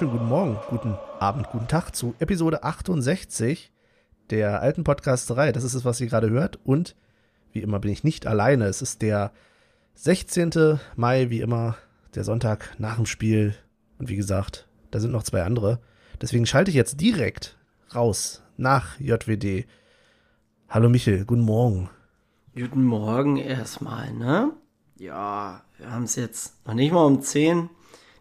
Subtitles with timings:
[0.00, 3.70] wunderschönen guten Morgen, guten Abend, guten Tag zu Episode 68
[4.30, 5.52] der alten Podcasterei.
[5.52, 6.58] Das ist es, was ihr gerade hört.
[6.64, 6.96] Und
[7.52, 8.64] wie immer bin ich nicht alleine.
[8.64, 9.30] Es ist der
[9.96, 10.80] 16.
[10.96, 11.76] Mai, wie immer,
[12.14, 13.54] der Sonntag nach dem Spiel.
[13.98, 15.80] Und wie gesagt, da sind noch zwei andere.
[16.22, 17.58] Deswegen schalte ich jetzt direkt
[17.94, 19.66] raus nach JWD.
[20.70, 21.90] Hallo Michel, guten Morgen.
[22.54, 24.52] Guten Morgen erstmal, ne?
[24.96, 27.68] Ja, wir haben es jetzt noch nicht mal um 10.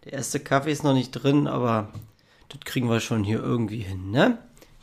[0.10, 1.94] Der erste Kaffee ist noch nicht drin, aber
[2.48, 4.40] das kriegen wir schon hier irgendwie hin, ne?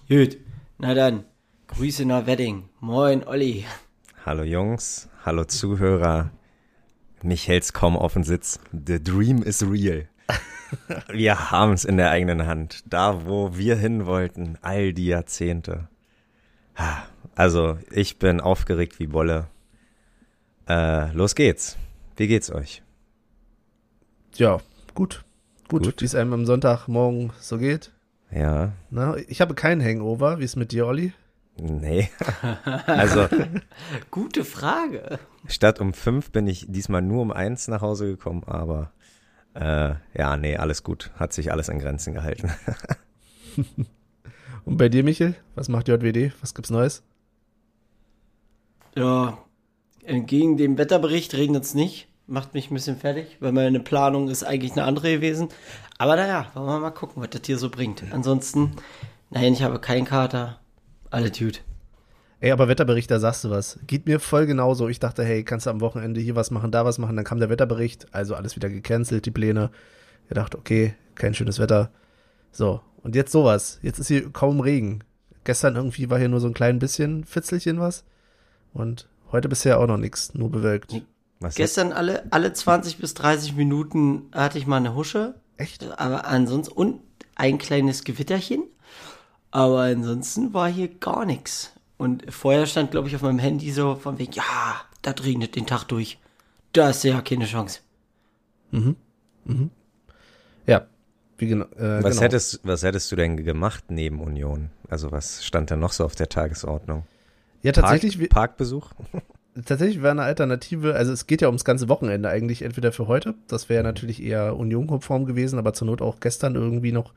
[0.08, 0.36] Gut,
[0.78, 1.24] na dann,
[1.66, 2.68] Grüße nach Wedding.
[2.78, 3.64] Moin, Olli.
[4.24, 6.30] Hallo Jungs, hallo Zuhörer.
[7.24, 8.60] Mich hält's kaum auf den Sitz.
[8.70, 10.08] The dream is real.
[11.08, 12.84] wir haben's in der eigenen Hand.
[12.86, 15.88] Da, wo wir hin wollten, all die Jahrzehnte.
[17.34, 19.48] Also, ich bin aufgeregt wie Bolle.
[20.68, 21.76] Äh, los geht's.
[22.14, 22.84] Wie geht's euch?
[24.36, 24.60] Ja,
[24.94, 25.25] gut.
[25.68, 26.00] Gut, gut.
[26.00, 27.92] wie es einem am Sonntagmorgen so geht.
[28.30, 28.72] Ja.
[28.90, 30.38] Na, ich habe keinen Hangover.
[30.38, 31.12] Wie ist mit dir, Olli?
[31.56, 32.08] Nee.
[32.86, 33.28] also.
[34.10, 35.18] Gute Frage.
[35.48, 38.92] Statt um fünf bin ich diesmal nur um eins nach Hause gekommen, aber
[39.54, 41.10] äh, ja, nee, alles gut.
[41.16, 42.52] Hat sich alles in Grenzen gehalten.
[44.64, 45.34] Und bei dir, Michel?
[45.54, 46.32] Was macht JWD?
[46.40, 47.02] Was gibt's Neues?
[48.94, 49.38] Ja,
[50.04, 54.42] entgegen dem Wetterbericht regnet es nicht macht mich ein bisschen fertig, weil meine Planung ist
[54.42, 55.48] eigentlich eine andere gewesen.
[55.98, 58.02] Aber naja, wollen wir mal gucken, was das hier so bringt.
[58.12, 58.72] Ansonsten,
[59.30, 60.60] nein, ich habe keinen Kater.
[61.10, 61.58] Alle Dude.
[62.40, 63.78] Ey, aber Wetterbericht, da sagst du was.
[63.86, 64.88] Geht mir voll genauso.
[64.88, 67.16] Ich dachte, hey, kannst du am Wochenende hier was machen, da was machen.
[67.16, 69.70] Dann kam der Wetterbericht, also alles wieder gecancelt, die Pläne.
[70.28, 71.90] Ich dachte, okay, kein schönes Wetter.
[72.52, 73.78] So, und jetzt sowas.
[73.82, 75.02] Jetzt ist hier kaum Regen.
[75.44, 78.04] Gestern irgendwie war hier nur so ein klein bisschen Fitzelchen was.
[78.74, 80.92] Und heute bisher auch noch nichts, nur bewölkt.
[81.40, 85.34] Was Gestern alle, alle 20 bis 30 Minuten hatte ich mal eine Husche.
[85.58, 85.84] Echt?
[85.98, 87.00] Aber ansonsten, und
[87.34, 88.64] ein kleines Gewitterchen.
[89.50, 91.72] Aber ansonsten war hier gar nichts.
[91.98, 95.66] Und vorher stand, glaube ich, auf meinem Handy so von wegen, ja, da regnet den
[95.66, 96.18] Tag durch.
[96.72, 97.80] Da ist ja keine Chance.
[98.70, 98.96] Mhm.
[99.44, 99.70] Mhm.
[100.66, 100.86] Ja.
[101.38, 102.22] Wie gena äh, was, genau.
[102.22, 104.70] hättest, was hättest du denn gemacht neben Union?
[104.88, 107.04] Also was stand da noch so auf der Tagesordnung?
[107.62, 108.16] Ja, tatsächlich.
[108.18, 108.90] Park, Parkbesuch?
[109.64, 113.34] tatsächlich wäre eine Alternative, also es geht ja ums ganze Wochenende eigentlich, entweder für heute,
[113.48, 117.12] das wäre natürlich eher Union-konform gewesen, aber zur Not auch gestern irgendwie noch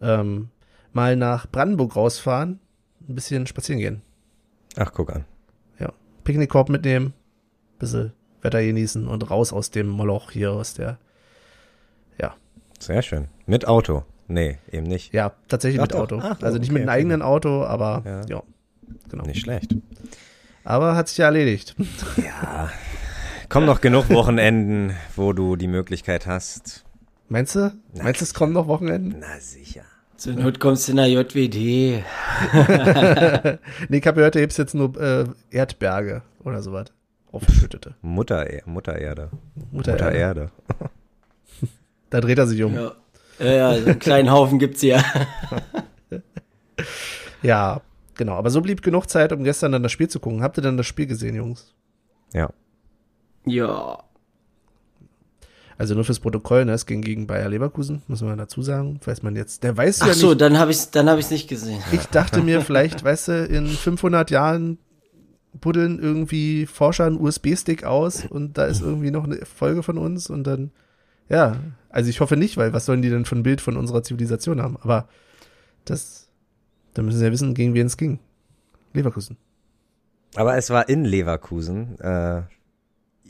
[0.00, 0.48] ähm,
[0.92, 2.58] mal nach Brandenburg rausfahren,
[3.08, 4.02] ein bisschen spazieren gehen.
[4.76, 5.24] Ach, guck an.
[5.78, 5.92] Ja,
[6.24, 7.12] Picknickkorb mitnehmen,
[7.78, 8.12] bisschen
[8.42, 10.98] Wetter genießen und raus aus dem Moloch hier, aus der,
[12.20, 12.34] ja.
[12.78, 13.28] Sehr schön.
[13.46, 14.04] Mit Auto?
[14.26, 15.12] Nee, eben nicht.
[15.12, 16.18] Ja, tatsächlich Ach, mit Auto.
[16.22, 18.26] Ach, also nicht okay, mit einem eigenen Auto, aber ja.
[18.26, 18.42] ja,
[19.10, 19.24] genau.
[19.24, 19.74] Nicht schlecht.
[20.64, 21.76] Aber hat sich ja erledigt.
[22.16, 22.70] Ja.
[23.48, 26.84] Kommen noch genug Wochenenden, wo du die Möglichkeit hast.
[27.28, 27.72] Meinst du?
[27.92, 29.16] Na, Meinst du, es kommen noch Wochenenden?
[29.20, 29.82] Na sicher.
[30.16, 31.54] Zur Not kommst du in der JWD.
[33.88, 36.86] nee, ich habe gehört, du hebst jetzt nur äh, Erdberge oder sowas.
[37.32, 37.94] Aufgeschüttete.
[38.00, 39.30] Mutter, Muttererde.
[39.70, 40.50] Mutter, Mutter Erde.
[42.10, 42.74] da dreht er sich um.
[42.74, 42.92] Ja,
[43.40, 45.02] ja, so einen kleinen Haufen gibt's hier.
[47.42, 47.80] ja,
[48.14, 50.42] Genau, aber so blieb genug Zeit, um gestern dann das Spiel zu gucken.
[50.42, 51.74] Habt ihr dann das Spiel gesehen, Jungs?
[52.32, 52.50] Ja.
[53.44, 53.98] Ja.
[55.76, 56.72] Also nur fürs Protokoll, ne?
[56.72, 59.00] Es ging gegen Bayer Leverkusen, muss man dazu sagen.
[59.04, 60.22] Weiß man jetzt, der weiß Ach ja nicht.
[60.22, 61.82] Ach so, dann habe ich dann habe ich nicht gesehen.
[61.92, 64.78] Ich dachte mir vielleicht, weißt du, in 500 Jahren
[65.60, 70.30] buddeln irgendwie Forscher einen USB-Stick aus und da ist irgendwie noch eine Folge von uns
[70.30, 70.72] und dann,
[71.28, 71.56] ja,
[71.90, 74.60] also ich hoffe nicht, weil was sollen die denn für ein Bild von unserer Zivilisation
[74.60, 74.76] haben?
[74.80, 75.08] Aber
[75.84, 76.23] das
[76.94, 78.18] dann müssen sie ja wissen, gegen wen es ging.
[78.92, 79.36] Leverkusen.
[80.36, 81.98] Aber es war in Leverkusen.
[82.00, 82.42] Äh,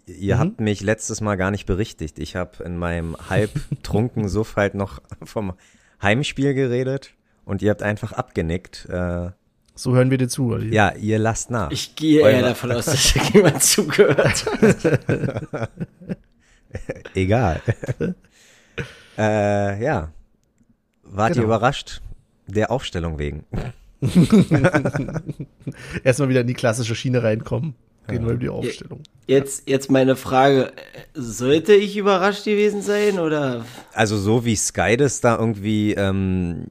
[0.06, 0.38] ihr mhm.
[0.38, 2.18] habt mich letztes Mal gar nicht berichtigt.
[2.18, 5.54] Ich habe in meinem halbtrunken Suff halt noch vom
[6.02, 7.14] Heimspiel geredet
[7.44, 8.86] und ihr habt einfach abgenickt.
[8.88, 9.30] Äh,
[9.74, 10.72] so hören wir dir zu, Olli.
[10.72, 11.70] Ja, ihr lasst nach.
[11.72, 15.70] Ich gehe eher davon aus, dass jemand zugehört hat.
[17.14, 17.60] Egal.
[19.18, 20.12] äh, ja.
[21.02, 21.42] Wart genau.
[21.42, 22.02] ihr überrascht?
[22.46, 23.44] Der Aufstellung wegen.
[26.04, 27.74] Erstmal wieder in die klassische Schiene reinkommen.
[28.06, 29.00] Gehen wir über die Aufstellung.
[29.26, 30.72] Jetzt, jetzt meine Frage.
[31.14, 33.64] Sollte ich überrascht gewesen sein oder?
[33.94, 36.64] Also so wie Sky das da irgendwie ähm,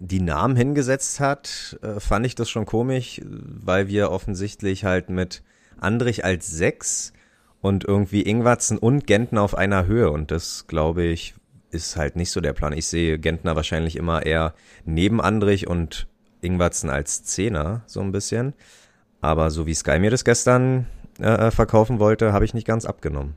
[0.00, 5.42] die Namen hingesetzt hat, äh, fand ich das schon komisch, weil wir offensichtlich halt mit
[5.78, 7.12] Andrich als sechs
[7.60, 11.34] und irgendwie Ingwatzen und Genten auf einer Höhe und das glaube ich
[11.70, 12.72] ist halt nicht so der Plan.
[12.72, 14.54] Ich sehe Gentner wahrscheinlich immer eher
[14.84, 16.06] neben Andrich und
[16.40, 18.54] Ingwatzen als Zehner, so ein bisschen.
[19.20, 20.86] Aber so wie Sky mir das gestern
[21.18, 23.34] äh, verkaufen wollte, habe ich nicht ganz abgenommen.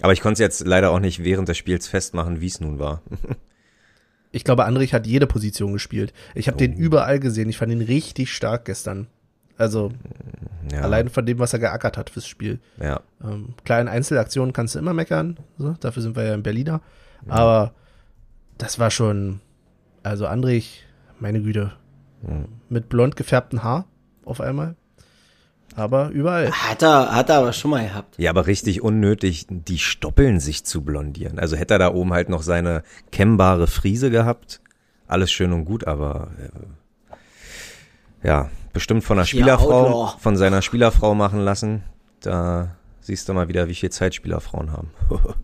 [0.00, 2.78] Aber ich konnte es jetzt leider auch nicht während des Spiels festmachen, wie es nun
[2.78, 3.02] war.
[4.32, 6.12] Ich glaube, Andrich hat jede Position gespielt.
[6.34, 6.78] Ich habe den Oh.
[6.78, 7.48] überall gesehen.
[7.48, 9.06] Ich fand ihn richtig stark gestern.
[9.56, 9.92] Also
[10.72, 12.58] Ja, allein von dem, was er geackert hat fürs Spiel.
[12.80, 13.00] ja.
[13.22, 15.36] Ähm, klar, in Einzelaktionen kannst du immer meckern.
[15.56, 16.80] So, dafür sind wir ja in Berliner.
[17.28, 17.72] Aber
[18.58, 19.40] das war schon,
[20.02, 20.84] also Andrich,
[21.20, 21.72] meine Güte,
[22.22, 22.46] Mhm.
[22.70, 23.84] mit blond gefärbtem Haar
[24.24, 24.76] auf einmal.
[25.76, 26.50] Aber überall.
[26.52, 28.16] Hat er, hat er aber schon mal gehabt.
[28.18, 31.38] Ja, aber richtig unnötig, die Stoppeln sich zu blondieren.
[31.38, 34.60] Also hätte er da oben halt noch seine kemmbare Friese gehabt.
[35.08, 36.28] Alles schön und gut, aber
[38.22, 41.82] äh, ja, bestimmt von einer Spielerfrau, von seiner Spielerfrau machen lassen.
[42.20, 44.90] Da siehst du mal wieder, wie viel Zeit Spielerfrauen haben.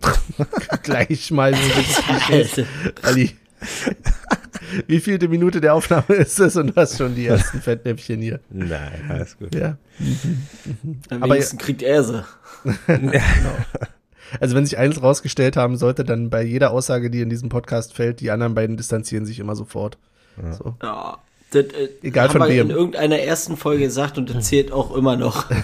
[0.82, 2.62] Gleich mal so.
[3.02, 3.36] Ali.
[4.86, 8.40] Wie vielte Minute der Aufnahme ist es und du hast schon die ersten Fettnäpfchen hier.
[8.50, 9.54] Nein, alles gut.
[9.54, 9.78] Ja.
[11.10, 12.24] Am Aber- wenigsten kriegt er sie.
[14.40, 17.94] Also wenn sich eins rausgestellt haben sollte, dann bei jeder Aussage, die in diesem Podcast
[17.94, 19.98] fällt, die anderen beiden distanzieren sich immer sofort.
[20.58, 20.74] So.
[20.82, 21.18] Ja.
[21.62, 22.70] Das, äh, Egal haben von wir wem.
[22.70, 25.46] in irgendeiner ersten Folge gesagt und das zählt auch immer noch.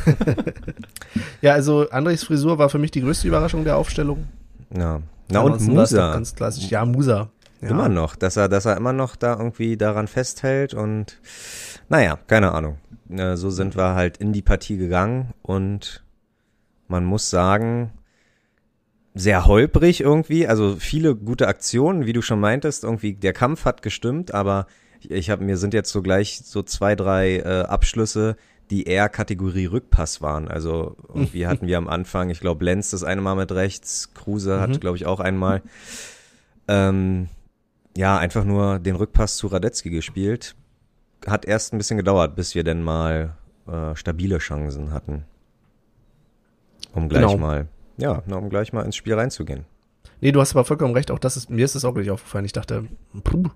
[1.43, 4.29] Ja, also Andres Frisur war für mich die größte Überraschung der Aufstellung.
[4.77, 5.01] Ja.
[5.29, 6.13] Na und Musa.
[6.13, 6.71] Ganz klassisch.
[6.71, 7.31] Ja, Musa.
[7.61, 7.69] Ja.
[7.71, 11.19] Immer noch, dass er, dass er immer noch da irgendwie daran festhält und
[11.89, 12.79] naja, keine Ahnung.
[13.11, 16.05] Äh, So sind wir halt in die Partie gegangen und
[16.89, 17.93] man muss sagen,
[19.15, 23.83] sehr holprig irgendwie, also viele gute Aktionen, wie du schon meintest, irgendwie der Kampf hat
[23.83, 24.67] gestimmt, aber
[25.11, 28.37] ich, habe mir sind jetzt so gleich so zwei, drei äh, Abschlüsse,
[28.71, 30.49] die eher Kategorie Rückpass waren.
[30.49, 34.61] Also irgendwie hatten wir am Anfang, ich glaube, Lenz das eine Mal mit rechts, Kruse
[34.61, 35.63] hat, glaube ich, auch einmal.
[36.69, 37.29] Ähm,
[37.97, 40.55] ja, einfach nur den Rückpass zu Radetzky gespielt.
[41.27, 43.37] Hat erst ein bisschen gedauert, bis wir denn mal
[43.69, 45.25] äh, stabile Chancen hatten.
[46.95, 47.37] Um gleich Genau.
[47.37, 49.65] mal, ja, um gleich mal ins Spiel reinzugehen.
[50.21, 51.11] Nee, du hast aber vollkommen recht.
[51.11, 52.45] Auch das ist, mir ist das auch gleich aufgefallen.
[52.45, 52.85] Ich dachte,
[53.25, 53.51] puh,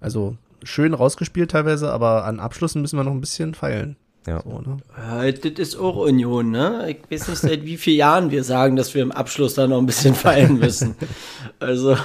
[0.00, 3.96] also schön rausgespielt teilweise, aber an Abschlüssen müssen wir noch ein bisschen feilen.
[4.26, 4.40] Ja.
[4.42, 4.76] So, ne?
[4.96, 6.88] Ja, das ist auch Union, ne?
[6.90, 9.78] Ich weiß nicht, seit wie vielen Jahren wir sagen, dass wir im Abschluss da noch
[9.78, 10.94] ein bisschen feilen müssen.
[11.58, 11.96] Also,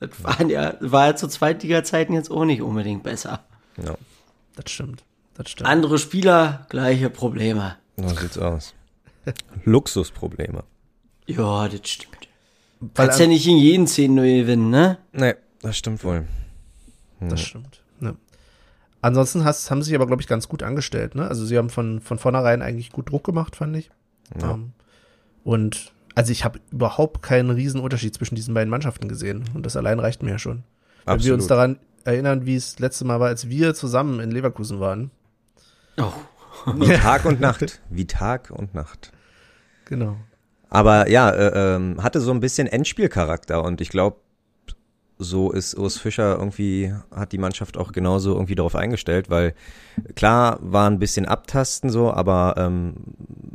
[0.00, 3.44] das waren ja, war ja zu Zweitliga-Zeiten jetzt auch nicht unbedingt besser.
[3.82, 3.94] Ja,
[4.56, 5.04] Das stimmt.
[5.34, 5.68] Das stimmt.
[5.68, 7.76] Andere Spieler, gleiche Probleme.
[7.96, 8.74] so sieht's aus.
[9.64, 10.64] Luxusprobleme.
[11.26, 12.28] Ja, das stimmt.
[12.80, 14.98] Weil Kannst ja nicht in jeden 10-0 gewinnen, ne?
[15.12, 16.26] Nee, das stimmt wohl.
[17.20, 17.80] Das stimmt.
[19.04, 21.14] Ansonsten hast, haben sie sich aber, glaube ich, ganz gut angestellt.
[21.14, 21.28] Ne?
[21.28, 23.90] Also sie haben von, von vornherein eigentlich gut Druck gemacht, fand ich.
[24.40, 24.52] Ja.
[24.52, 24.72] Ähm,
[25.44, 29.44] und also ich habe überhaupt keinen riesen Unterschied zwischen diesen beiden Mannschaften gesehen.
[29.52, 30.62] Und das allein reicht mir ja schon.
[31.04, 31.50] Wenn wir uns Absolut.
[31.50, 35.10] daran erinnern, wie es letzte Mal war, als wir zusammen in Leverkusen waren.
[35.98, 36.10] Oh.
[36.74, 37.82] Wie Tag und Nacht.
[37.90, 39.12] Wie Tag und Nacht.
[39.84, 40.16] Genau.
[40.70, 44.16] Aber ja, äh, ähm, hatte so ein bisschen Endspielcharakter und ich glaube,
[45.24, 49.54] so ist Urs Fischer irgendwie, hat die Mannschaft auch genauso irgendwie darauf eingestellt, weil
[50.14, 52.94] klar war ein bisschen abtasten so, aber ähm,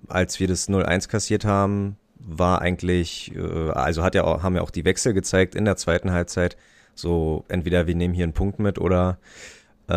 [0.08, 4.62] als wir das 0-1 kassiert haben, war eigentlich, äh, also hat ja auch, haben ja
[4.62, 6.58] auch die Wechsel gezeigt in der zweiten Halbzeit,
[6.96, 9.20] so entweder wir nehmen hier einen Punkt mit oder
[9.88, 9.94] äh,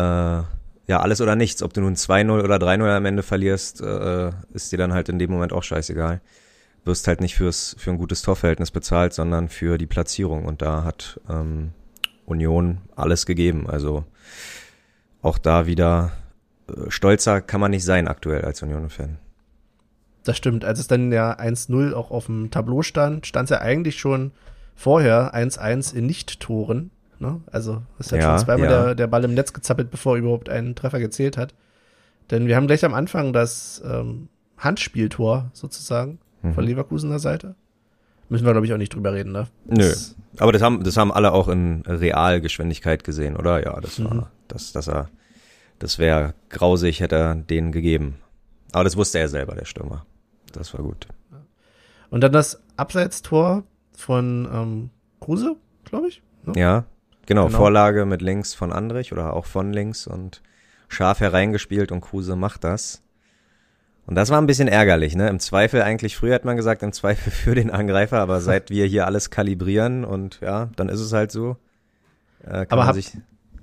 [0.85, 1.63] ja, alles oder nichts.
[1.63, 5.19] Ob du nun 2-0 oder 3-0 am Ende verlierst, äh, ist dir dann halt in
[5.19, 6.21] dem Moment auch scheißegal
[6.85, 10.45] wirst halt nicht fürs für ein gutes Torverhältnis bezahlt, sondern für die Platzierung.
[10.45, 11.71] Und da hat ähm,
[12.25, 13.69] Union alles gegeben.
[13.69, 14.03] Also
[15.21, 16.11] auch da wieder
[16.67, 19.17] äh, stolzer kann man nicht sein aktuell als Union-Fan.
[20.23, 20.63] Das stimmt.
[20.65, 24.31] Als es dann ja 1-0 auch auf dem Tableau stand, stand es ja eigentlich schon
[24.75, 26.91] vorher 1-1 in Nicht-Toren.
[27.19, 27.41] Ne?
[27.51, 28.83] Also es hat Ja, schon zweimal ja.
[28.85, 31.53] der, der Ball im Netz gezappelt, bevor überhaupt ein Treffer gezählt hat.
[32.31, 36.53] Denn wir haben gleich am Anfang das ähm, Handspieltor sozusagen Mhm.
[36.53, 37.55] von Leverkusener Seite.
[38.29, 39.47] Müssen wir, glaube ich, auch nicht drüber reden, ne?
[39.65, 39.91] Nö.
[40.37, 43.63] Aber das haben, das haben alle auch in Realgeschwindigkeit gesehen, oder?
[43.63, 44.25] Ja, das war, Mhm.
[44.47, 45.09] das, das er,
[45.79, 48.15] das wäre grausig, hätte er denen gegeben.
[48.71, 50.05] Aber das wusste er selber, der Stürmer.
[50.53, 51.07] Das war gut.
[52.09, 53.63] Und dann das Abseitstor
[53.95, 56.21] von ähm, Kruse, glaube ich.
[56.45, 56.53] Ne?
[56.59, 56.85] Ja,
[57.25, 57.57] genau, Genau.
[57.57, 60.41] Vorlage mit links von Andrich oder auch von links und
[60.87, 63.02] scharf hereingespielt und Kruse macht das.
[64.05, 65.29] Und das war ein bisschen ärgerlich, ne?
[65.29, 68.85] Im Zweifel eigentlich, früher hat man gesagt, im Zweifel für den Angreifer, aber seit wir
[68.85, 71.57] hier alles kalibrieren und ja, dann ist es halt so.
[72.43, 73.11] Äh, kann Aber man hab- sich,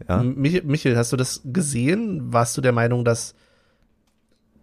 [0.09, 0.23] ja.
[0.23, 2.33] Mich, Michael, hast du das gesehen?
[2.33, 3.35] Warst du der Meinung, dass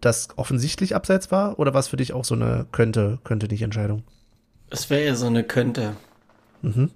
[0.00, 1.58] das offensichtlich abseits war?
[1.58, 4.02] Oder war es für dich auch so eine könnte, könnte nicht Entscheidung?
[4.70, 5.94] Das wäre ja so eine Könnte.
[6.62, 6.90] Mhm.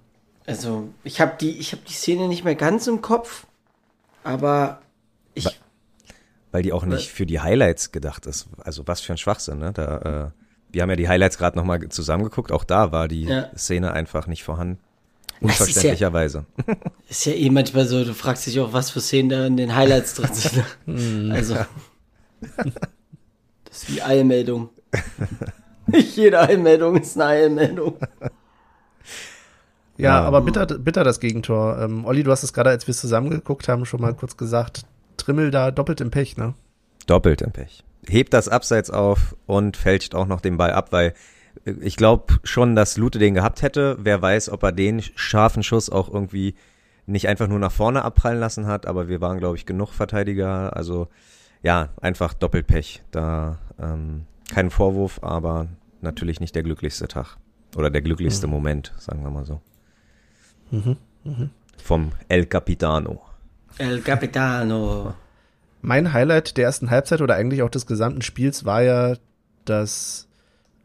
[0.45, 3.47] Also, ich habe die, ich habe die Szene nicht mehr ganz im Kopf,
[4.25, 4.81] aber
[5.33, 5.59] ich,
[6.53, 8.47] weil die auch nicht für die Highlights gedacht ist.
[8.63, 9.73] Also was für ein Schwachsinn, ne?
[9.73, 10.31] Da, äh,
[10.71, 13.49] wir haben ja die Highlights gerade nochmal zusammengeguckt, auch da war die Ja.
[13.57, 14.79] Szene einfach nicht vorhanden.
[15.41, 16.45] Unverständlicherweise.
[17.09, 19.75] Ist ja eh manchmal so, du fragst dich auch, was für Szenen da in den
[19.75, 21.31] Highlights drin sind.
[21.33, 21.57] also.
[23.65, 24.69] Das ist wie Eilmeldung.
[25.87, 27.95] Nicht jede Eilmeldung ist eine Eilmeldung.
[29.97, 30.21] Ja, Ja.
[30.21, 31.79] aber bitter, bitter das Gegentor.
[31.79, 34.83] Ähm, Olli, du hast es gerade, als wir es zusammengeguckt haben, schon mal kurz gesagt.
[35.23, 36.53] Trimmel da doppelt im Pech, ne?
[37.07, 37.83] Doppelt im Pech.
[38.07, 41.13] Hebt das Abseits auf und fälscht auch noch den Ball ab, weil
[41.65, 43.97] äh, ich glaube schon, dass Lute den gehabt hätte.
[43.99, 46.55] Wer weiß, ob er den scharfen Schuss auch irgendwie
[47.05, 50.75] nicht einfach nur nach vorne abprallen lassen hat, aber wir waren, glaube ich, genug Verteidiger.
[50.75, 51.07] Also
[51.61, 53.01] ja, einfach doppelt Pech.
[53.11, 55.67] Da ähm, kein Vorwurf, aber
[56.01, 57.37] natürlich nicht der glücklichste Tag.
[57.75, 59.61] Oder der glücklichste Moment, sagen wir mal so.
[61.77, 63.21] Vom El Capitano.
[63.77, 65.13] El Capitano.
[65.81, 69.15] Mein Highlight der ersten Halbzeit oder eigentlich auch des gesamten Spiels war ja
[69.65, 70.27] das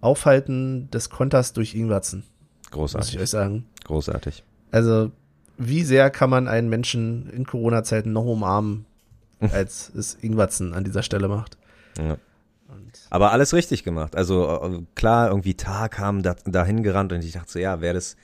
[0.01, 3.21] Aufhalten des Konters durch Ingwertsen, muss ich Großartig.
[3.21, 3.67] euch sagen.
[3.85, 4.45] Großartig.
[4.71, 5.11] Also,
[5.57, 8.87] wie sehr kann man einen Menschen in Corona-Zeiten noch umarmen,
[9.41, 11.57] als es Ingwertsen an dieser Stelle macht?
[11.99, 12.17] Ja.
[13.11, 14.15] Aber alles richtig gemacht.
[14.15, 17.95] Also äh, klar, irgendwie Tag kam da, dahin gerannt und ich dachte so, ja, wäre
[17.95, 18.17] das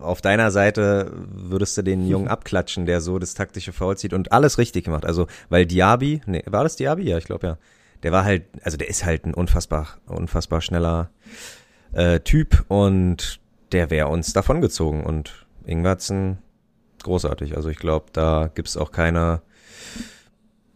[0.00, 4.32] auf deiner Seite, würdest du den Jungen abklatschen, der so das taktische Foul zieht und
[4.32, 5.04] alles richtig gemacht.
[5.04, 7.02] Also, weil Diaby, nee, war das Diaby?
[7.02, 7.58] Ja, ich glaube ja.
[8.02, 11.10] Der war halt, also der ist halt ein unfassbar, unfassbar schneller
[11.92, 13.40] äh, Typ und
[13.72, 16.38] der wäre uns davongezogen und Ingwertsen
[17.02, 17.56] großartig.
[17.56, 19.40] Also ich glaube, da gibt's auch keine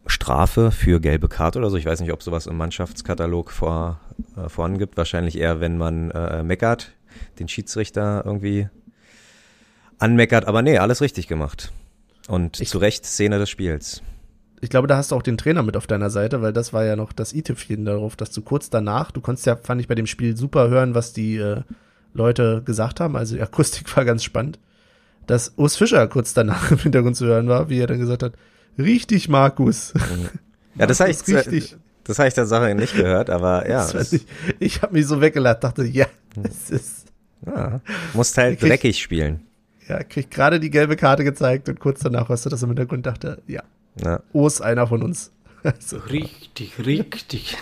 [0.06, 1.76] Strafe für gelbe Karte oder so.
[1.76, 4.00] Ich weiß nicht, ob sowas im Mannschaftskatalog vor,
[4.36, 4.96] äh, vorangibt.
[4.96, 6.92] Wahrscheinlich eher, wenn man äh, meckert,
[7.38, 8.68] den Schiedsrichter irgendwie
[9.98, 10.46] anmeckert.
[10.46, 11.72] Aber nee, alles richtig gemacht.
[12.28, 14.02] Und Ich- zu Recht Szene des Spiels.
[14.60, 16.84] Ich glaube, da hast du auch den Trainer mit auf deiner Seite, weil das war
[16.84, 19.94] ja noch das i-Tüpfchen darauf, dass du kurz danach, du konntest ja, fand ich bei
[19.94, 21.62] dem Spiel super hören, was die äh,
[22.12, 23.16] Leute gesagt haben.
[23.16, 24.58] Also die Akustik war ganz spannend.
[25.26, 28.32] Dass Urs Fischer kurz danach im Hintergrund zu hören war, wie er dann gesagt hat,
[28.78, 29.92] richtig, Markus.
[30.76, 31.76] Ja, das habe ich, richtig.
[32.04, 34.26] das habe ich tatsächlich nicht gehört, aber ja, nicht,
[34.60, 36.06] ich habe mich so weggelacht, dachte, ja,
[36.44, 37.06] es ist,
[37.44, 37.80] ja
[38.14, 39.40] musst halt dreckig spielen.
[39.88, 43.06] Ja, krieg gerade die gelbe Karte gezeigt und kurz danach hörst du das im Hintergrund,
[43.06, 43.62] dachte, ja,
[44.02, 44.20] Ja.
[44.32, 45.32] Urs einer von uns.
[45.64, 47.56] Also, Richtig, richtig.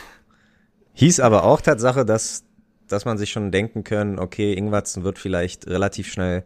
[0.92, 2.44] Hieß aber auch Tatsache, dass,
[2.88, 6.44] dass man sich schon denken können, okay, Ingwatzen wird vielleicht relativ schnell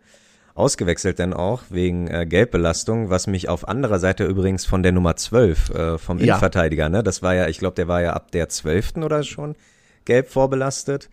[0.55, 5.17] ausgewechselt denn auch wegen äh, Gelbbelastung, was mich auf anderer Seite übrigens von der Nummer
[5.17, 6.25] 12 äh, vom Ja.
[6.25, 8.97] Innenverteidiger, ne, das war ja, ich glaube, der war ja ab der 12.
[8.99, 9.57] oder schon
[10.05, 11.09] gelb vorbelastet.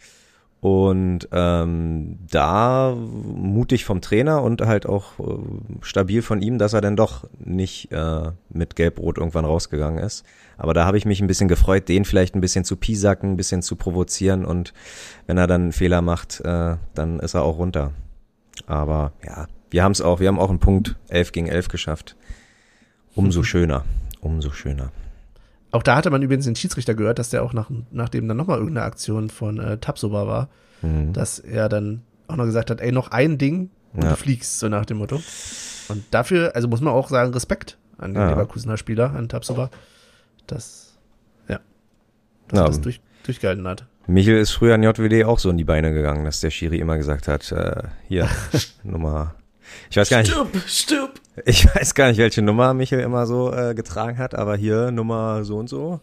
[0.59, 5.37] Und ähm, da mutig vom Trainer und halt auch äh,
[5.81, 10.25] stabil von ihm, dass er dann doch nicht äh, mit Gelb-Rot irgendwann rausgegangen ist.
[10.57, 13.37] Aber da habe ich mich ein bisschen gefreut, den vielleicht ein bisschen zu piesacken, ein
[13.37, 14.73] bisschen zu provozieren und
[15.27, 17.93] wenn er dann einen Fehler macht, äh, dann ist er auch runter.
[18.65, 22.15] Aber ja, wir haben es auch, wir haben auch einen Punkt 11 gegen 11 geschafft.
[23.13, 23.85] Umso schöner,
[24.21, 24.91] umso schöner.
[25.77, 28.57] Auch da hatte man übrigens den Schiedsrichter gehört, dass der auch nach, nachdem dann nochmal
[28.57, 30.49] irgendeine Aktion von äh, Tapsoba war,
[30.81, 31.13] Mhm.
[31.13, 34.09] dass er dann auch noch gesagt hat, ey, noch ein Ding und Ja.
[34.11, 35.21] du fliegst, so nach dem Motto.
[35.89, 38.29] Und dafür, also muss man auch sagen, Respekt an den Ja.
[38.31, 39.69] Leverkusener Spieler, an Tapsoba,
[40.47, 40.97] dass,
[41.47, 41.59] ja,
[42.47, 42.63] dass Ja.
[42.65, 43.85] er das durch, durchgehalten hat.
[44.07, 46.97] Michel ist früher an JWD auch so in die Beine gegangen, dass der Schiri immer
[46.97, 48.27] gesagt hat, äh, hier,
[48.83, 49.35] Nummer,
[49.89, 51.19] ich weiß gar nicht, Stirb, stirb.
[51.45, 55.43] Ich weiß gar nicht, welche Nummer Michel immer so äh, getragen hat, aber hier Nummer
[55.43, 55.99] so und so.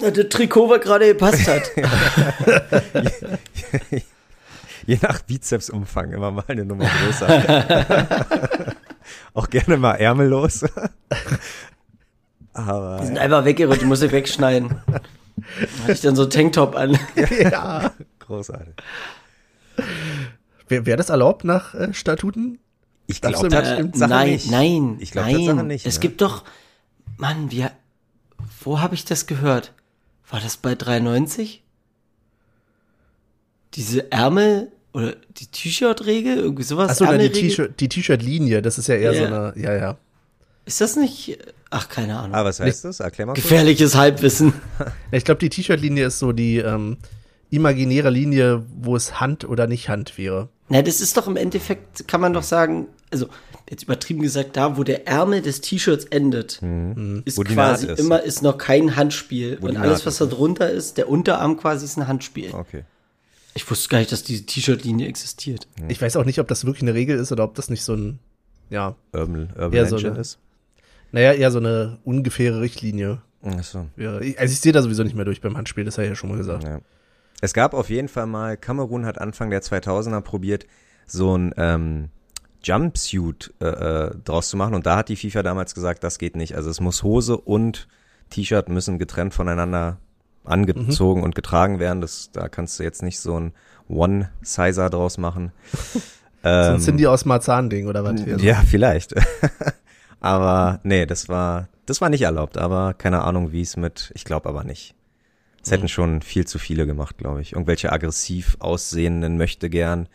[0.00, 1.70] Na, der Trikot, was gerade gepasst hat.
[4.86, 8.70] Je nach Bizepsumfang immer mal eine Nummer größer.
[9.34, 10.64] auch gerne mal ärmellos.
[12.54, 14.80] aber Die sind einfach weggerutscht, muss ich wegschneiden.
[15.82, 16.98] Hatte ich dann so Tanktop an.
[17.38, 17.92] ja.
[18.20, 18.74] großartig.
[20.68, 22.58] Wäre wär das erlaubt nach äh, Statuten?
[23.10, 24.50] Ich glaube das Äh, Tatsache nein, nicht.
[24.50, 25.34] nein, Ich glaub nein.
[25.46, 26.00] Tatsache nicht, Es ne?
[26.00, 26.44] gibt doch,
[27.16, 27.72] Mann, wir,
[28.62, 29.72] wo habe ich das gehört?
[30.30, 31.62] War das bei 93?
[33.74, 36.90] Diese Ärmel oder die T-Shirt-Regel, irgendwie sowas?
[37.00, 39.26] Achso, die T-Shirt-Linie, das ist ja eher so Ja.
[39.26, 39.96] eine, ja, ja.
[40.64, 41.38] Ist das nicht?
[41.70, 42.34] Ach, keine Ahnung.
[42.34, 43.00] Ah, was heißt das?
[43.00, 43.42] Erklär mal kurz.
[43.44, 44.52] Gefährliches Halbwissen.
[45.12, 46.98] Ich glaube, die T-Shirt-Linie ist so die ähm,
[47.50, 50.48] imaginäre Linie, wo es Hand oder nicht Hand wäre.
[50.68, 53.28] Na, das ist doch im Endeffekt, kann man doch sagen, also
[53.70, 57.22] jetzt übertrieben gesagt, da wo der Ärmel des T-Shirts endet, ist Mhm.
[57.36, 57.98] Wo die quasi ist.
[58.00, 59.58] immer ist noch kein Handspiel.
[59.60, 62.52] Wo Und alles, was da drunter ist, der Unterarm quasi ist ein Handspiel.
[62.54, 62.84] Okay.
[63.54, 65.66] Ich wusste gar nicht, dass diese T-Shirt-Linie existiert.
[65.88, 67.94] Ich weiß auch nicht, ob das wirklich eine Regel ist oder ob das nicht so
[67.94, 68.18] ein,
[68.70, 70.38] ja, Urban, Urban Ja, so eine- ist.
[71.10, 73.86] naja, eher so eine ungefähre Richtlinie Achso.
[73.96, 74.24] wäre.
[74.24, 76.14] Ich- Also ich sehe da sowieso nicht mehr durch beim Handspiel, das habe ich ja
[76.14, 76.64] schon mal gesagt.
[76.64, 76.80] Ja.
[77.40, 80.66] Es gab auf jeden Fall mal, Kamerun hat Anfang der 2000er probiert,
[81.06, 82.10] so ein ähm,
[82.62, 84.74] Jumpsuit äh, äh, draus zu machen.
[84.74, 86.54] Und da hat die FIFA damals gesagt, das geht nicht.
[86.54, 87.88] Also es muss Hose und
[88.30, 89.98] T-Shirt müssen getrennt voneinander
[90.44, 91.24] angezogen mhm.
[91.24, 92.00] und getragen werden.
[92.00, 93.52] Das, da kannst du jetzt nicht so ein
[93.88, 95.52] One-Sizer draus machen.
[96.42, 98.20] ähm, so ein Cindy aus Marzahn-Ding oder was?
[98.42, 99.14] Ja, vielleicht.
[100.20, 102.58] aber nee, das war, das war nicht erlaubt.
[102.58, 104.94] Aber keine Ahnung, wie es mit, ich glaube aber nicht.
[105.62, 105.74] Es mhm.
[105.74, 107.52] hätten schon viel zu viele gemacht, glaube ich.
[107.52, 110.08] Irgendwelche aggressiv aussehenden möchte gern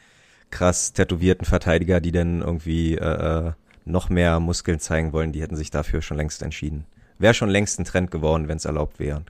[0.54, 3.52] krass tätowierten Verteidiger, die dann irgendwie äh, äh,
[3.86, 6.86] noch mehr Muskeln zeigen wollen, die hätten sich dafür schon längst entschieden.
[7.18, 9.24] Wäre schon längst ein Trend geworden, wenn es erlaubt wäre,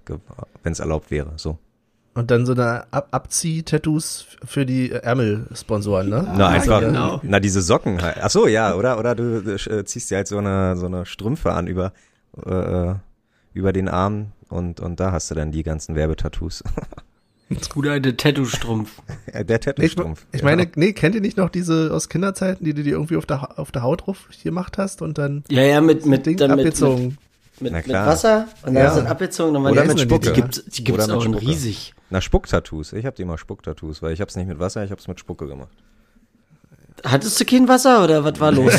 [0.62, 1.58] wenn es erlaubt wäre, so.
[2.15, 6.32] Und dann so eine Ab Abzieh-Tattoos für die Ärmelsponsoren, ne?
[6.38, 7.20] Na, einfach, genau.
[7.24, 8.18] na, diese Socken halt.
[8.22, 9.00] Ach so, ja, oder?
[9.00, 11.92] Oder du, du äh, ziehst dir halt so eine, so eine Strümpfe an über,
[12.46, 12.94] äh,
[13.53, 16.63] über den Arm und, und da hast du dann die ganzen Werbetattoos.
[17.60, 19.01] Das gute alte Tattoo-Strumpf.
[19.33, 20.25] der Tattoo-Strumpf.
[20.31, 23.17] Ich, ich meine, nee, kennt ihr nicht noch diese aus Kinderzeiten, die du dir irgendwie
[23.17, 25.43] auf der, auf der Haut drauf gemacht hast und dann.
[25.50, 27.17] Ja, ja, mit, mit, Ding dann abgezogen.
[27.60, 28.89] Mit, mit, mit Wasser und dann ja.
[28.89, 30.33] ist dann abgezogen, dann waren Oder die mit Spucke.
[30.33, 31.93] Die gibt's, die gibt's auch in riesig.
[32.10, 32.93] Na, Spucktattoos.
[32.93, 35.48] Ich hab die mal Spucktattoos, weil ich hab's nicht mit Wasser, ich hab's mit Spucke
[35.48, 35.72] gemacht.
[37.05, 38.74] Hattest du kein Wasser oder was war los?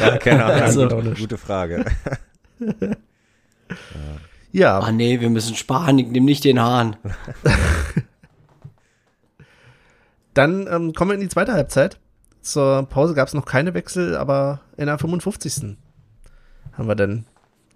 [0.00, 0.62] ja, keine Ahnung.
[0.62, 1.84] Also, gute Frage.
[2.60, 2.96] ja.
[4.52, 4.78] Ja.
[4.80, 6.96] Ah nee, wir müssen sparen, ich nehme nicht den Hahn.
[10.34, 11.98] Dann ähm, kommen wir in die zweite Halbzeit.
[12.42, 15.76] Zur Pause gab es noch keine Wechsel, aber in der 55.
[16.72, 17.26] haben wir dann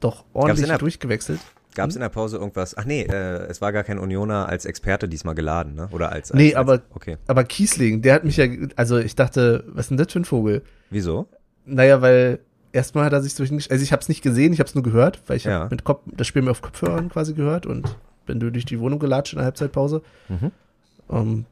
[0.00, 1.40] doch ordentlich der, durchgewechselt.
[1.74, 2.00] Gab es hm?
[2.00, 2.76] in der Pause irgendwas?
[2.76, 5.88] Ach nee, äh, es war gar kein Unioner als Experte diesmal geladen, ne?
[5.90, 7.18] Oder als, als Nee, aber, okay.
[7.26, 8.46] aber Kiesling, der hat mich ja,
[8.76, 10.62] also ich dachte, was ist denn das für ein Vogel?
[10.90, 11.28] Wieso?
[11.66, 12.40] Naja, weil
[12.74, 14.84] erstmal hat er sich durch also ich habe es nicht gesehen, ich habe es nur
[14.84, 15.68] gehört, weil ich ja.
[15.70, 19.32] mit Kopf, das Spiel mir auf Kopfhörern quasi gehört und bin durch die Wohnung gelatscht
[19.32, 20.02] in der Halbzeitpause.
[20.28, 20.50] Mhm.
[21.06, 21.46] Um, ähm,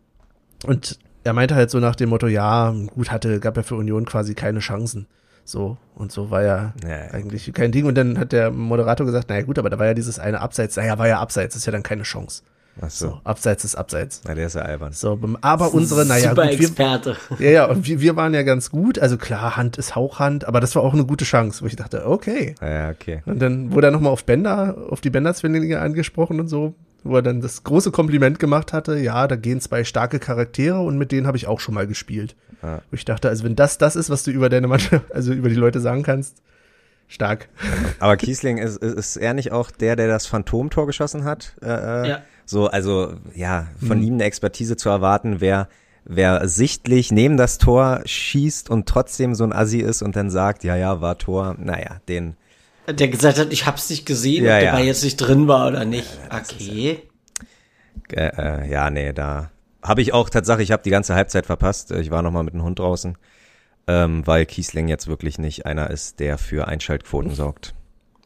[0.64, 4.04] und er meinte halt so nach dem Motto, ja, gut, hatte, gab ja für Union
[4.06, 5.06] quasi keine Chancen.
[5.44, 7.85] So, und so war ja, ja, ja, eigentlich kein Ding.
[7.85, 10.76] Und dann hat der Moderator gesagt, naja gut, aber da war ja dieses eine Abseits,
[10.76, 12.42] naja, war ja Abseits, ist ja dann keine Chance.
[12.80, 13.08] Ach so.
[13.08, 13.20] so.
[13.24, 14.22] Abseits ist Abseits.
[14.26, 14.92] Na, der ist ja albern.
[14.92, 17.16] So, aber unsere, naja, Super gut, Experte.
[17.37, 18.98] Wir, ja, ja, und wir, wir waren ja ganz gut.
[18.98, 22.06] Also klar, Hand ist Hauchhand, aber das war auch eine gute Chance, wo ich dachte,
[22.06, 22.54] okay.
[22.61, 23.22] Ja, okay.
[23.26, 27.22] Und dann wurde er nochmal auf Bänder, auf die Bänder-Zwillinge angesprochen und so, wo er
[27.22, 31.26] dann das große Kompliment gemacht hatte, ja, da gehen zwei starke Charaktere und mit denen
[31.26, 32.37] habe ich auch schon mal gespielt.
[32.62, 32.80] Ja.
[32.90, 35.48] Wo ich dachte, also wenn das das ist, was du über deine Mannschaft, also über
[35.48, 36.42] die Leute sagen kannst,
[37.08, 37.48] stark.
[37.98, 41.56] Aber Kiesling ist, ist er nicht auch der, der das Phantomtor geschossen hat?
[41.61, 42.08] Äh, äh?
[42.08, 42.22] ja.
[42.53, 44.05] So, also ja, von mhm.
[44.05, 45.69] ihm eine Expertise zu erwarten, wer
[46.05, 50.62] wer sichtlich neben das Tor schießt und trotzdem so ein Assi ist und dann sagt,
[50.62, 52.37] ja, ja, war Tor, naja, den.
[52.87, 54.79] Der gesagt hat, ich hab's nicht gesehen, ja, ob der ja.
[54.81, 56.19] jetzt nicht drin war oder nicht.
[56.31, 57.03] okay.
[58.15, 59.51] Ja, äh, ja, nee, da
[59.83, 61.91] habe ich auch tatsächlich, ich habe die ganze Halbzeit verpasst.
[61.93, 63.17] Ich war noch mal mit dem Hund draußen,
[63.87, 67.73] ähm, weil Kiesling jetzt wirklich nicht einer ist, der für Einschaltquoten sorgt.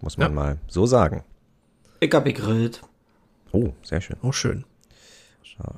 [0.00, 0.34] Muss man ja.
[0.34, 1.22] mal so sagen.
[2.00, 2.82] Ich hab gegrillt.
[3.52, 4.16] Oh, sehr schön.
[4.22, 4.64] Oh, schön.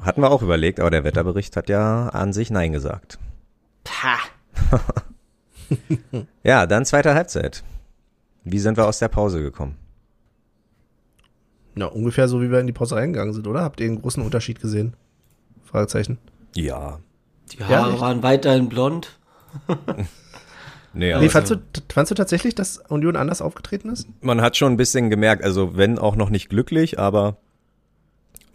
[0.00, 3.18] Hatten wir auch überlegt, aber der Wetterbericht hat ja an sich Nein gesagt.
[4.02, 4.18] Ha.
[6.42, 7.62] ja, dann zweite Halbzeit.
[8.44, 9.76] Wie sind wir aus der Pause gekommen?
[11.74, 13.62] Na, ungefähr so, wie wir in die Pause reingegangen sind, oder?
[13.62, 14.94] Habt ihr einen großen Unterschied gesehen?
[15.64, 16.18] Fragezeichen.
[16.56, 16.98] Ja.
[17.52, 19.18] Die Haare ja, waren weiterhin blond.
[20.94, 21.56] Nee, nee fandst, du,
[21.92, 24.08] fandst du tatsächlich, dass Union anders aufgetreten ist?
[24.22, 27.36] Man hat schon ein bisschen gemerkt, also wenn auch noch nicht glücklich, aber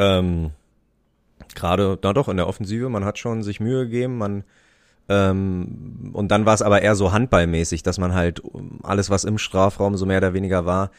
[0.04, 0.52] ähm,
[1.56, 4.44] gerade, na doch, in der Offensive, man hat schon sich Mühe gegeben, man
[5.10, 8.42] ähm, und dann war es aber eher so handballmäßig, dass man halt
[8.84, 10.92] alles, was im Strafraum so mehr oder weniger war,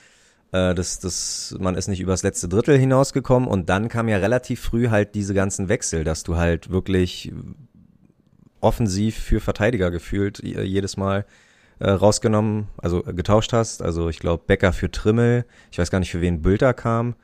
[0.52, 4.60] äh, das, das, man ist nicht übers letzte Drittel hinausgekommen und dann kam ja relativ
[4.60, 7.32] früh halt diese ganzen Wechsel, dass du halt wirklich
[8.60, 11.26] offensiv für Verteidiger gefühlt jedes Mal
[11.80, 13.82] äh, rausgenommen, also getauscht hast.
[13.82, 17.14] Also ich glaube Becker für Trimmel, ich weiß gar nicht für wen Bülter kam.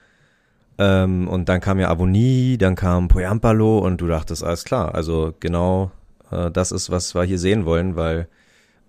[0.82, 5.34] Ähm, und dann kam ja Avonie, dann kam Poyampalo und du dachtest, alles klar, also
[5.38, 5.90] genau
[6.30, 8.28] äh, das ist, was wir hier sehen wollen, weil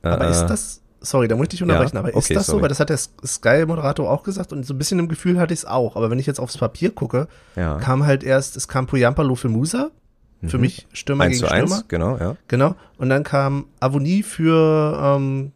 [0.01, 1.99] äh, Aber ist das, sorry, da muss ich dich unterbrechen, ja?
[1.99, 2.59] aber ist okay, das sorry.
[2.59, 2.61] so?
[2.61, 5.59] Weil das hat der Sky-Moderator auch gesagt und so ein bisschen im Gefühl hatte ich
[5.59, 5.97] es auch.
[5.97, 7.27] Aber wenn ich jetzt aufs Papier gucke,
[7.57, 7.77] ja.
[7.79, 9.91] kam halt erst, es kam Poyampalo für Musa,
[10.47, 10.61] für mhm.
[10.61, 11.75] mich Stürmer 1 gegen zu Stürmer.
[11.75, 12.35] 1, genau, ja.
[12.47, 12.75] Genau.
[12.97, 15.51] Und dann kam Avonie für ähm,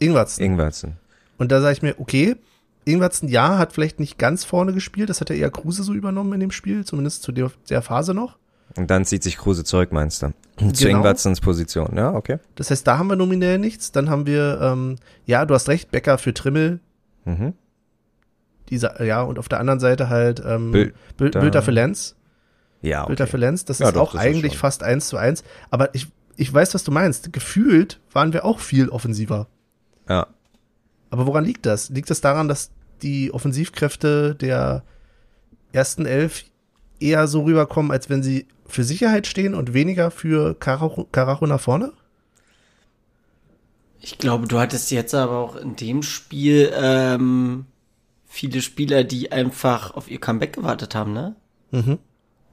[0.00, 0.44] Ingwertsen.
[0.44, 0.96] Ingwertsen.
[1.38, 2.34] Und da sage ich mir, okay,
[2.84, 6.32] Ingwertsen, ja, hat vielleicht nicht ganz vorne gespielt, das hat er eher Kruse so übernommen
[6.32, 8.38] in dem Spiel, zumindest zu der, der Phase noch.
[8.76, 10.32] Und dann zieht sich Kruse zurück, meinst du?
[10.56, 10.72] Genau.
[10.72, 12.38] Zu Ingwertsens Position, ja, okay.
[12.54, 13.92] Das heißt, da haben wir nominell nichts.
[13.92, 16.80] Dann haben wir, ähm, ja, du hast recht, Becker für Trimmel.
[17.24, 17.54] Mhm.
[18.68, 22.14] Dieser, ja, und auf der anderen Seite halt ähm, Bild, Bilder für Lenz.
[22.82, 23.30] Ja, Bilder okay.
[23.32, 23.64] für Lenz.
[23.64, 24.60] Das Ja, ist doch, auch das ist eigentlich schon.
[24.60, 25.42] fast eins zu eins.
[25.70, 27.32] Aber ich, ich weiß, was du meinst.
[27.32, 29.48] Gefühlt waren wir auch viel offensiver.
[30.08, 30.28] Ja.
[31.10, 31.90] Aber woran liegt das?
[31.90, 32.70] Liegt es daran, dass
[33.02, 34.84] die Offensivkräfte der
[35.72, 36.44] ersten elf
[37.00, 41.60] eher so rüberkommen, als wenn sie für Sicherheit stehen und weniger für Karacho, Karacho nach
[41.60, 41.92] vorne?
[44.00, 47.66] Ich glaube, du hattest jetzt aber auch in dem Spiel ähm,
[48.26, 51.34] viele Spieler, die einfach auf ihr Comeback gewartet haben, ne?
[51.70, 51.98] Mhm.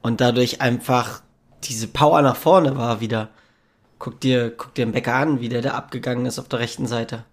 [0.02, 1.22] Und dadurch einfach
[1.64, 3.30] diese Power nach vorne war wieder.
[3.98, 6.86] Guck dir, guck dir einen Becker an, wie der da abgegangen ist auf der rechten
[6.86, 7.24] Seite.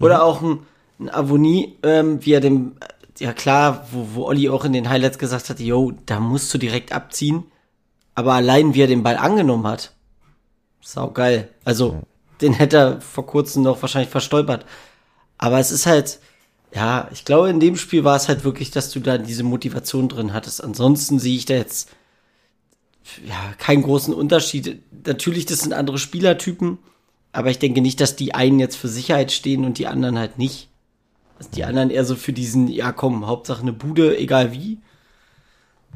[0.00, 0.66] Oder auch ein,
[0.98, 2.76] ein Avonie, ähm, wie er dem,
[3.18, 6.58] ja klar, wo, wo Olli auch in den Highlights gesagt hat, yo, da musst du
[6.58, 7.44] direkt abziehen.
[8.14, 9.92] Aber allein wie er den Ball angenommen hat,
[10.80, 11.48] sau geil.
[11.64, 12.02] Also,
[12.40, 14.64] den hätte er vor kurzem noch wahrscheinlich verstolpert.
[15.38, 16.18] Aber es ist halt,
[16.74, 20.08] ja, ich glaube, in dem Spiel war es halt wirklich, dass du da diese Motivation
[20.08, 20.62] drin hattest.
[20.62, 21.90] Ansonsten sehe ich da jetzt
[23.26, 24.82] ja keinen großen Unterschied.
[25.06, 26.78] Natürlich, das sind andere Spielertypen,
[27.32, 30.38] aber ich denke nicht, dass die einen jetzt für Sicherheit stehen und die anderen halt
[30.38, 30.68] nicht.
[31.38, 34.78] Dass die anderen eher so für diesen, ja komm, Hauptsache eine Bude, egal wie.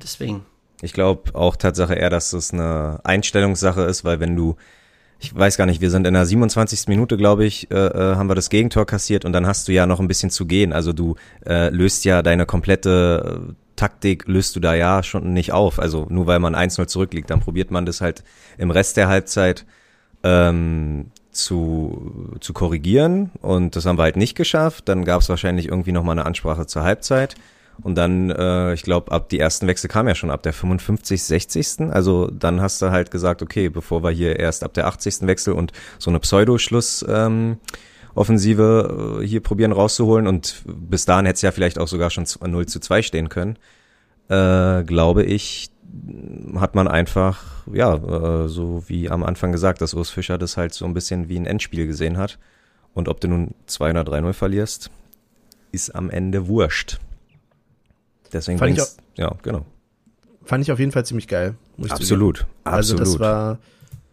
[0.02, 0.46] Deswegen.
[0.80, 4.56] Ich glaube auch Tatsache eher, dass es eine Einstellungssache ist, weil wenn du,
[5.18, 6.88] ich weiß gar nicht, wir sind in der 27.
[6.88, 9.86] Minute, glaube ich, äh, äh, haben wir das Gegentor kassiert und dann hast du ja
[9.86, 10.72] noch ein bisschen zu gehen.
[10.72, 11.16] Also du
[11.46, 15.78] äh, löst ja deine komplette äh, Taktik, löst du da ja schon nicht auf.
[15.78, 18.22] Also nur weil man 1-0 zurückliegt, dann probiert man das halt
[18.56, 19.66] im Rest der Halbzeit
[20.22, 24.88] ähm, zu, zu korrigieren und das haben wir halt nicht geschafft.
[24.88, 27.34] Dann gab es wahrscheinlich irgendwie nochmal eine Ansprache zur Halbzeit.
[27.82, 31.22] Und dann, äh, ich glaube, ab die ersten Wechsel kamen ja schon ab der 55.,
[31.22, 31.90] 60.
[31.90, 35.26] Also dann hast du halt gesagt, okay, bevor wir hier erst ab der 80.
[35.26, 37.58] Wechsel und so eine Pseudo-Schluss ähm,
[38.16, 42.66] äh, hier probieren rauszuholen und bis dahin hätte es ja vielleicht auch sogar schon 0
[42.66, 43.58] zu 2 stehen können,
[44.28, 45.70] äh, glaube ich,
[46.56, 50.74] hat man einfach, ja, äh, so wie am Anfang gesagt, dass Urs Fischer das halt
[50.74, 52.38] so ein bisschen wie ein Endspiel gesehen hat.
[52.94, 54.90] Und ob du nun 2 oder 3-0 verlierst,
[55.72, 56.98] ist am Ende wurscht.
[58.32, 59.64] Deswegen Fand ich bringt's- ja, genau.
[60.44, 61.54] Fand ich auf jeden Fall ziemlich geil.
[61.76, 61.92] zugeben.
[61.92, 62.46] Absolut.
[62.64, 63.00] Also Absolut.
[63.00, 63.58] das war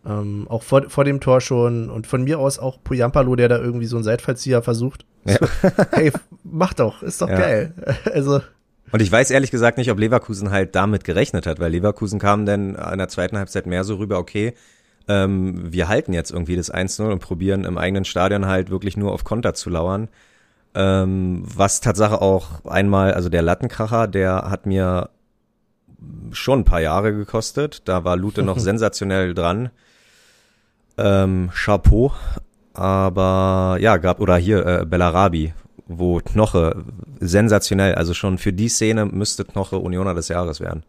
[0.05, 3.59] ähm, auch vor, vor dem Tor schon und von mir aus auch Puyampalo, der da
[3.59, 5.05] irgendwie so einen Seitfallzieher versucht.
[5.25, 5.37] Ja.
[5.91, 6.11] hey,
[6.43, 7.37] mach doch, ist doch Ja.
[7.37, 7.73] geil.
[8.11, 8.41] Also
[8.91, 12.45] Und ich weiß ehrlich gesagt nicht, ob Leverkusen halt damit gerechnet hat, weil Leverkusen kam
[12.45, 14.53] dann in der zweiten Halbzeit mehr so rüber, okay,
[15.07, 19.11] ähm, wir halten jetzt irgendwie das 1-0 und probieren im eigenen Stadion halt wirklich nur
[19.11, 20.09] auf Konter zu lauern.
[20.73, 25.09] Ähm, was Tatsache auch einmal, also der Lattenkracher, der hat mir
[26.31, 27.87] schon ein paar Jahre gekostet.
[27.87, 29.69] Da war Lute noch sensationell dran.
[30.97, 32.13] Ähm, Chapeau.
[32.73, 35.53] Aber ja, gab, oder hier äh, Bellarabi,
[35.97, 36.83] wo Knoche
[37.19, 40.83] sensationell, also schon für die Szene müsste Knoche Unioner des Jahres werden.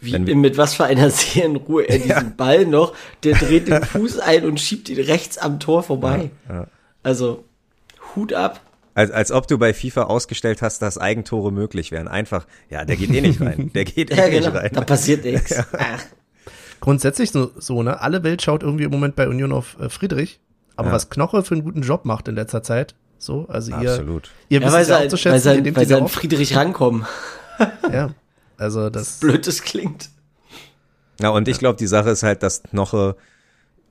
[0.00, 2.94] Wie, Wenn wir- mit was für einer Seelenruhe er diesen Ball noch,
[3.24, 6.30] der dreht den Fuß ein und schiebt ihn rechts am Tor vorbei.
[7.02, 7.44] Also,
[8.14, 8.60] Hut ab.
[8.94, 12.08] Als, als ob du bei FIFA ausgestellt hast, dass Eigentore möglich wären.
[12.08, 13.70] Einfach, ja, der geht eh nicht rein.
[13.74, 14.56] Der geht eh Ja, nicht genau.
[14.56, 14.70] rein.
[14.72, 15.54] Da passiert nichts.
[16.80, 18.00] Grundsätzlich so, so, ne?
[18.00, 20.40] Alle Welt schaut irgendwie im Moment bei Union auf äh, Friedrich.
[20.76, 20.94] Aber Ja.
[20.94, 24.30] was Knoche für einen guten Job macht in letzter Zeit, so, also ihr, Absolut.
[24.48, 25.96] ihr Ja, wisst weil es ja auch halt- zu weil schätzen, ihr weil sie sehr
[25.98, 26.14] an oft.
[26.14, 27.04] Friedrich rankommen.
[27.92, 28.10] Ja,
[28.56, 30.10] also das, Blöd das klingt.
[31.20, 33.16] Ja, und ich glaube, die Sache ist halt, dass Knoche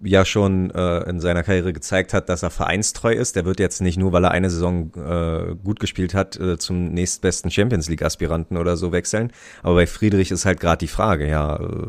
[0.02, 3.36] ja schon äh, in seiner Karriere gezeigt hat, dass er vereinstreu ist.
[3.36, 6.94] Der wird jetzt nicht nur, weil er eine Saison äh, gut gespielt hat, äh, zum
[6.94, 9.34] nächstbesten Champions League Aspiranten oder so wechseln.
[9.64, 11.88] Aber bei Friedrich ist halt gerade die Frage, ja, äh,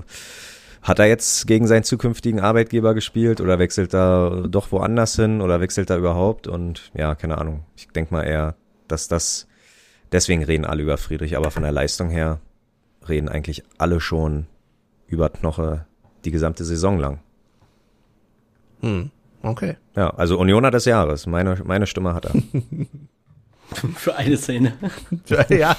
[0.82, 5.60] hat er jetzt gegen seinen zukünftigen Arbeitgeber gespielt oder wechselt er doch woanders hin oder
[5.60, 6.46] wechselt er überhaupt?
[6.46, 7.64] Und ja, keine Ahnung.
[7.76, 8.54] Ich denk mal eher,
[8.86, 9.46] dass das,
[10.12, 12.40] deswegen reden alle über Friedrich, aber von der Leistung her
[13.08, 14.46] reden eigentlich alle schon
[15.06, 15.86] über Knoche
[16.24, 17.20] die gesamte Saison lang.
[18.80, 19.10] hm,
[19.42, 19.76] okay.
[19.96, 21.26] Ja, also Unioner des Jahres.
[21.26, 22.34] Meine, meine Stimme hat er.
[23.96, 24.72] Für eine Szene.
[25.50, 25.76] ja,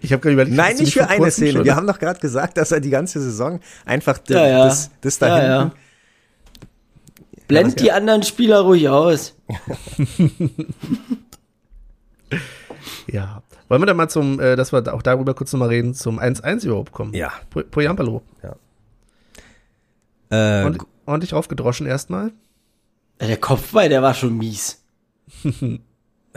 [0.00, 0.56] ich habe gerade überlegt.
[0.56, 1.52] Nein, nicht für eine Szene.
[1.52, 4.64] schon- Wir haben doch gerade gesagt, dass er die ganze Saison einfach Ja, ja.
[4.64, 5.70] das, das da Ja, ja.
[7.48, 9.34] Blend die anderen Spieler ruhig aus.
[13.06, 13.42] Ja.
[13.68, 16.64] Wollen wir dann mal zum, äh, dass wir auch darüber kurz nochmal reden, zum 1-1
[16.66, 17.14] überhaupt kommen?
[17.14, 17.32] Ja.
[17.52, 18.22] Pu- Puyampalo.
[20.30, 22.32] Äh, Und, ordentlich aufgedroschen erstmal.
[23.20, 24.82] Ja, Der Kopfball, der war schon mies.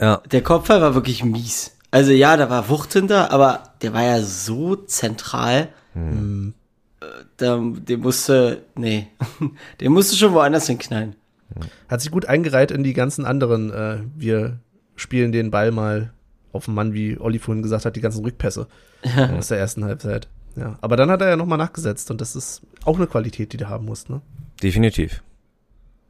[0.00, 1.76] Ja, Der Kopfball war wirklich mies.
[1.90, 5.68] Also ja, da war Wucht hinter, aber der war ja so zentral.
[5.94, 6.54] Hm.
[7.00, 7.06] Äh,
[7.36, 9.08] Da, der musste, nee,
[9.80, 11.14] der musste schon woanders hinknallen.
[11.88, 14.58] Hat sich gut eingereiht in die ganzen anderen, äh, wir
[14.96, 16.12] spielen den Ball mal
[16.52, 18.66] auf den Mann, wie Olli vorhin gesagt hat, die ganzen Rückpässe
[19.38, 20.28] aus der ersten Halbzeit.
[20.56, 23.58] Ja, aber dann hat er ja nochmal nachgesetzt und das ist auch eine Qualität, die
[23.58, 24.22] du haben musst, ne?
[24.62, 25.22] Definitiv.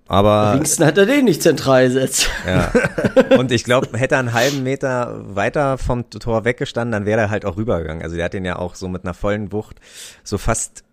[0.09, 0.55] Aber.
[0.55, 2.29] Wenigstens hat er den nicht zentral gesetzt.
[2.47, 2.73] Ja.
[3.39, 7.31] Und ich glaube, hätte er einen halben Meter weiter vom Tor weggestanden, dann wäre er
[7.31, 8.03] halt auch rübergegangen.
[8.03, 9.81] Also der hat den ja auch so mit einer vollen Wucht
[10.23, 10.85] so fast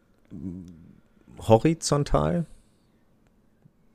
[1.48, 2.46] horizontal.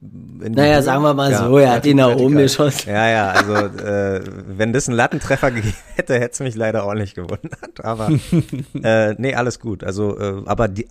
[0.01, 2.89] Naja, sagen wir mal ja, so, er hat ihn nach oben geschossen.
[2.89, 6.95] Ja, ja, also äh, wenn das einen Lattentreffer gegeben hätte, hätte es mich leider auch
[6.95, 7.85] nicht gewundert.
[7.85, 8.09] Aber
[8.83, 9.83] äh, nee, alles gut.
[9.83, 10.87] Also, äh, aber die,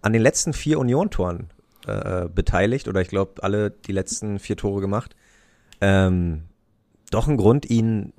[0.00, 1.48] an den letzten vier Union-Toren
[1.86, 5.16] äh, beteiligt oder ich glaube alle die letzten vier Tore gemacht.
[5.80, 6.42] Ähm,
[7.10, 8.12] doch ein Grund, ihn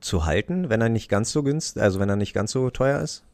[0.00, 3.00] zu halten, wenn er nicht ganz so günstig, also wenn er nicht ganz so teuer
[3.00, 3.24] ist?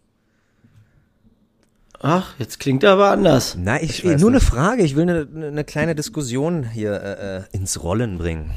[2.00, 3.56] Ach, jetzt klingt er aber anders.
[3.58, 4.24] Na, ich, ich nur nicht.
[4.24, 4.82] eine Frage.
[4.82, 8.50] Ich will eine, eine kleine Diskussion hier äh, äh ins Rollen bringen.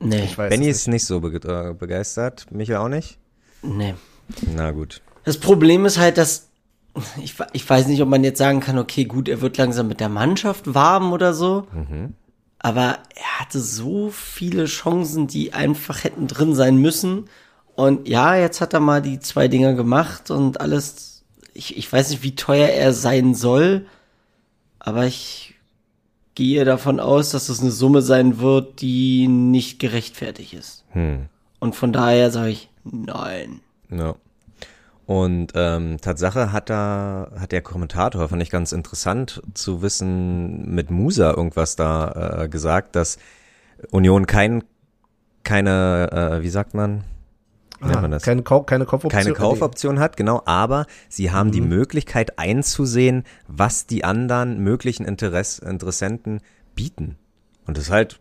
[0.00, 3.18] Nee, ich weiß Benny ist nicht so äh, begeistert, Michael auch nicht?
[3.62, 3.94] Nee.
[4.54, 5.00] Na gut.
[5.24, 6.48] Das Problem ist halt, dass
[7.22, 10.00] ich, ich weiß nicht, ob man jetzt sagen kann, okay, gut, er wird langsam mit
[10.00, 11.66] der Mannschaft warm oder so.
[11.72, 12.14] Mhm.
[12.58, 17.28] Aber er hatte so viele Chancen, die einfach hätten drin sein müssen.
[17.74, 21.24] Und ja, jetzt hat er mal die zwei Dinger gemacht und alles.
[21.52, 23.86] Ich, ich weiß nicht, wie teuer er sein soll.
[24.78, 25.54] Aber ich
[26.34, 30.84] gehe davon aus, dass das eine Summe sein wird, die nicht gerechtfertigt ist.
[30.90, 31.26] Hm.
[31.58, 33.60] Und von daher sage ich nein.
[33.90, 34.14] Ja.
[35.06, 40.90] Und ähm, Tatsache hat da hat der Kommentator, fand ich ganz interessant zu wissen, mit
[40.90, 43.18] Musa irgendwas da äh, gesagt, dass
[43.90, 44.64] Union kein
[45.42, 47.04] keine, äh, wie sagt man?
[47.80, 48.22] Ah, man das?
[48.22, 49.22] Keine, Kau keine Kaufoption.
[49.22, 51.52] Keine Kaufoption hat, genau, aber sie haben mhm.
[51.52, 56.40] die Möglichkeit einzusehen, was die anderen möglichen Interess Interessenten
[56.74, 57.18] bieten.
[57.66, 58.20] Und das ist halt,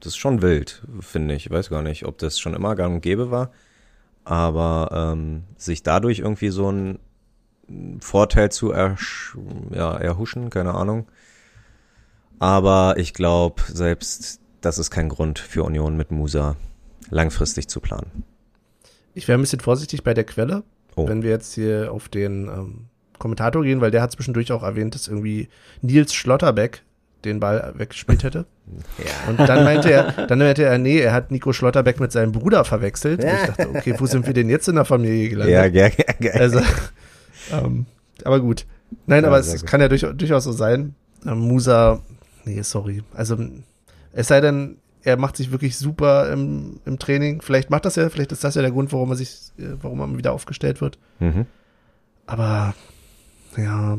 [0.00, 1.46] das ist schon wild, finde ich.
[1.46, 3.50] Ich weiß gar nicht, ob das schon immer gang und gäbe war
[4.24, 6.98] aber ähm, sich dadurch irgendwie so einen
[8.00, 9.36] Vorteil zu ersch
[9.72, 11.06] ja, erhuschen, keine Ahnung.
[12.38, 16.56] Aber ich glaube, selbst das ist kein Grund für Union mit Musa
[17.10, 18.24] langfristig zu planen.
[19.14, 20.62] Ich wäre ein bisschen vorsichtig bei der Quelle,
[20.96, 21.08] oh.
[21.08, 22.86] wenn wir jetzt hier auf den ähm,
[23.18, 25.48] Kommentator gehen, weil der hat zwischendurch auch erwähnt, dass irgendwie
[25.82, 26.82] Nils Schlotterbeck
[27.24, 28.46] den Ball weggespielt hätte.
[28.98, 29.30] Ja.
[29.30, 32.64] Und dann meinte er, dann meinte er, nee, er hat Nico Schlotterbeck mit seinem Bruder
[32.64, 33.22] verwechselt.
[33.22, 33.30] Ja.
[33.30, 35.54] Und ich dachte, okay, wo sind wir denn jetzt in der Familie gelandet?
[35.54, 36.32] Ja, geil, geil.
[36.38, 36.60] Also,
[37.52, 37.86] ähm,
[38.24, 38.66] aber gut.
[39.06, 39.66] Nein, ja, aber es gut.
[39.66, 40.94] kann ja durch, durchaus so sein.
[41.26, 42.00] Ähm, Musa,
[42.44, 43.02] nee, sorry.
[43.14, 43.36] Also,
[44.12, 47.40] es sei denn, er macht sich wirklich super im, im Training.
[47.40, 50.00] Vielleicht macht das ja, vielleicht ist das ja der Grund, warum er sich, äh, warum
[50.00, 50.98] er wieder aufgestellt wird.
[51.18, 51.46] Mhm.
[52.26, 52.74] Aber,
[53.56, 53.98] ja,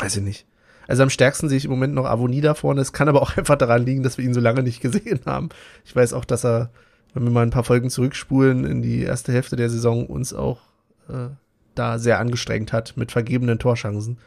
[0.00, 0.46] weiß ich nicht.
[0.88, 2.80] Also am stärksten sehe ich im Moment noch Avoni da vorne.
[2.80, 5.50] Es kann aber auch einfach daran liegen, dass wir ihn so lange nicht gesehen haben.
[5.84, 6.70] Ich weiß auch, dass er,
[7.14, 10.60] wenn wir mal ein paar Folgen zurückspulen in die erste Hälfte der Saison, uns auch
[11.08, 11.28] äh,
[11.74, 14.18] da sehr angestrengt hat mit vergebenen Torschancen.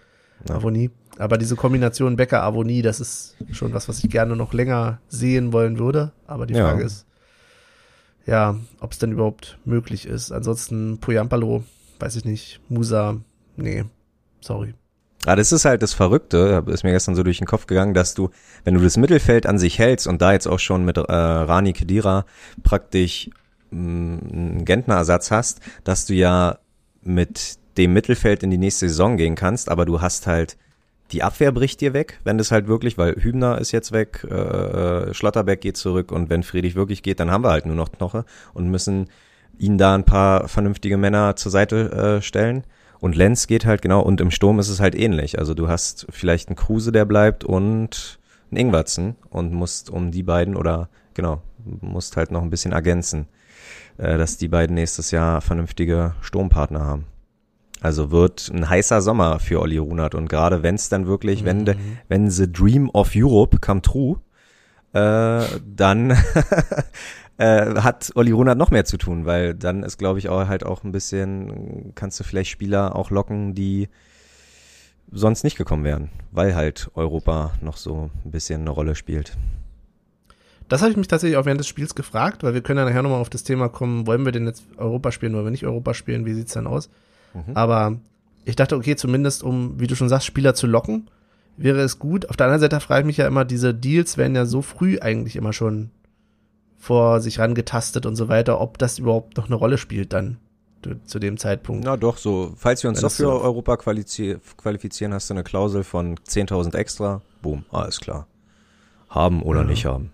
[0.48, 0.56] Ja.
[0.56, 0.92] Avoni.
[1.18, 5.80] Aber diese Kombination Becker-Avoni, das ist schon was, was ich gerne noch länger sehen wollen
[5.80, 6.12] würde.
[6.28, 6.86] Aber die Frage ja.
[6.86, 7.06] ist,
[8.26, 10.32] ja, ob es denn überhaupt möglich ist.
[10.32, 11.64] Ansonsten Poyampalo,
[12.00, 12.60] weiß ich nicht.
[12.70, 13.18] Musa,
[13.56, 13.86] nee,
[14.42, 14.74] sorry.
[15.26, 18.14] Ah, das ist halt das Verrückte, ist mir gestern so durch den Kopf gegangen, dass
[18.14, 18.30] du,
[18.64, 21.74] wenn du das Mittelfeld an sich hältst und da jetzt auch schon mit äh, Rani
[21.74, 22.26] Kedira
[22.64, 23.30] praktisch
[23.72, 26.60] mh, mm, einen Gentner-Ersatz hast, dass du ja
[27.02, 30.58] mit dem Mittelfeld in die nächste Saison gehen kannst, aber du hast halt
[31.12, 35.14] die Abwehr bricht dir weg, wenn das halt wirklich, weil Hübner ist jetzt weg, äh,
[35.14, 38.26] Schlotterbeck geht zurück und wenn Friedrich wirklich geht, dann haben wir halt nur noch Knoche
[38.54, 39.10] und müssen
[39.58, 42.64] ihn da ein paar vernünftige Männer zur Seite äh, stellen.
[43.00, 45.40] Und Lenz geht halt genau, und im Sturm ist es halt ähnlich.
[45.40, 48.20] Also du hast vielleicht einen Kruse, der bleibt und
[48.52, 51.42] einen Ingwatzen und musst um die beiden oder genau,
[51.82, 53.28] musst halt noch ein bisschen ergänzen,
[53.98, 57.06] äh, dass die beiden nächstes Jahr vernünftige Sturmpartner haben.
[57.82, 61.46] Also wird ein heißer Sommer für Olli Runert und gerade wenn es dann wirklich, mhm.
[61.46, 61.76] wenn, de,
[62.08, 64.18] wenn the Dream of Europe come true,
[64.94, 66.18] äh, dann
[67.38, 70.66] äh, hat Olli Runert noch mehr zu tun, weil dann ist, glaube ich, auch halt
[70.66, 73.90] auch ein bisschen, kannst du vielleicht Spieler auch locken, die
[75.12, 79.38] sonst nicht gekommen wären, weil halt Europa noch so ein bisschen eine Rolle spielt.
[80.68, 83.04] Das habe ich mich tatsächlich auch während des Spiels gefragt, weil wir können ja nachher
[83.04, 85.94] nochmal auf das Thema kommen, wollen wir denn jetzt Europa spielen, wollen wir nicht Europa
[85.94, 86.90] spielen, wie sieht's dann aus?
[87.34, 87.56] Mhm.
[87.56, 87.98] Aber
[88.46, 91.10] ich dachte, okay, zumindest um, wie du schon sagst, Spieler zu locken,
[91.58, 92.30] wäre es gut.
[92.30, 94.98] Auf der anderen Seite frage ich mich ja immer, diese Deals werden ja so früh
[95.00, 95.92] eigentlich immer schon
[96.86, 100.38] vor sich rangetastet und so weiter, ob das überhaupt noch eine Rolle spielt dann
[101.06, 101.84] zu dem Zeitpunkt.
[101.84, 106.16] Na doch, so, falls wir uns doch für Europa qualifizieren, hast du eine Klausel von
[106.16, 107.24] 10.000 extra.
[107.42, 108.28] Boom, alles klar.
[109.10, 109.66] Haben oder ja.
[109.66, 110.12] nicht haben.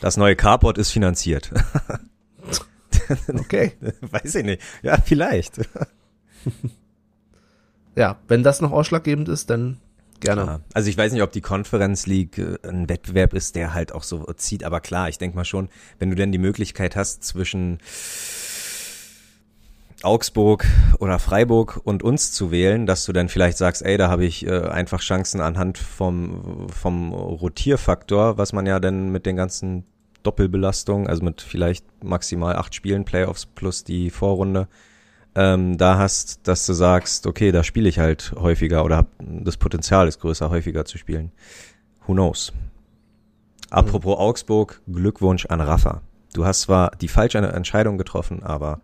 [0.00, 1.52] Das neue Carport ist finanziert.
[3.28, 3.74] okay.
[4.00, 4.62] Weiß ich nicht.
[4.82, 5.60] Ja, vielleicht.
[7.94, 9.78] ja, wenn das noch ausschlaggebend ist, dann
[10.24, 10.44] gerne.
[10.44, 13.92] Ja, also ich weiß nicht, ob die Conference League äh, ein Wettbewerb ist, der halt
[13.92, 17.24] auch so zieht, aber klar, ich denke mal schon, wenn du denn die Möglichkeit hast
[17.24, 17.78] zwischen
[20.02, 20.66] Augsburg
[20.98, 24.46] oder Freiburg und uns zu wählen, dass du dann vielleicht sagst, ey, da habe ich
[24.46, 29.84] äh, einfach Chancen anhand vom, vom Rotierfaktor, was man ja dann mit den ganzen
[30.22, 34.68] Doppelbelastungen, also mit vielleicht maximal acht Spielen, Playoffs plus die Vorrunde,
[35.34, 39.56] ähm, da hast, dass du sagst, okay, da spiele ich halt häufiger oder hab, das
[39.56, 41.32] Potenzial ist größer, häufiger zu spielen.
[42.06, 42.52] Who knows?
[43.70, 44.20] Apropos mhm.
[44.22, 46.02] Augsburg, Glückwunsch an Rafa.
[46.32, 48.80] Du hast zwar die falsche Entscheidung getroffen, aber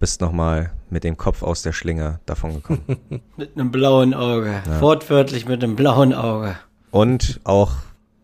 [0.00, 3.00] bist nochmal mit dem Kopf aus der Schlinge davon gekommen.
[3.36, 4.62] mit einem blauen Auge.
[4.66, 4.80] Ja.
[4.80, 6.56] Wortwörtlich mit einem blauen Auge.
[6.90, 7.72] Und auch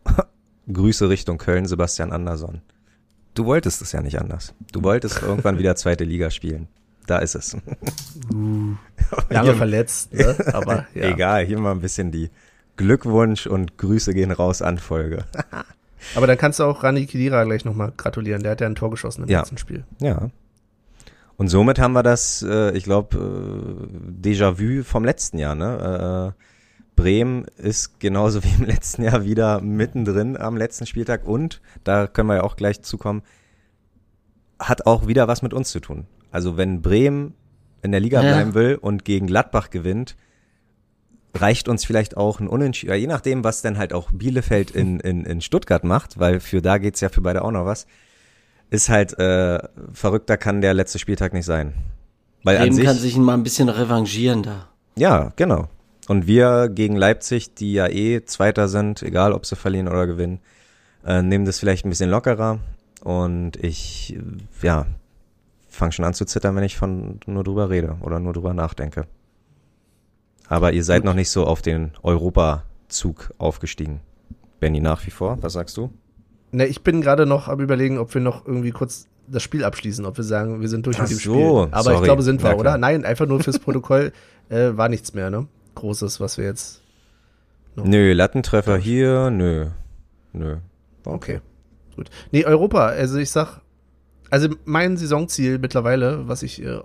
[0.73, 2.61] Grüße Richtung Köln, Sebastian Andersson.
[3.35, 4.55] Du wolltest es ja nicht anders.
[4.73, 6.69] Du wolltest irgendwann wieder zweite Liga spielen.
[7.07, 7.57] Da ist es.
[8.33, 8.75] Uh,
[9.29, 10.37] lange verletzt, ne?
[10.53, 11.11] aber ja.
[11.11, 12.31] Egal, hier mal ein bisschen die
[12.77, 15.25] Glückwunsch und Grüße gehen raus an Folge.
[16.15, 18.43] aber dann kannst du auch Rani Kidira gleich nochmal gratulieren.
[18.43, 19.41] Der hat ja ein Tor geschossen im ja.
[19.41, 19.85] letzten Spiel.
[20.01, 20.31] Ja,
[21.41, 25.55] und somit haben wir das, äh, ich glaube, äh, Déjà-vu vom letzten Jahr.
[25.55, 26.35] Ne?
[26.37, 26.43] Äh,
[26.97, 32.29] Bremen ist genauso wie im letzten Jahr wieder mittendrin am letzten Spieltag und, da können
[32.29, 33.23] wir ja auch gleich zukommen,
[34.59, 36.07] hat auch wieder was mit uns zu tun.
[36.31, 37.35] Also wenn Bremen
[37.83, 38.33] in der Liga ja.
[38.33, 40.17] bleiben will und gegen Gladbach gewinnt,
[41.35, 45.25] reicht uns vielleicht auch ein Unentschieden, je nachdem, was dann halt auch Bielefeld in, in,
[45.25, 47.87] in Stuttgart macht, weil für da geht's ja für beide auch noch was
[48.71, 49.59] ist halt äh,
[49.93, 51.75] verrückter kann der letzte Spieltag nicht sein.
[52.43, 54.69] Weil Bremen an sich, kann sich mal ein bisschen revanchieren da.
[54.97, 55.69] Ja, genau.
[56.09, 60.41] Und wir gegen Leipzig, die ja eh Zweiter sind, egal ob sie verlieren oder gewinnen,
[61.05, 62.61] äh, nehmen das vielleicht ein bisschen lockerer.
[63.03, 64.17] Und ich,
[64.63, 64.87] ja,
[65.71, 69.07] fange schon an zu zittern, wenn ich von nur drüber rede oder nur drüber nachdenke.
[70.49, 74.01] Aber ihr seid noch nicht so auf den Europazug aufgestiegen.
[74.59, 75.91] Benny, nach wie vor, was sagst du?
[76.53, 80.05] Ne, ich bin gerade noch am überlegen, ob wir noch irgendwie kurz das Spiel abschließen,
[80.05, 81.69] ob wir sagen, wir sind durch Ach mit dem so, Spiel.
[81.71, 81.97] Aber sorry.
[81.97, 82.77] ich glaube, sind wir, ja, oder?
[82.77, 84.13] Nein, einfach nur fürs Protokoll
[84.49, 85.47] äh, war nichts mehr, ne?
[85.77, 86.83] Großes, was wir jetzt.
[87.77, 89.69] Nö, Lattentreffer hier, nö.
[90.33, 90.57] Nö.
[91.05, 91.37] Okay.
[91.37, 91.41] okay.
[91.97, 92.11] Gut.
[92.33, 93.61] Nee, Europa, also ich sag,
[94.31, 96.81] also mein Saisonziel mittlerweile, was ich, äh,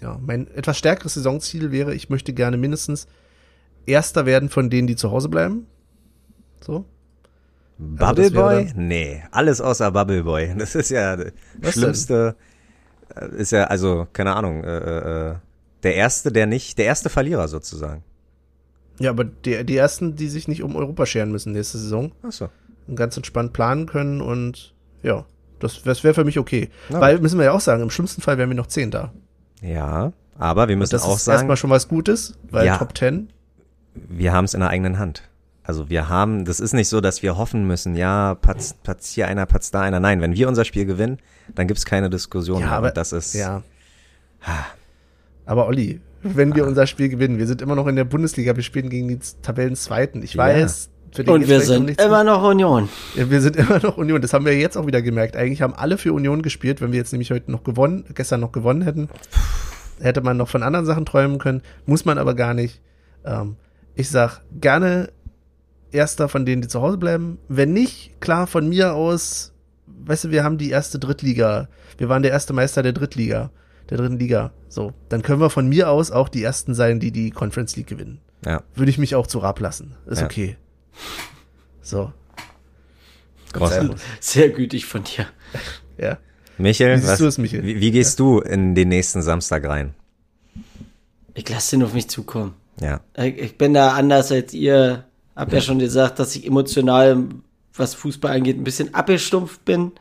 [0.00, 3.06] ja, mein etwas stärkeres Saisonziel wäre, ich möchte gerne mindestens
[3.86, 5.66] Erster werden von denen, die zu Hause bleiben.
[6.60, 6.84] So.
[7.78, 8.72] Bubble also Boy?
[8.76, 10.54] Nee, alles außer Bubble Boy.
[10.56, 12.36] Das ist ja das Schlimmste.
[13.16, 13.30] Denn?
[13.30, 15.34] Äh, ist ja, also, keine Ahnung, äh, äh, äh,
[15.82, 18.04] der erste, der nicht, der erste Verlierer sozusagen.
[19.00, 22.12] Ja, aber die, die ersten, die sich nicht um Europa scheren müssen nächste Saison.
[22.22, 22.48] Ach so.
[22.86, 25.24] Und ganz entspannt planen können und ja,
[25.62, 26.70] das, das wäre für mich okay.
[26.88, 29.12] Na, Weil, müssen wir ja auch sagen, im schlimmsten Fall wären wir noch zehn da.
[29.60, 31.12] Ja, aber wir müssen auch sagen.
[31.12, 33.28] Das ist erstmal schon was Gutes, weil ja, Top Ten.
[33.94, 35.28] Wir haben es in der eigenen Hand.
[35.64, 39.28] Also wir haben, das ist nicht so, dass wir hoffen müssen, ja, patzt, patzt hier
[39.28, 40.00] einer, patzt da einer.
[40.00, 41.18] Nein, wenn wir unser Spiel gewinnen,
[41.54, 42.76] dann gibt's keine Diskussion ja, mehr.
[42.76, 43.34] Aber, das ist.
[43.34, 43.62] Ja.
[45.46, 46.68] Aber Olli, wenn wir ah.
[46.68, 50.22] unser Spiel gewinnen, wir sind immer noch in der Bundesliga, wir spielen gegen die Tabellenzweiten.
[50.22, 50.91] Ich weiß, für den
[51.26, 52.88] Und wir sind immer noch Union.
[53.14, 54.22] Ja, wir sind immer noch Union.
[54.22, 55.36] Das haben wir jetzt auch wieder gemerkt.
[55.36, 56.80] Eigentlich haben alle für Union gespielt.
[56.80, 59.08] Wenn wir jetzt nämlich heute noch gewonnen, gestern noch gewonnen hätten,
[60.00, 61.62] hätte man noch von anderen Sachen träumen können.
[61.86, 62.80] Muss man aber gar nicht.
[63.24, 63.56] Ähm,
[63.94, 65.10] ich sag gerne
[65.90, 67.38] erster von denen, die zu Hause bleiben.
[67.48, 69.52] Wenn nicht, klar, von mir aus,
[69.86, 71.68] weißt du, wir haben die erste Drittliga.
[71.98, 73.50] Wir waren der erste Meister der Drittliga,
[73.90, 74.52] der dritten Liga.
[74.68, 77.86] So, dann können wir von mir aus auch die ersten sein, die die Conference League
[77.86, 78.20] gewinnen.
[78.44, 78.62] Ja.
[78.74, 79.94] Würde ich mich auch zu Rab lassen.
[80.06, 80.24] Ist ja.
[80.24, 80.56] okay.
[81.80, 82.12] So.
[84.20, 85.26] Sehr gütig von dir.
[85.98, 86.18] ja.
[86.58, 87.64] Michael, wie, was, es, Michael?
[87.64, 88.24] wie, wie gehst ja.
[88.24, 89.94] du in den nächsten Samstag rein?
[91.34, 92.54] Ich lasse den auf mich zukommen.
[92.80, 93.00] Ja.
[93.16, 97.24] Ich bin da anders als ihr hab ja schon gesagt, dass ich emotional,
[97.74, 99.92] was Fußball angeht, ein bisschen abgestumpft bin.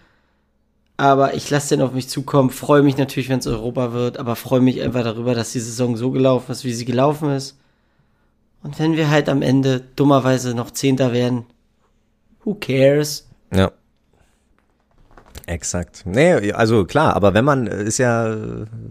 [0.97, 2.49] Aber ich lasse den auf mich zukommen.
[2.49, 5.95] Freue mich natürlich, wenn es Europa wird, aber freue mich einfach darüber, dass die Saison
[5.97, 7.57] so gelaufen ist, wie sie gelaufen ist.
[8.63, 11.45] Und wenn wir halt am Ende dummerweise noch Zehnter werden,
[12.43, 13.27] who cares?
[13.53, 13.71] Ja.
[15.47, 16.03] Exakt.
[16.05, 18.35] Nee, also klar, aber wenn man ist ja,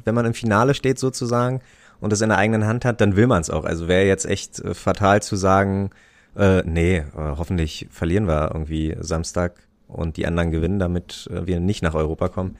[0.04, 1.60] wenn man im Finale steht sozusagen
[2.00, 3.64] und es in der eigenen Hand hat, dann will man es auch.
[3.64, 5.90] Also wäre jetzt echt äh, fatal zu sagen,
[6.36, 9.54] äh, nee, äh, hoffentlich verlieren wir irgendwie Samstag
[9.86, 12.56] und die anderen gewinnen, damit äh, wir nicht nach Europa kommen.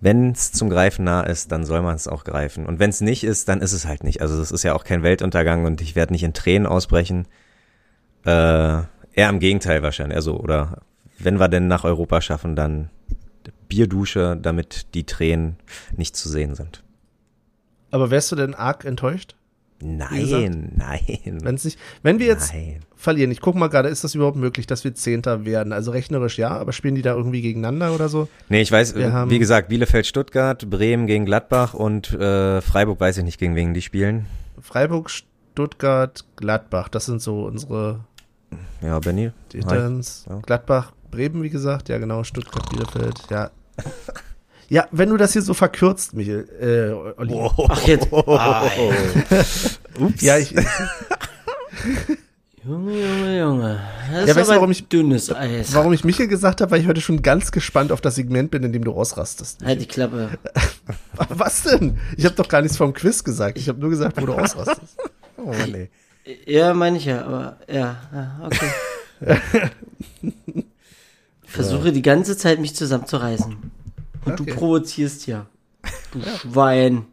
[0.00, 2.66] Wenn es zum Greifen nah ist, dann soll man es auch greifen.
[2.66, 4.22] Und wenn es nicht ist, dann ist es halt nicht.
[4.22, 7.26] Also das ist ja auch kein Weltuntergang und ich werde nicht in Tränen ausbrechen.
[8.24, 10.16] Äh, eher im Gegenteil wahrscheinlich.
[10.16, 10.82] Also, oder
[11.18, 12.90] wenn wir denn nach Europa schaffen, dann
[13.68, 15.56] Bierdusche, damit die Tränen
[15.96, 16.82] nicht zu sehen sind.
[17.90, 19.34] Aber wärst du denn arg enttäuscht?
[19.80, 21.38] Nein, nein.
[21.42, 22.80] Wenn's nicht, wenn wir jetzt Nein.
[22.96, 25.72] verlieren, ich guck mal gerade, ist das überhaupt möglich, dass wir Zehnter werden?
[25.72, 28.26] Also rechnerisch ja, aber spielen die da irgendwie gegeneinander oder so?
[28.48, 32.98] Nee, ich weiß, Wir haben- wie gesagt, Bielefeld, Stuttgart, Bremen gegen Gladbach und äh, Freiburg
[33.00, 34.26] weiß ich nicht, gegen wen die spielen.
[34.60, 38.00] Freiburg, Stuttgart, Gladbach, das sind so unsere
[38.82, 39.30] Ja, Benny.
[39.50, 40.26] Titans.
[40.28, 40.40] Ja.
[40.40, 43.50] Gladbach, Bremen, wie gesagt, ja genau, Stuttgart, Bielefeld, ja.
[44.68, 47.34] Ja, wenn du das hier so verkürzt, Michael, äh, Olli.
[47.68, 48.08] Ach, jetzt.
[48.12, 48.64] Ah,
[49.98, 50.20] Ups.
[50.20, 50.54] Ja, ich,
[52.64, 53.80] Junge, Junge, Junge.
[54.12, 55.74] Das Ja, ist weißt du, aber warum ich- dünnes Eis.
[55.74, 58.62] warum ich Michael gesagt habe, weil ich heute schon ganz gespannt auf das Segment bin,
[58.62, 59.64] in dem du ausrastest.
[59.64, 60.30] Halt die Klappe.
[61.30, 61.98] Was denn?
[62.18, 63.56] Ich habe doch gar nichts vom Quiz gesagt.
[63.56, 64.96] Ich habe nur gesagt, wo du ausrastest.
[65.40, 65.88] Oh Mann, ey.
[66.46, 69.38] Ja, meine ich ja, aber ja, ja okay.
[71.44, 73.56] Versuche die ganze Zeit mich zusammenzureißen.
[74.24, 74.50] Und Okay.
[74.50, 75.46] du provozierst ja.
[76.12, 77.06] Du Schwein.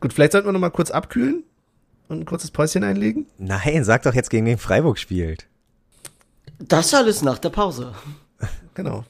[0.00, 1.44] Gut, vielleicht sollten wir noch mal kurz abkühlen
[2.08, 3.26] und ein kurzes Päuschen einlegen.
[3.38, 5.46] Nein, sag doch jetzt, gegen wen Freiburg spielt.
[6.58, 7.92] Das alles nach der Pause.
[8.74, 9.04] Genau.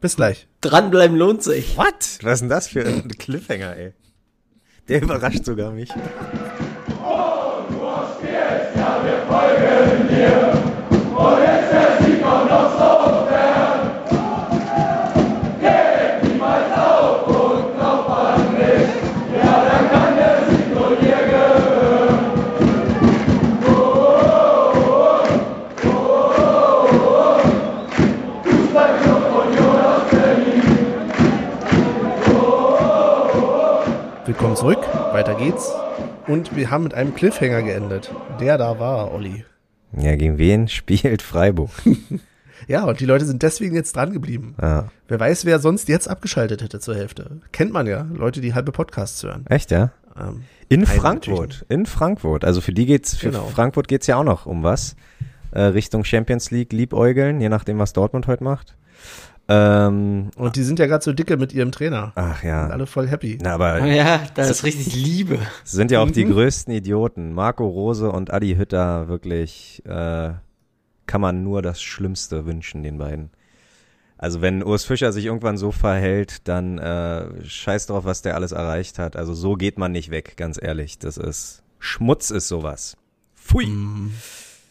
[0.00, 0.46] Bis gleich.
[0.60, 1.76] Dranbleiben lohnt sich.
[1.76, 2.18] What?
[2.22, 3.92] Was ist denn das für ein Cliffhanger, ey?
[4.88, 5.90] Der überrascht sogar mich.
[34.54, 35.12] Willkommen zurück.
[35.12, 35.72] Weiter geht's.
[36.28, 38.12] Und wir haben mit einem Cliffhanger geendet.
[38.38, 39.44] Der da war, Olli.
[39.98, 41.70] Ja, gegen wen spielt Freiburg?
[42.68, 44.54] Ja, und die Leute sind deswegen jetzt dran geblieben.
[44.58, 47.40] Ah, Wer weiß, wer sonst jetzt abgeschaltet hätte zur Hälfte.
[47.52, 49.44] Kennt man ja, Leute, die halbe Podcasts hören.
[49.50, 49.90] echt, ja?
[50.18, 51.66] Ähm, In Frankfurt.
[51.68, 52.42] In Frankfurt.
[52.44, 53.46] Also für die geht's, für Genau.
[53.48, 54.94] Frankfurt geht's ja auch noch um was.
[55.50, 58.76] Äh, Richtung Champions League liebäugeln, je nachdem, was Dortmund heute macht.
[59.46, 62.12] Ähm, und die sind ja gerade so dicke mit ihrem Trainer.
[62.14, 62.68] ach Sind ja.
[62.68, 63.38] alle voll happy.
[63.42, 65.38] Na, aber Ja, da ist richtig Liebe.
[65.64, 66.32] sind ja auch die Mhm.
[66.32, 67.32] größten Idioten.
[67.34, 70.32] Marco Rose und Adi Hütter, wirklich, äh,
[71.06, 73.30] kann man nur das Schlimmste wünschen, den beiden.
[74.16, 78.52] Also wenn Urs Fischer sich irgendwann so verhält, dann äh, scheiß drauf, was der alles
[78.52, 79.16] erreicht hat.
[79.16, 80.98] Also so geht man nicht weg, ganz ehrlich.
[80.98, 82.96] Das ist Schmutz ist sowas.
[83.34, 83.68] Pfui.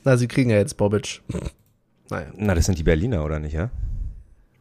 [0.03, 1.21] Na, sie kriegen ja jetzt Bobic.
[2.09, 2.27] Naja.
[2.35, 3.69] Na, das sind die Berliner, oder nicht, ja?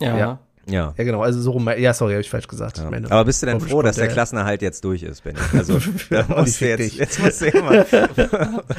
[0.03, 0.16] Ja.
[0.18, 0.38] Ja.
[0.68, 0.94] Ja.
[0.96, 1.22] Ja, genau.
[1.22, 1.68] Also so rum.
[1.76, 2.78] Ja, sorry, habe ich falsch gesagt.
[2.78, 2.88] ja.
[2.88, 5.36] Meine, Aber bist du denn froh, dass der Klassenerhalt jetzt durch ist, Benny?
[5.55, 5.80] Also,
[6.11, 6.96] da musst du jetzt, dich.
[6.98, 7.84] jetzt musst du ja mal,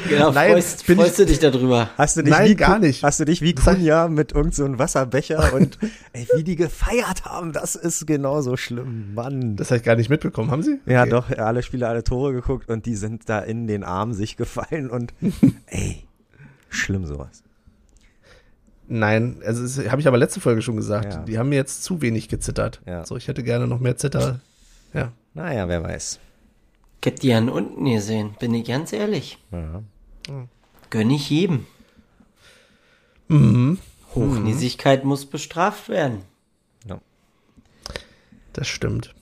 [0.07, 1.89] Genau, Nein, freust, bin ich- freust du dich darüber?
[1.97, 3.03] Hast du dich Nein, wie gar nicht.
[3.03, 5.77] Hast du dich wie Kunja mit irgendeinem so einem Wasserbecher und
[6.13, 9.57] ey, wie die gefeiert haben, das ist genauso schlimm, Mann.
[9.57, 10.51] das habe ich gar nicht mitbekommen.
[10.51, 10.79] Haben Sie?
[10.85, 11.09] ja, Okay.
[11.09, 14.89] doch, alle Spieler, alle Tore geguckt und die sind da in den Arm sich gefallen
[14.89, 15.13] und
[15.67, 16.05] ey,
[16.69, 17.43] schlimm sowas.
[18.87, 21.13] Nein, also habe ich aber letzte Folge schon gesagt.
[21.13, 21.23] Ja.
[21.23, 22.81] Die haben mir jetzt zu wenig gezittert.
[22.85, 23.05] Ja.
[23.05, 24.39] So, ich hätte gerne noch mehr Zitter.
[24.93, 25.11] Ja.
[25.33, 26.19] Naja, wer weiß.
[27.01, 29.37] Ich hätte die an unten gesehen, bin ich ganz ehrlich.
[29.51, 29.83] Ja.
[30.89, 31.65] Gönn ich jedem.
[33.27, 33.79] Mhm.
[34.15, 36.19] Hochnäsigkeit muss bestraft werden.
[38.53, 39.15] Das stimmt.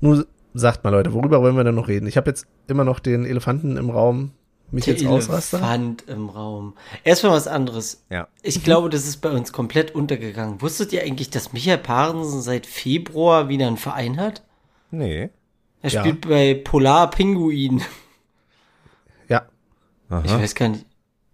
[0.00, 2.06] Nur sagt mal, Leute, worüber wollen wir denn noch reden?
[2.06, 4.30] Ich habe jetzt immer noch den Elefanten im Raum.
[4.72, 5.58] Mich Der jetzt ausraster.
[5.58, 6.74] Elefant im Raum.
[7.02, 8.04] Erstmal was anderes.
[8.08, 8.28] Ja.
[8.42, 10.62] Ich glaube, das ist bei uns komplett untergegangen.
[10.62, 14.42] Wusstet ihr eigentlich, dass Michael Parensen seit Februar wieder einen Verein hat?
[14.92, 15.30] Nee.
[15.82, 16.00] Er Ja.
[16.00, 17.82] spielt bei Polar Pinguin.
[19.28, 19.42] Ja.
[20.08, 20.40] Ich Aha.
[20.40, 20.86] weiß gar nicht.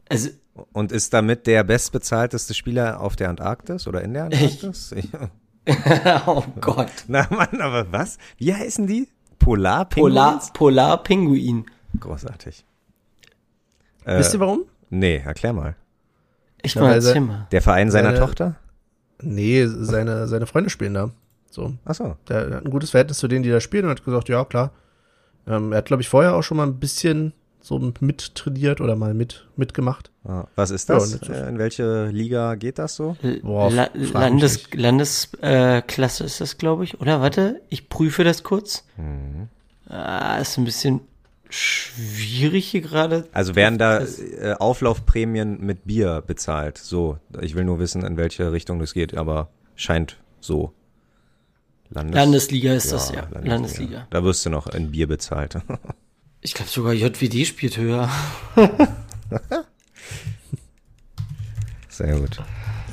[0.09, 0.31] Also,
[0.73, 4.95] Und ist damit der bestbezahlteste Spieler auf der Antarktis oder in der Antarktis?
[5.13, 6.23] Ja.
[6.27, 6.93] oh Gott.
[7.09, 8.19] Na Mann, aber was?
[8.39, 9.09] Wie heißen die?
[9.41, 11.67] Polar Polar, Polar Pinguin.
[11.99, 12.65] Großartig.
[14.07, 14.65] Äh, Wisst ihr warum?
[14.89, 15.77] nee, erklär mal.
[16.63, 17.47] Ich Ja, mal erzähl mal.
[17.53, 18.55] Der Verein seiner Seine- Tochter?
[19.23, 21.11] Nee, seine, seine Freunde spielen da.
[21.51, 21.75] So.
[21.85, 22.17] Ach so.
[22.29, 24.73] Der hat ein gutes Verhältnis zu denen, die da spielen und hat gesagt, ja, klar.
[25.47, 29.15] Ähm, er hat, glaube ich, vorher auch schon mal ein bisschen so mittrainiert oder mal
[29.15, 30.11] mit, mitgemacht.
[30.25, 31.13] Ah, Was ist Ja, das?
[31.15, 33.17] ist- Äh, In welche Liga geht das so?
[33.43, 34.71] Boah, La Landes.
[34.73, 37.01] Landesklasse äh, Klasse ist das, glaube ich.
[37.01, 38.85] Oder warte, ich prüfe das kurz.
[38.97, 39.49] Mhm.
[39.89, 41.01] Ah, ist ein bisschen
[41.51, 43.27] schwierig hier gerade.
[43.33, 46.79] Also werden da äh, Auflaufprämien mit Bier bezahlt?
[46.79, 50.73] So, ich will nur wissen, in welche Richtung das geht, aber scheint so.
[51.91, 53.21] Landes Landesliga ist das, ja.
[53.31, 53.49] Landesliga.
[53.55, 54.07] Landesliga.
[54.11, 55.57] Da wirst du noch in Bier bezahlt.
[56.43, 58.09] Ich glaube sogar JWD spielt höher.
[61.89, 62.43] Sehr gut.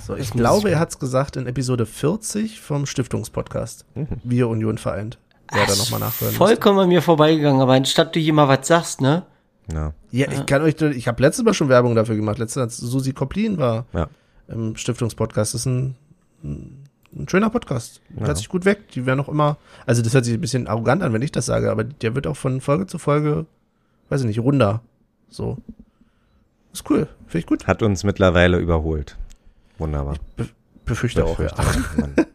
[0.06, 3.86] So, ich muss glaube, ich- er hat es gesagt in Episode 40 vom Stiftungspodcast.
[3.96, 4.08] Mhm.
[4.24, 5.20] Wir Union vereint.
[5.52, 9.02] Wer da nochmal nachhören Vollkommen an mir vorbeigegangen, aber anstatt du hier mal was sagst,
[9.02, 9.24] ne?
[9.72, 9.94] Ja.
[10.12, 12.38] Ja, ich kann euch, ich habe letztes Mal schon Werbung dafür gemacht.
[12.38, 14.08] Letztes Mal, als Susi Koplin war Ja.
[14.48, 15.54] im Stiftungspodcast.
[15.54, 15.96] Das ist ein,
[16.44, 18.02] ein schöner Podcast.
[18.18, 18.90] Hört sich gut weg.
[18.92, 21.46] Die werden auch immer, also das hört sich ein bisschen arrogant an, wenn ich das
[21.46, 23.46] sage, aber der wird auch von Folge zu Folge,
[24.10, 24.82] weiß ich nicht, runder.
[25.30, 25.58] So.
[26.74, 27.08] Ist cool.
[27.28, 27.66] Finde ich gut.
[27.68, 29.18] Hat uns mittlerweile überholt.
[29.78, 30.16] Wunderbar.
[30.86, 31.48] Befürchte auch, ja.
[31.56, 32.28] Befürchte,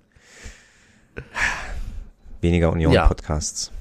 [2.41, 2.73] Weniger Ja.
[2.73, 3.73] Union-Podcasts.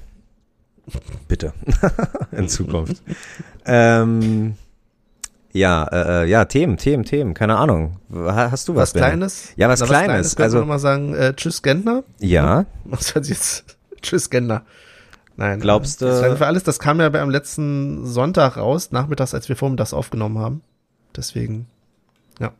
[1.28, 1.52] Bitte.
[2.32, 3.02] In Zukunft.
[3.66, 4.54] ähm,
[5.52, 7.34] ja, äh, äh, ja, Themen, Themen, Themen.
[7.34, 7.98] Keine Ahnung.
[8.12, 9.00] Ha- Hast du was, Was?
[9.00, 9.52] Kleines?
[9.56, 10.36] Ja, was Na, Kleines.
[10.36, 12.04] Könnte Also- man mal sagen, äh, tschüss Gentner.
[12.20, 13.76] Ja, Was sich jetzt?
[14.00, 14.62] Tschüss Gentner.
[15.36, 15.60] Nein.
[15.60, 19.34] Glaubst äh, du- Das war für alles, das kam ja am letzten Sonntag raus, nachmittags,
[19.34, 20.62] als wir vormittags aufgenommen haben.
[21.16, 21.66] Deswegen,
[22.40, 22.52] ja.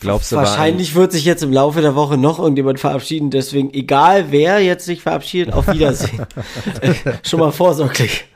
[0.00, 3.72] Glaubst du, ein- Wahrscheinlich wird sich jetzt im Laufe der Woche noch irgendjemand verabschieden, deswegen
[3.74, 6.26] egal wer jetzt sich verabschiedet, auf Wiedersehen.
[7.22, 8.26] Schon mal vorsorglich.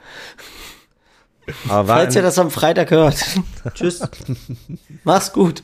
[1.68, 3.16] aber Falls ihr ein, das am Freitag hört.
[3.74, 4.02] Tschüss.
[5.04, 5.62] Mach's gut.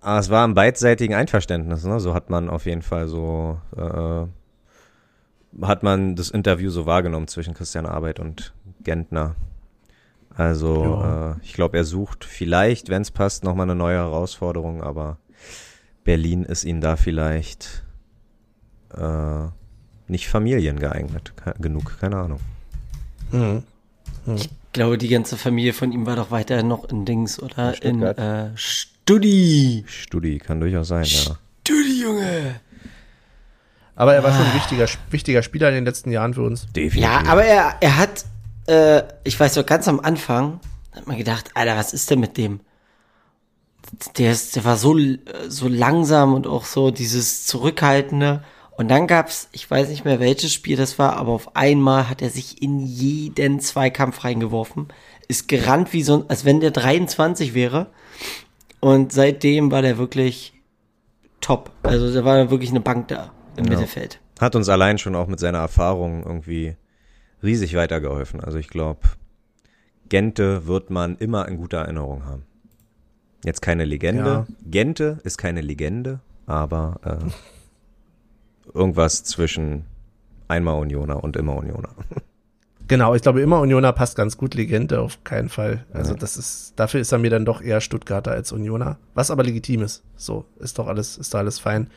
[0.00, 2.00] ah, es war im beidseitigen Einverständnis, ne?
[2.00, 4.26] So hat man auf jeden Fall so, äh,
[5.64, 8.52] hat man das Interview so wahrgenommen zwischen Christian Arbeit und
[8.84, 9.34] Gentner.
[10.38, 11.32] Also, Ja.
[11.32, 15.18] äh, ich glaube, er sucht vielleicht, wenn es passt, nochmal eine neue Herausforderung, aber
[16.04, 17.82] Berlin ist ihm da vielleicht
[18.96, 19.46] äh,
[20.06, 22.40] nicht familiengeeignet ke- genug, keine Ahnung.
[23.32, 23.62] Mhm.
[24.36, 27.96] Ich glaube, die ganze Familie von ihm war doch weiterhin noch in Dings oder in
[28.00, 28.18] Stuttgart.
[28.18, 29.84] äh, Studi.
[29.86, 31.36] Studi kann durchaus sein, ja.
[31.62, 32.60] Studi, Junge.
[33.96, 36.66] Aber er war schon ein wichtiger, wichtiger Spieler in den letzten Jahren für uns.
[36.72, 37.02] Definitiv.
[37.02, 38.24] Ja, aber er, er hat,
[38.68, 40.60] äh, ich weiß noch, ganz am Anfang
[40.94, 42.60] hat man gedacht, Alter, was ist denn mit dem?
[44.18, 48.42] Der, ist, der war so, äh, so langsam und auch so dieses Zurückhaltende.
[48.76, 52.22] Und dann gab's, ich weiß nicht mehr welches Spiel das war, aber auf einmal hat
[52.22, 54.88] er sich in jeden Zweikampf reingeworfen,
[55.26, 57.88] ist gerannt wie so, ein- als wenn der 23 wäre.
[58.80, 60.52] Und seitdem war der wirklich
[61.40, 61.70] top.
[61.82, 63.70] Also da war wirklich eine Bank da im Ja.
[63.70, 64.20] Mittelfeld.
[64.38, 66.76] Hat uns allein schon auch mit seiner Erfahrung irgendwie
[67.42, 68.40] riesig weitergeholfen.
[68.40, 69.00] Also ich glaube,
[70.08, 72.44] Gente wird man immer in guter Erinnerung haben.
[73.44, 74.46] Jetzt keine Legende.
[74.68, 79.84] Gente ist keine Legende, aber äh, irgendwas zwischen
[80.48, 81.90] einmal Unioner und immer Unioner.
[82.90, 85.84] Genau, ich glaube, immer Unioner passt ganz gut, Legende auf keinen Fall.
[85.92, 86.20] Also Ja.
[86.20, 88.96] das ist, dafür ist er mir dann doch eher Stuttgarter als Unioner.
[89.12, 90.02] Was aber legitim ist.
[90.16, 91.90] So, ist doch alles, ist doch alles fein.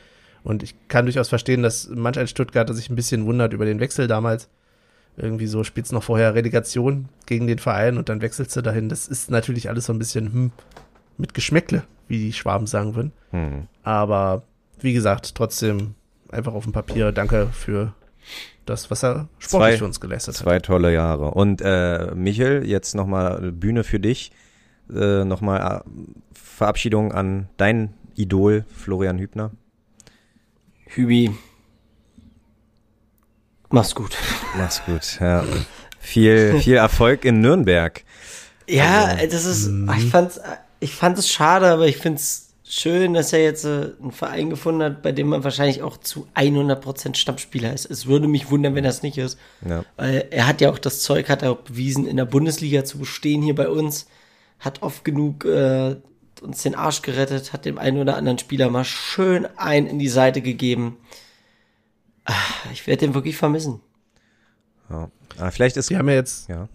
[0.44, 3.80] Und ich kann durchaus verstehen, dass manch ein Stuttgarter sich ein bisschen wundert über den
[3.80, 4.50] Wechsel damals.
[5.16, 8.88] Irgendwie so spielst noch vorher Relegation gegen den Verein und dann wechselst du dahin.
[8.88, 10.52] Das ist natürlich alles so ein bisschen hm,
[11.18, 13.12] mit Geschmäckle, wie die Schwaben sagen würden.
[13.30, 13.66] Hm.
[13.82, 14.42] Aber
[14.80, 15.94] wie gesagt, trotzdem
[16.30, 17.94] einfach auf dem Papier danke für
[18.64, 20.42] das, was er sportlich Zwei- für uns geleistet hat.
[20.42, 21.32] Zwei tolle Jahre.
[21.32, 24.32] Und äh, Michel, jetzt nochmal Bühne für dich.
[24.92, 25.90] Äh, nochmal äh,
[26.32, 29.50] Verabschiedung an dein Idol Florian Hübner.
[30.86, 31.30] Hübi.
[33.70, 34.16] Mach's gut.
[34.56, 35.18] Mach's gut.
[35.20, 35.44] Ja.
[36.00, 38.02] Viel, viel Erfolg in Nürnberg.
[38.68, 40.40] Ja, Also, das ist, ich fand's,
[40.80, 44.82] ich fand es schade, aber ich find's schön, dass er jetzt äh, einen Verein gefunden
[44.82, 47.90] hat, bei dem man wahrscheinlich auch zu 100% Stammspieler ist.
[47.90, 49.38] Es würde mich wundern, wenn das nicht ist.
[49.68, 49.84] Ja.
[49.96, 52.98] Weil er hat ja auch das Zeug, hat er auch bewiesen, in der Bundesliga zu
[52.98, 54.06] bestehen hier bei uns.
[54.58, 55.96] Hat oft genug äh,
[56.40, 60.08] uns den Arsch gerettet, hat dem einen oder anderen Spieler mal schön ein in die
[60.08, 60.96] Seite gegeben.
[62.24, 62.32] Ah,
[62.72, 63.80] Ich werde den wirklich vermissen.
[64.92, 65.10] Ja.
[65.38, 65.90] Ah, vielleicht ist.
[65.90, 66.68] Die haben ja jetzt, Ja.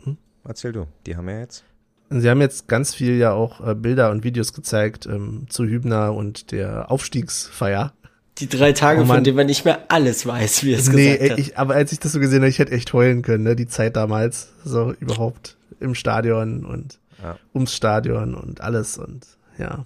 [0.43, 0.87] Erzähl du.
[1.05, 1.63] Die haben ja jetzt.
[2.09, 6.13] sie haben jetzt ganz viel ja auch äh, Bilder und Videos gezeigt ähm, zu Hübner
[6.13, 7.93] und der Aufstiegsfeier.
[8.39, 11.31] Die drei Tage, Oh von denen man nicht mehr alles weiß, wie es Nee, gesagt
[11.31, 11.39] hat.
[11.39, 13.55] ich, aber als ich das so gesehen habe, ich hätte echt heulen können, ne?
[13.55, 17.37] Die Zeit damals, so überhaupt im Stadion und Ja.
[17.53, 19.25] ums Stadion und alles und
[19.57, 19.85] ja,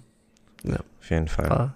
[0.64, 1.48] ja, Auf jeden Fall.
[1.50, 1.74] war,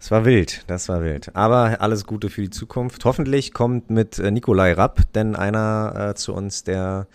[0.00, 1.34] Es war wild, das war wild.
[1.34, 3.04] Aber alles Gute für die Zukunft.
[3.04, 7.06] Hoffentlich kommt mit äh, Nikolai Rapp denn einer äh, zu uns, der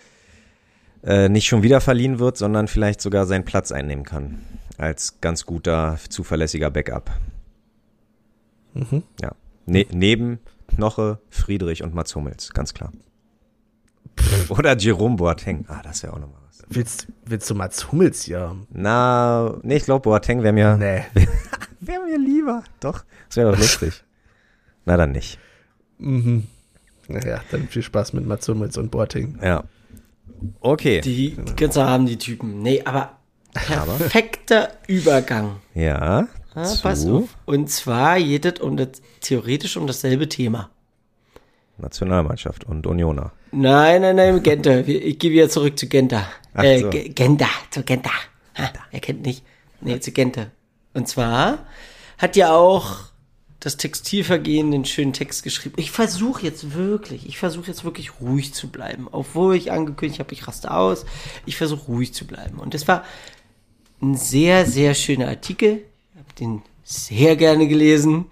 [1.02, 4.42] äh, nicht schon wieder verliehen wird, sondern vielleicht sogar seinen Platz einnehmen kann.
[4.76, 7.10] Als ganz guter, zuverlässiger Backup.
[8.74, 9.02] mhm.
[9.20, 9.32] Ja.
[9.66, 12.92] Ne neben Knoche, Friedrich und Mats Hummels, ganz klar.
[14.50, 15.64] Oder Jerome Boateng.
[15.68, 18.66] Ah, das wäre auch nochmal Willst, willst du Mats Hummels hier haben?
[18.70, 21.04] Na, nee, ich glaube, Boateng wäre mir, Nee.
[21.80, 22.64] wär mir lieber.
[22.80, 24.04] Doch, das wäre doch lustig.
[24.86, 25.38] Na, dann nicht.
[25.98, 26.46] Mhm.
[27.08, 29.38] Naja, dann viel Spaß mit Mats Hummels und Boating.
[29.42, 29.64] Ja.
[30.60, 31.00] Okay.
[31.00, 32.62] Die, ganze haben die Typen.
[32.62, 33.18] Nee, aber
[33.52, 35.56] perfekter Übergang.
[35.74, 36.28] Ja.
[36.54, 37.36] Ah, pass auf.
[37.46, 40.70] Und zwar geht es um das, theoretisch um dasselbe Thema.
[41.78, 43.32] Nationalmannschaft und Unioner.
[43.54, 44.80] Nein, nein, nein, Genta.
[44.80, 46.28] Ich gehe wieder zurück zu Genta.
[46.54, 46.90] Ach äh, so.
[46.90, 48.10] Genta, zu Genta.
[48.56, 49.44] Ha, er kennt nicht.
[49.80, 50.46] Nee, zu Genta.
[50.92, 51.66] Und zwar
[52.18, 52.98] hat ja auch
[53.60, 55.76] das Textilvergehen den schönen Text geschrieben.
[55.78, 59.08] Ich versuche jetzt wirklich, ich versuche jetzt wirklich ruhig zu bleiben.
[59.10, 61.06] Obwohl ich angekündigt habe, ich raste aus.
[61.46, 62.58] Ich versuche ruhig zu bleiben.
[62.58, 63.04] Und das war
[64.02, 65.82] ein sehr, sehr schöner Artikel.
[66.12, 68.26] Ich habe den sehr gerne gelesen.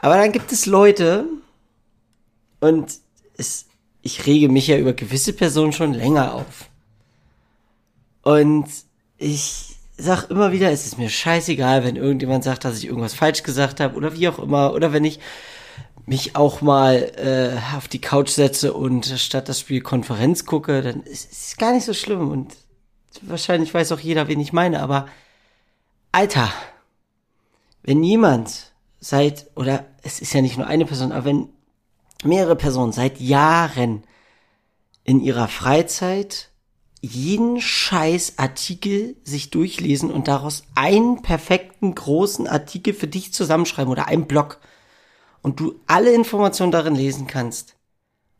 [0.00, 1.26] Aber dann gibt es Leute,
[2.60, 2.98] und
[3.36, 3.66] es,
[4.02, 6.68] ich rege mich ja über gewisse Personen schon länger auf.
[8.22, 8.66] Und
[9.16, 13.42] ich sag immer wieder, es ist mir scheißegal, wenn irgendjemand sagt, dass ich irgendwas falsch
[13.42, 14.72] gesagt habe oder wie auch immer.
[14.72, 15.18] Oder wenn ich
[16.06, 21.02] mich auch mal äh, auf die Couch setze und statt das Spiel Konferenz gucke, dann
[21.02, 22.30] ist es gar nicht so schlimm.
[22.30, 22.54] Und
[23.22, 24.80] wahrscheinlich weiß auch jeder, wen ich meine.
[24.80, 25.08] Aber
[26.12, 26.50] Alter,
[27.82, 31.48] wenn jemand seit, oder es ist ja nicht nur eine Person, aber wenn
[32.24, 34.04] mehrere Personen seit Jahren
[35.04, 36.50] in ihrer Freizeit
[37.00, 44.08] jeden scheiß Artikel sich durchlesen und daraus einen perfekten großen Artikel für dich zusammenschreiben oder
[44.08, 44.60] einen Blog.
[45.40, 47.76] Und du alle Informationen darin lesen kannst.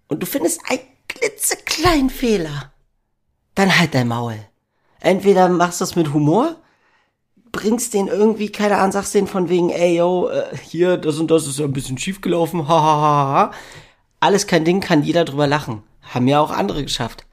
[0.08, 2.72] Und du findest einen klitzekleinen Fehler,
[3.54, 4.38] dann halt dein Maul.
[5.00, 6.56] Entweder machst du es mit Humor,
[7.52, 11.30] bringst den irgendwie, keine Ahnung, sagst den von wegen, ey, yo, äh, hier, das und
[11.30, 13.52] das ist ja ein bisschen schief gelaufen, ha, ha, ha, ha.
[14.20, 15.82] Alles kein Ding, kann jeder drüber lachen.
[16.02, 17.26] Haben ja auch andere geschafft.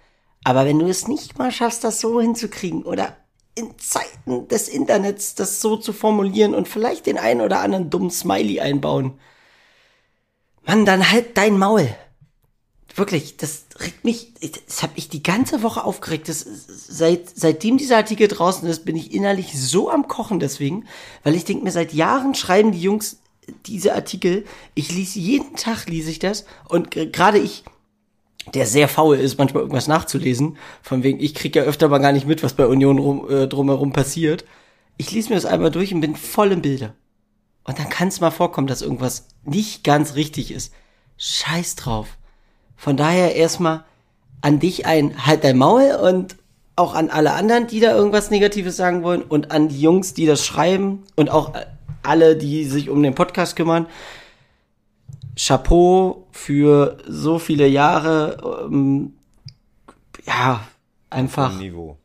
[0.43, 3.17] Aber wenn du es nicht mal schaffst, das so hinzukriegen oder
[3.55, 8.11] in Zeiten des Internets das so zu formulieren und vielleicht den einen oder anderen dummen
[8.11, 9.19] Smiley einbauen,
[10.65, 11.89] Mann, dann halt dein Maul.
[12.95, 14.33] Wirklich, das regt mich,
[14.67, 16.29] das hat mich die ganze Woche aufgeregt.
[16.29, 20.85] Das, seit, seitdem dieser Artikel draußen ist, bin ich innerlich so am Kochen deswegen,
[21.23, 23.17] weil ich denke mir, seit Jahren schreiben die Jungs
[23.65, 24.45] diese Artikel.
[24.73, 26.45] Ich lese jeden Tag, lese ich das.
[26.69, 27.63] Und gerade ich,
[28.53, 32.11] der sehr faul ist, manchmal irgendwas nachzulesen, von wegen, ich krieg ja öfter mal gar
[32.11, 34.45] nicht mit, was bei Union rum, äh, drumherum passiert.
[34.97, 36.93] Ich lese mir das einmal durch und bin voll im Bilde.
[37.65, 40.71] Und dann kann es mal vorkommen, dass irgendwas nicht ganz richtig ist.
[41.17, 42.17] Scheiß drauf.
[42.75, 43.83] Von daher erstmal
[44.41, 46.37] an dich ein, halt dein Maul und
[46.75, 50.25] auch an alle anderen, die da irgendwas Negatives sagen wollen und an die Jungs, die
[50.25, 51.53] das schreiben und auch
[52.03, 53.87] alle, die sich um den Podcast kümmern.
[55.37, 59.13] Chapeau für so viele Jahre, ähm,
[60.25, 60.61] ja,
[61.09, 61.97] einfach Niveau.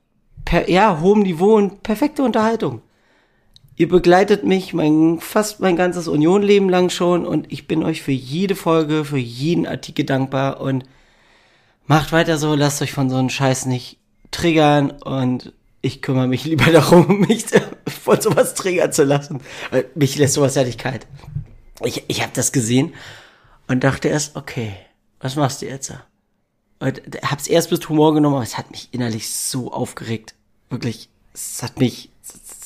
[0.44, 2.82] per, ja, hohem Niveau und perfekte Unterhaltung.
[3.80, 8.12] Ihr begleitet mich mein, fast mein ganzes Union-Leben lang schon und ich bin euch für
[8.12, 10.84] jede Folge, für jeden Artikel dankbar und
[11.86, 13.96] macht weiter so, lasst euch von so einem Scheiß nicht
[14.30, 17.46] triggern und ich kümmere mich lieber darum, mich
[17.86, 19.40] von sowas triggern zu lassen.
[19.94, 21.06] Mich lässt sowas ja nicht kalt.
[21.82, 22.92] Ich, ich habe das gesehen
[23.66, 24.74] und dachte erst, okay,
[25.20, 25.94] was machst du jetzt?
[26.80, 30.34] Und hab's erst bis Humor genommen, aber es hat mich innerlich so aufgeregt.
[30.68, 32.09] Wirklich, es hat mich,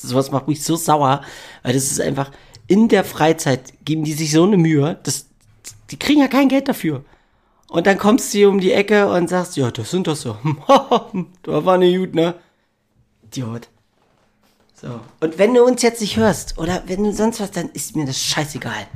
[0.07, 1.21] sowas macht mich so sauer,
[1.63, 2.31] weil das ist einfach,
[2.67, 5.27] in der Freizeit geben die sich so eine Mühe, das,
[5.91, 7.03] die kriegen ja kein Geld dafür.
[7.67, 10.37] Und dann kommst du hier um die Ecke und sagst, ja, das sind das so.
[11.43, 12.35] da war ne gut, ne?
[13.23, 13.67] Idiot.
[14.73, 14.99] So.
[15.19, 18.05] Und wenn du uns jetzt nicht hörst oder wenn du sonst was, dann ist mir
[18.05, 18.87] das scheißegal.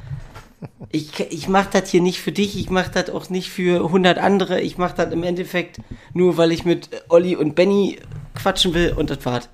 [0.92, 4.18] Ich, ich mach das hier nicht für dich, ich mach das auch nicht für 100
[4.18, 5.80] andere, ich mach das im Endeffekt
[6.14, 8.00] nur, weil ich mit Olli und Benny
[8.36, 9.50] quatschen will und das war's.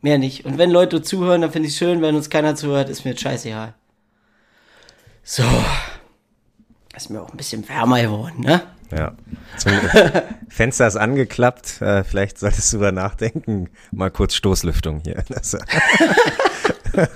[0.00, 0.44] Mehr nicht.
[0.44, 3.20] Und wenn Leute zuhören, dann finde ich schön, wenn uns keiner zuhört, ist mir das
[3.20, 3.74] scheißegal.
[5.24, 5.44] So.
[6.96, 8.62] Ist mir auch ein bisschen wärmer geworden, ne?
[8.90, 9.14] Ja.
[9.56, 9.72] Zum
[10.48, 11.82] Fenster ist angeklappt.
[11.82, 13.70] Äh, vielleicht solltest du über nachdenken.
[13.90, 15.24] Mal kurz Stoßlüftung hier.
[16.94, 17.06] Äh,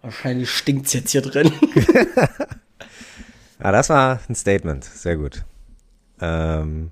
[0.00, 1.52] Wahrscheinlich stinkt's jetzt hier drin.
[3.58, 4.82] ah, das war ein Statement.
[4.82, 5.44] Sehr gut.
[6.22, 6.90] Ähm,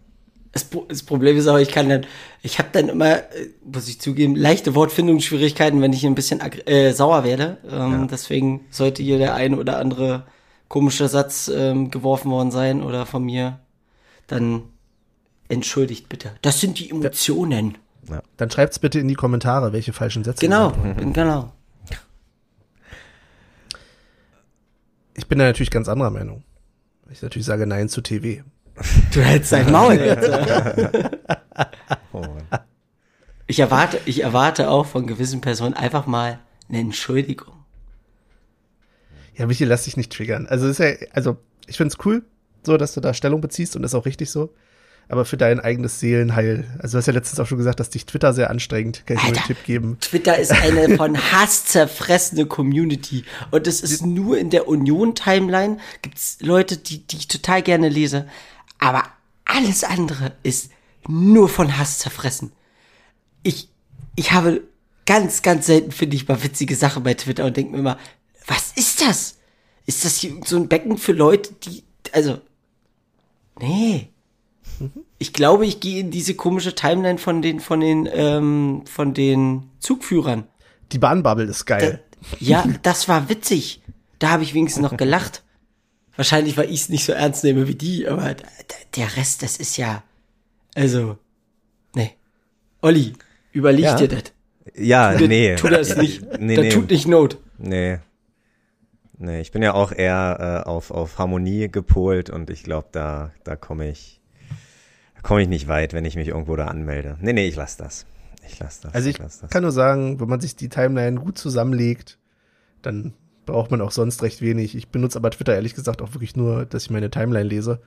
[0.52, 2.06] Das, Pro- das Problem ist aber, ich kann dann,
[2.42, 6.92] ich habe dann immer, äh, muss ich zugeben, leichte Wortfindungsschwierigkeiten, wenn ich ein bisschen äh,
[6.92, 7.58] sauer werde.
[7.70, 10.24] Ähm, Deswegen sollte hier der ein oder andere
[10.68, 13.58] komische Satz ähm, geworfen worden sein oder von mir,
[14.26, 14.62] dann
[15.48, 16.32] entschuldigt bitte.
[16.42, 17.78] Das sind die Emotionen.
[18.38, 20.40] Dann schreibt's bitte in die Kommentare, welche falschen Sätze.
[20.40, 20.72] Genau,
[21.12, 21.52] genau.
[25.14, 26.44] Ich bin da natürlich ganz anderer Meinung.
[27.10, 28.42] Ich natürlich sage Nein zu TV.
[29.12, 30.30] Du hältst dein Maul jetzt.
[32.12, 32.24] oh.
[33.46, 37.54] Ich erwarte, ich erwarte auch von gewissen Personen einfach mal eine Entschuldigung.
[39.36, 40.46] Ja, Michi, lass dich nicht triggern.
[40.46, 42.22] Also ist ja, also ich find's cool,
[42.62, 44.52] so dass du da Stellung beziehst und das ist auch richtig so.
[45.08, 46.66] aber für dein eigenes Seelenheil.
[46.78, 49.06] Also du hast ja letztens auch schon gesagt, dass dich Twitter sehr anstrengt.
[49.06, 49.96] Kann ich nur einen Tipp geben.
[50.00, 53.24] Twitter ist eine von Hass zerfressene Community.
[53.50, 58.26] Und es ist nur in der Union-Timeline gibt's Leute, die, die ich total gerne lese.
[58.78, 59.04] Aber
[59.44, 60.70] alles andere ist
[61.06, 62.52] nur von Hass zerfressen.
[63.42, 63.68] Ich,
[64.14, 64.62] ich habe
[65.06, 67.98] ganz, ganz selten finde ich mal witzige Sachen bei Twitter und denke mir immer,
[68.46, 69.38] was ist das?
[69.86, 72.38] Ist das hier so ein Becken für Leute, die, also,
[73.58, 74.10] nee.
[75.18, 79.70] Ich glaube, ich gehe in diese komische Timeline von den, von den, ähm, von den
[79.80, 80.44] Zugführern.
[80.92, 82.04] Die Bahnbubble ist geil.
[82.38, 83.80] Ja, das war witzig.
[84.18, 85.42] Da habe ich wenigstens noch gelacht.
[86.18, 88.34] Wahrscheinlich, weil ich es nicht so ernst nehme wie die, aber
[88.96, 90.02] der Rest, das ist ja,
[90.74, 91.16] also,
[91.94, 92.10] nee.
[92.82, 93.12] Olli,
[93.52, 93.94] überleg Ja.
[93.96, 94.24] dir das.
[94.74, 95.54] Ja, Tu- nee.
[95.54, 96.22] Tu das nicht.
[96.40, 96.70] Nee, das nee.
[96.70, 97.38] tut nicht Not.
[97.56, 97.98] Nee.
[99.16, 103.30] Nee, ich bin ja auch eher äh, auf, auf Harmonie gepolt und ich glaube, da,
[103.44, 104.20] da komme ich,
[105.14, 107.16] da komme ich nicht weit, wenn ich mich irgendwo da anmelde.
[107.20, 108.06] Nee, nee, ich lass das.
[108.44, 108.92] Ich lass das.
[108.92, 109.50] Also ich lass das.
[109.50, 112.18] kann nur sagen, wenn man sich die Timeline gut zusammenlegt,
[112.82, 113.14] dann
[113.48, 114.74] braucht man auch sonst recht wenig.
[114.74, 117.80] Ich benutze aber Twitter ehrlich gesagt auch wirklich nur, dass ich meine Timeline lese.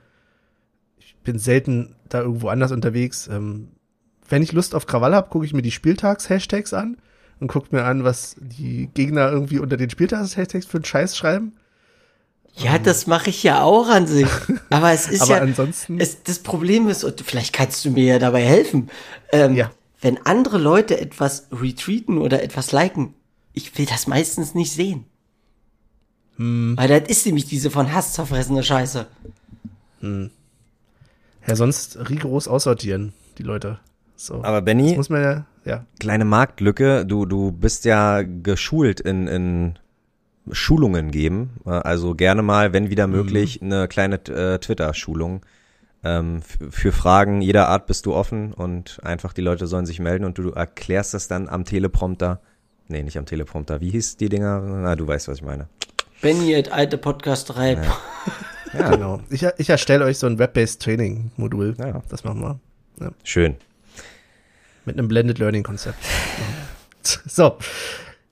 [0.99, 3.27] Ich bin selten da irgendwo anders unterwegs.
[3.31, 3.69] Ähm,
[4.27, 6.97] wenn ich Lust auf Krawall habe, gucke ich mir die Spieltags-Hashtags an
[7.39, 11.53] und gucke mir an, was die Gegner irgendwie unter den Spieltags-Hashtags für einen Scheiß schreiben.
[12.55, 14.27] Ja, das mache ich ja auch an sich.
[14.69, 18.03] Aber es ist Aber ja, ansonsten- es, das Problem ist, und vielleicht kannst du mir
[18.03, 18.89] ja dabei helfen,
[19.31, 19.71] ähm, Ja.
[20.01, 23.13] wenn andere Leute etwas retweeten oder etwas liken,
[23.53, 25.05] ich will das meistens nicht sehen.
[26.41, 26.73] Hm.
[26.75, 29.05] Weil das ist nämlich diese von Hass zerfressene Scheiße.
[30.01, 33.79] Ja, sonst rigoros aussortieren, die Leute.
[34.15, 34.43] So.
[34.43, 35.85] Aber Benny, muss man ja, ja.
[35.99, 39.79] kleine Marktlücke, du, du bist ja geschult in, in
[40.51, 41.51] Schulungen geben.
[41.65, 45.45] Also gerne mal, wenn wieder möglich, eine kleine äh, Twitter-Schulung.
[46.03, 50.25] Ähm, für Fragen jeder Art bist du offen und einfach die Leute sollen sich melden
[50.25, 52.41] und du erklärst das dann am Teleprompter.
[52.87, 53.81] Nee, nicht am Teleprompter.
[53.81, 54.59] Wie hieß die Dinger?
[54.61, 55.67] Na, du weißt, was ich meine.
[56.21, 57.73] Benny, et alte Podcast 3.
[58.73, 59.19] Ja, Genau.
[59.29, 61.75] Ich, ich erstelle euch so ein Web-based Training-Modul.
[61.77, 62.01] Ja.
[62.09, 62.59] Das machen wir.
[63.23, 63.57] schön.
[64.85, 65.97] Mit einem Blended Learning Konzept.
[67.25, 67.57] so.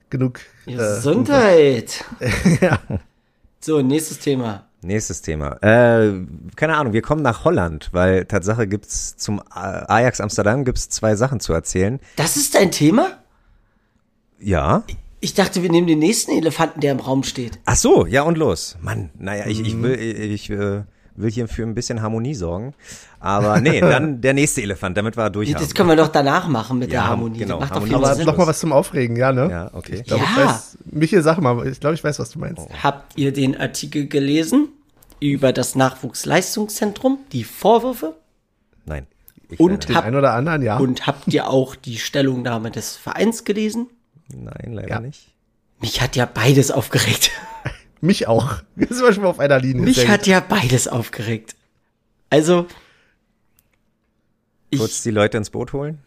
[0.08, 0.40] Genug.
[0.66, 2.04] äh, Gesundheit.
[2.60, 2.78] ja.
[3.60, 4.66] So, nächstes Thema.
[4.82, 5.62] Nächstes Thema.
[5.62, 6.24] Äh,
[6.56, 11.16] keine Ahnung, wir kommen nach Holland, weil Tatsache gibt's zum äh, Ajax Amsterdam gibt's zwei
[11.16, 12.00] Sachen zu erzählen.
[12.16, 13.18] Das ist dein Thema?
[14.38, 14.84] Ja.
[15.20, 17.58] Ich dachte, wir nehmen den nächsten Elefanten, der im Raum steht.
[17.66, 18.76] Ach so, ja und los.
[18.80, 20.82] Mann, naja, ich, ich will, ich äh,
[21.14, 22.72] will hier für ein bisschen Harmonie sorgen.
[23.18, 26.78] Aber nee, dann der nächste Elefant, damit wir durch Das können wir doch danach machen
[26.78, 27.38] mit Ja, der Harmonie.
[27.40, 28.24] genau, Das macht Harmonie Aber Sinn.
[28.24, 29.48] noch mal was zum Aufregen, ja, ne?
[29.50, 29.96] Ja, okay.
[29.96, 30.46] Ich glaube, ich Ja.
[30.46, 30.78] weiß.
[30.90, 32.66] Michael, sag mal, ich glaube, ich weiß, was du meinst.
[32.82, 34.68] Habt ihr den Artikel gelesen
[35.20, 38.14] über das Nachwuchsleistungszentrum, die Vorwürfe?
[38.86, 39.06] Nein.
[39.50, 40.78] Ich Und leider, Den Hab- einen oder anderen, ja.
[40.78, 43.88] Und habt ihr auch die Stellungnahme des Vereins gelesen?
[44.34, 45.00] Nein, leider Ja.
[45.00, 45.28] nicht.
[45.80, 47.30] Mich hat ja beides aufgeregt.
[48.02, 48.62] Mich auch.
[48.76, 49.82] Wir sind schon mal auf einer Linie.
[49.82, 51.54] Mich hat ja beides aufgeregt.
[52.30, 52.66] Also,
[54.76, 55.98] Kurz die Leute ins Boot holen.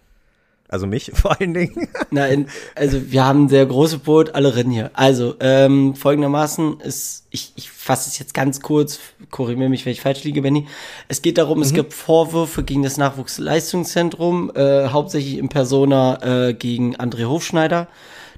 [0.69, 1.87] Also mich vor allen Dingen.
[2.09, 4.89] na, in, also wir haben ein sehr großes Boot, alle rennen hier.
[4.93, 8.99] Also, ähm, folgendermaßen ist, ich, ich fasse es jetzt ganz kurz,
[9.29, 10.67] korrigiere mich, wenn ich falsch liege, Benny.
[11.07, 16.95] Es geht darum, es gibt Vorwürfe gegen das Nachwuchsleistungszentrum, äh, hauptsächlich in Persona äh, gegen
[16.95, 17.87] André Hofschneider,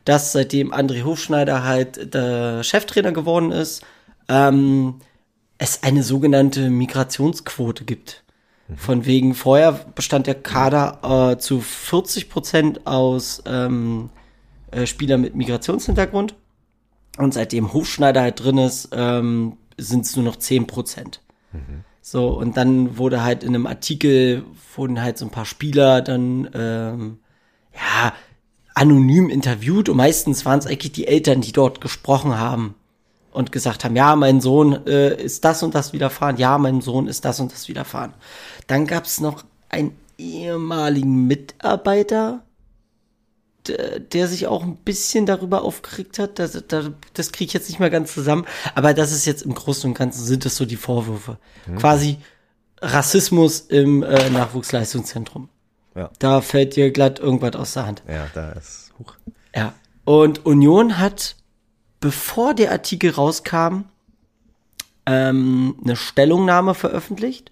[0.03, 3.82] dass seitdem André Hofschneider halt der Cheftrainer geworden ist,
[4.28, 4.95] ähm,
[5.57, 8.24] es eine sogenannte Migrationsquote gibt.
[8.76, 14.09] Von wegen, vorher bestand der Kader äh, zu 40 Prozent aus ähm,
[14.72, 16.36] äh, Spielern mit Migrationshintergrund.
[17.18, 21.22] Und seitdem Hofschneider halt drin ist, ähm, sind es nur noch 10 Prozent.
[22.01, 24.43] So, und dann wurde halt in einem Artikel,
[24.76, 27.20] wurden halt so ein paar Spieler dann, ähm,
[27.74, 28.13] ja,
[28.74, 32.76] anonym interviewt und meistens waren es eigentlich die Eltern, die dort gesprochen haben
[33.36, 37.07] und gesagt haben, ja, mein Sohn äh, ist das und das widerfahren, ja, mein Sohn
[37.07, 38.13] ist das und das widerfahren.
[38.67, 42.43] Dann gab es noch einen ehemaligen Mitarbeiter,
[43.67, 46.39] der, der sich auch ein bisschen darüber aufgeregt hat.
[46.39, 48.45] Das, das, das kriege ich jetzt nicht mehr ganz zusammen.
[48.73, 51.38] Aber das ist jetzt im Großen und Ganzen sind das so die Vorwürfe.
[51.77, 52.17] Quasi
[52.81, 55.49] Rassismus im äh, Nachwuchsleistungszentrum.
[55.95, 56.09] Ja.
[56.19, 58.03] Da fällt dir glatt irgendwas aus der Hand.
[58.07, 58.93] Ja, da ist.
[58.99, 59.15] Huch.
[59.55, 59.73] Ja.
[60.03, 61.36] Und Union hat,
[62.05, 63.85] bevor der Artikel rauskam,
[65.07, 67.51] ähm, eine Stellungnahme veröffentlicht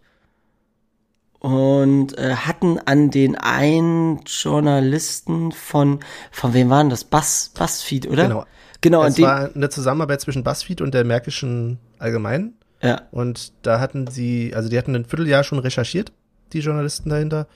[1.40, 7.04] und äh, hatten an den einen Journalisten von, von wem waren das?
[7.04, 8.28] Bass, Buzzfeed, oder?
[8.28, 8.46] Genau.
[8.82, 12.54] Genau, Es war eine Zusammenarbeit zwischen BuzzFeed und der Märkischen Allgemeinen.
[12.84, 16.12] ja, Und da hatten sie, also die hatten ein Vierteljahr schon recherchiert,
[16.52, 17.48] die Journalisten dahinter,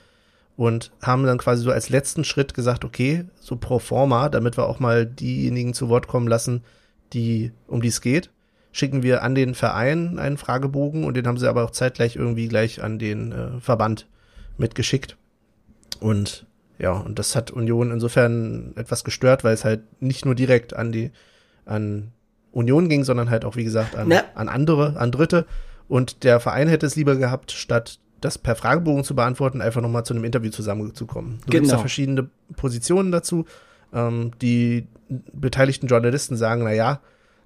[0.56, 4.66] und haben dann quasi so als letzten Schritt gesagt, okay, so pro forma, damit wir
[4.66, 6.64] auch mal diejenigen zu Wort kommen lassen,
[7.12, 8.30] die, um die es geht,
[8.72, 12.48] schicken wir an den Verein einen Fragebogen und den haben sie aber auch zeitgleich irgendwie
[12.48, 14.06] gleich an den äh, Verband
[14.56, 15.16] mitgeschickt.
[16.00, 16.46] Und
[16.78, 20.92] ja, und das hat Union insofern etwas gestört, weil es halt nicht nur direkt an
[20.92, 21.10] die,
[21.64, 22.12] an
[22.52, 24.22] Union ging, sondern halt auch, wie gesagt, an, ja.
[24.34, 25.46] an andere, an Dritte.
[25.88, 30.04] Und der Verein hätte es lieber gehabt, statt das per Fragebogen zu beantworten, einfach nochmal
[30.04, 31.40] zu einem Interview zusammenzukommen.
[31.46, 31.68] Du genau.
[31.70, 33.44] da verschiedene Positionen dazu.
[33.92, 37.00] Ähm, die beteiligten Journalisten sagen, na ja,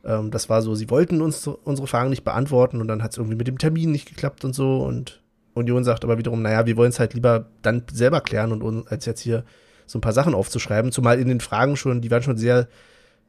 [0.04, 3.18] ähm, das war so, sie wollten uns unsere Fragen nicht beantworten und dann hat es
[3.18, 4.82] irgendwie mit dem Termin nicht geklappt und so.
[4.82, 5.22] Und
[5.54, 9.06] Union sagt aber wiederum, naja, wir wollen es halt lieber dann selber klären und als
[9.06, 9.44] jetzt hier
[9.86, 10.92] so ein paar Sachen aufzuschreiben.
[10.92, 12.68] Zumal in den Fragen schon, die waren schon sehr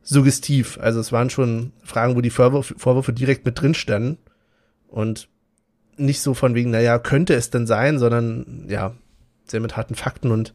[0.01, 0.77] suggestiv.
[0.81, 4.17] Also es waren schon Fragen, wo die Vorwürfe, Vorwürfe direkt mit drin standen.
[4.87, 5.27] Und
[5.97, 8.93] nicht so von wegen, naja, könnte es denn sein, sondern ja,
[9.45, 10.53] sehr mit harten Fakten und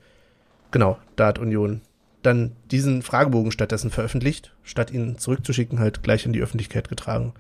[0.71, 1.83] genau, da hat Union
[2.23, 7.33] dann diesen Fragebogen stattdessen veröffentlicht, statt ihn zurückzuschicken, halt gleich in die Öffentlichkeit getragen.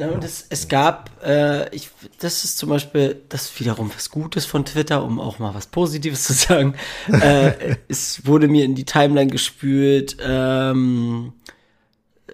[0.00, 1.90] Ja, und es, es gab, äh, ich,
[2.20, 6.24] das ist zum Beispiel, das wiederum was Gutes von Twitter, um auch mal was Positives
[6.24, 6.74] zu sagen.
[7.08, 11.34] äh, es wurde mir in die Timeline gespült, ähm,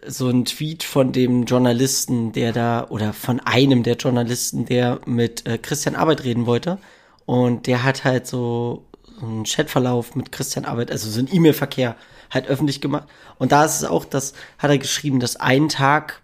[0.06, 5.44] so ein Tweet von dem Journalisten, der da, oder von einem der Journalisten, der mit
[5.46, 6.78] äh, Christian Arbeit reden wollte.
[7.24, 8.85] Und der hat halt so
[9.20, 11.96] einen Chatverlauf mit Christian Arbeit, also so ein E-Mail-Verkehr
[12.30, 13.08] halt öffentlich gemacht.
[13.38, 16.22] Und da ist es auch, das hat er geschrieben, dass einen Tag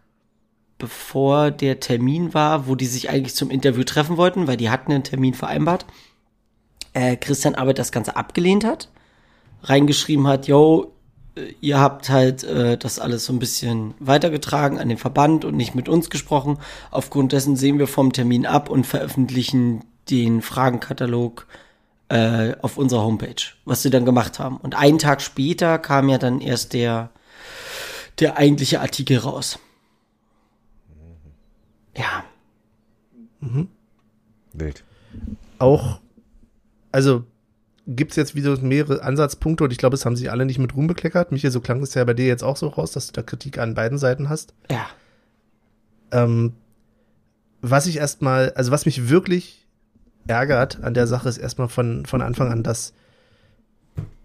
[0.78, 4.90] bevor der Termin war, wo die sich eigentlich zum Interview treffen wollten, weil die hatten
[4.90, 5.86] einen Termin vereinbart,
[6.92, 8.88] äh, Christian Arbeit das Ganze abgelehnt hat,
[9.62, 10.92] reingeschrieben hat, yo,
[11.36, 15.56] äh, ihr habt halt äh, das alles so ein bisschen weitergetragen an den Verband und
[15.56, 16.58] nicht mit uns gesprochen.
[16.90, 21.46] Aufgrund dessen sehen wir vom Termin ab und veröffentlichen den Fragenkatalog
[22.12, 24.58] äh, auf unserer Homepage, was sie dann gemacht haben.
[24.58, 27.10] Und einen Tag später kam ja dann erst der,
[28.20, 29.58] der eigentliche Artikel raus.
[31.96, 32.24] Ja.
[33.40, 33.68] Mhm.
[34.52, 34.84] Wild.
[35.58, 36.00] Auch,
[36.90, 37.24] also
[37.86, 40.76] gibt es jetzt wieder mehrere Ansatzpunkte und ich glaube, es haben sie alle nicht mit
[40.76, 41.32] Ruhm bekleckert.
[41.32, 43.56] Michael, so klang es ja bei dir jetzt auch so raus, dass du da Kritik
[43.56, 44.52] an beiden Seiten hast.
[44.70, 44.86] Ja.
[46.10, 46.52] Ähm,
[47.62, 49.61] was ich erstmal, also was mich wirklich
[50.26, 52.92] ärgert an der Sache ist erstmal von, von Anfang an, dass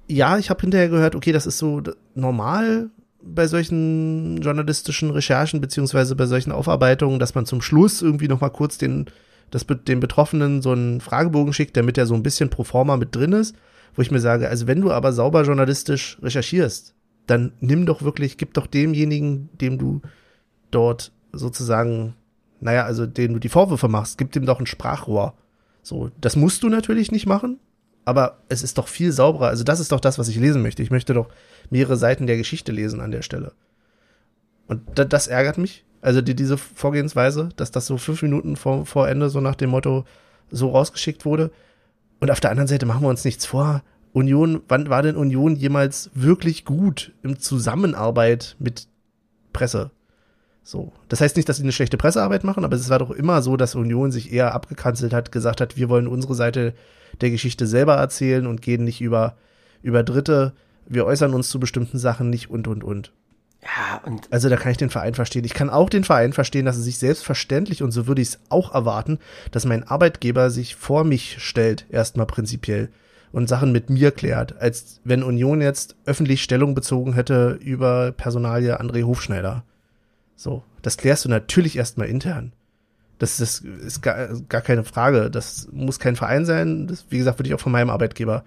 [0.07, 1.81] ja, ich habe hinterher gehört, okay, das ist so
[2.15, 2.89] normal
[3.21, 8.49] bei solchen journalistischen Recherchen beziehungsweise bei solchen Aufarbeitungen, dass man zum Schluss irgendwie noch mal
[8.49, 9.07] kurz den
[9.49, 13.15] das dem Betroffenen so einen Fragebogen schickt, damit er so ein bisschen pro forma mit
[13.15, 13.55] drin ist,
[13.95, 16.93] wo ich mir sage, also wenn du aber sauber journalistisch recherchierst,
[17.27, 20.01] dann nimm doch wirklich, gib doch demjenigen, dem du
[20.71, 22.15] dort sozusagen,
[22.59, 25.33] naja, also dem du die Vorwürfe machst, gib dem doch ein Sprachrohr.
[25.87, 27.61] So, das musst du natürlich nicht machen,
[28.03, 29.47] aber es ist doch viel sauberer.
[29.47, 30.83] Also das ist doch das, was ich lesen möchte.
[30.83, 31.29] Ich möchte doch
[31.69, 33.53] mehrere Seiten der Geschichte lesen an der Stelle.
[34.67, 39.07] Und das ärgert mich, also die, diese Vorgehensweise, dass das so fünf Minuten vor, vor
[39.07, 40.03] Ende so nach dem Motto
[40.51, 41.51] so rausgeschickt wurde.
[42.19, 43.81] Und auf der anderen Seite machen wir uns nichts vor.
[44.11, 48.89] Union, wann war denn Union jemals wirklich gut im Zusammenarbeit mit
[49.53, 49.91] Presse?
[50.67, 50.91] So.
[51.07, 53.55] Das heißt nicht, dass sie eine schlechte Pressearbeit machen, aber es war doch immer so,
[53.55, 56.73] dass Union sich eher abgekanzelt hat, gesagt hat, wir wollen unsere Seite
[57.21, 59.37] der Geschichte selber erzählen und gehen nicht über,
[59.81, 60.51] über Dritte.
[60.85, 63.13] Wir äußern uns zu bestimmten Sachen nicht und, und, und.
[63.63, 64.27] Ja, und.
[64.29, 65.45] Also da kann ich den Verein verstehen.
[65.45, 68.39] Ich kann auch den Verein verstehen, dass es sich selbstverständlich, und so würde ich es
[68.49, 69.19] auch erwarten,
[69.51, 72.89] dass mein Arbeitgeber sich vor mich stellt, erstmal prinzipiell,
[73.31, 78.81] und Sachen mit mir klärt, als wenn Union jetzt öffentlich Stellung bezogen hätte über Personalie
[78.81, 79.63] André Hofschneider.
[80.37, 82.53] So, das klärst du natürlich erstmal intern.
[83.17, 85.31] Das, das ist gar, gar keine Frage.
[85.31, 86.85] Das muss kein Verein sein.
[86.87, 88.45] Das, wie gesagt, würde ich auch von meinem Arbeitgeber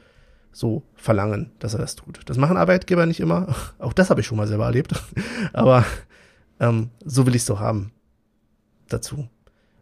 [0.53, 2.21] so verlangen, dass er das tut.
[2.27, 3.55] Das machen Arbeitgeber nicht immer.
[3.79, 4.93] Auch das habe ich schon mal selber erlebt.
[5.53, 5.85] Aber
[6.61, 7.93] ähm, so will ich es doch haben.
[8.89, 9.29] Dazu.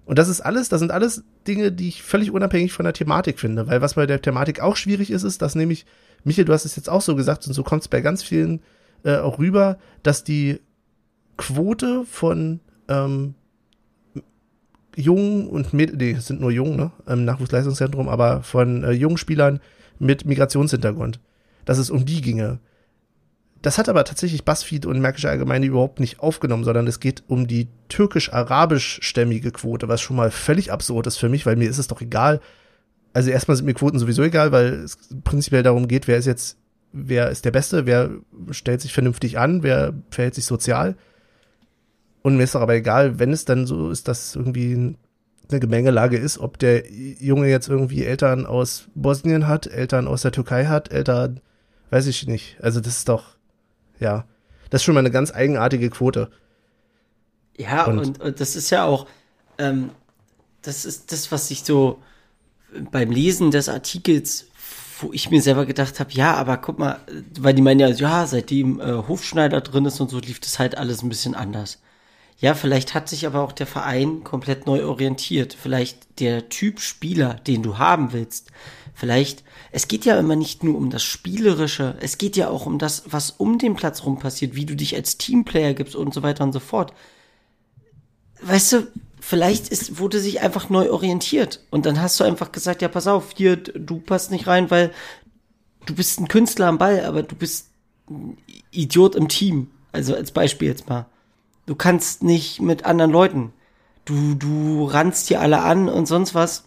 [0.05, 3.39] Und das ist alles, das sind alles Dinge, die ich völlig unabhängig von der Thematik
[3.39, 3.67] finde.
[3.67, 5.85] Weil was bei der Thematik auch schwierig ist, ist, dass nämlich,
[6.25, 8.63] Michael, du hast es jetzt auch so gesagt und so kommt es bei ganz vielen
[9.05, 10.61] äh, auch rüber, dass die
[11.39, 13.35] Quote von ähm,
[14.95, 19.61] jungen und mit, nee, sind nur jung, ne, im Nachwuchsleistungszentrum, aber von äh, jungen Spielern
[19.99, 21.21] mit Migrationshintergrund,
[21.65, 22.59] dass es um die ginge.
[23.63, 27.47] Das hat aber tatsächlich Buzzfeed und Märkische Allgemeine überhaupt nicht aufgenommen, sondern es geht um
[27.47, 31.89] die türkisch-arabisch-stämmige Quote, was schon mal völlig absurd ist für mich, weil mir ist es
[31.89, 32.41] doch egal.
[33.13, 36.57] Also erstmal sind mir Quoten sowieso egal, weil es prinzipiell darum geht, wer ist jetzt,
[36.93, 38.11] wer ist der Beste, wer
[38.51, 40.97] stellt sich vernünftig an, wer verhält sich sozial.
[42.29, 44.95] Und mir ist doch aber egal, wenn es dann so ist, dass irgendwie
[45.49, 50.33] eine Gemengelage ist, ob der Junge jetzt irgendwie Eltern aus Bosnien hat, Eltern aus der
[50.33, 51.41] Türkei hat, Eltern,
[51.89, 52.59] weiß ich nicht.
[52.61, 53.37] Also das ist doch,
[53.99, 54.27] ja,
[54.69, 56.31] das ist schon mal eine ganz eigenartige Quote.
[57.57, 59.07] Ja, und, und, und das ist ja auch,
[59.57, 59.89] ähm,
[60.61, 61.99] das ist das, was ich so
[62.91, 64.49] beim Lesen des Artikels,
[65.01, 67.01] wo ich mir selber gedacht habe, ja, aber guck mal,
[67.41, 70.77] weil die meinen ja, ja, seitdem äh, Hofschneider drin ist und so, lief das halt
[70.77, 71.79] alles ein bisschen anders.
[72.41, 75.57] Ja, vielleicht hat sich aber auch der Verein komplett neu orientiert.
[75.61, 78.53] Vielleicht der Typ Spieler, den du haben willst.
[78.95, 82.79] Vielleicht, es geht ja immer nicht nur um das Spielerische, es geht ja auch um
[82.79, 86.23] das, was um den Platz rum passiert, wie du dich als Teamplayer gibst und so
[86.23, 86.93] weiter und so fort.
[88.43, 88.87] Weißt du,
[89.21, 91.61] vielleicht ist, wurde sich einfach neu orientiert.
[91.71, 94.93] Und dann hast du einfach gesagt, ja, pass auf, hier, du passt nicht rein, weil
[95.87, 97.71] du bist ein Künstler am Ball, aber du bist
[98.09, 98.39] ein
[98.71, 99.71] Idiot im Team.
[99.91, 101.07] Also als Beispiel jetzt mal.
[101.69, 103.53] Du kannst nicht mit anderen Leuten.
[104.07, 106.65] Du, du rannst hier alle an und sonst was.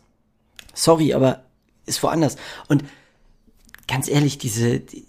[0.76, 1.42] Sorry, aber
[1.88, 2.36] ist woanders.
[2.68, 2.84] Und
[3.88, 5.08] ganz ehrlich, diese, die,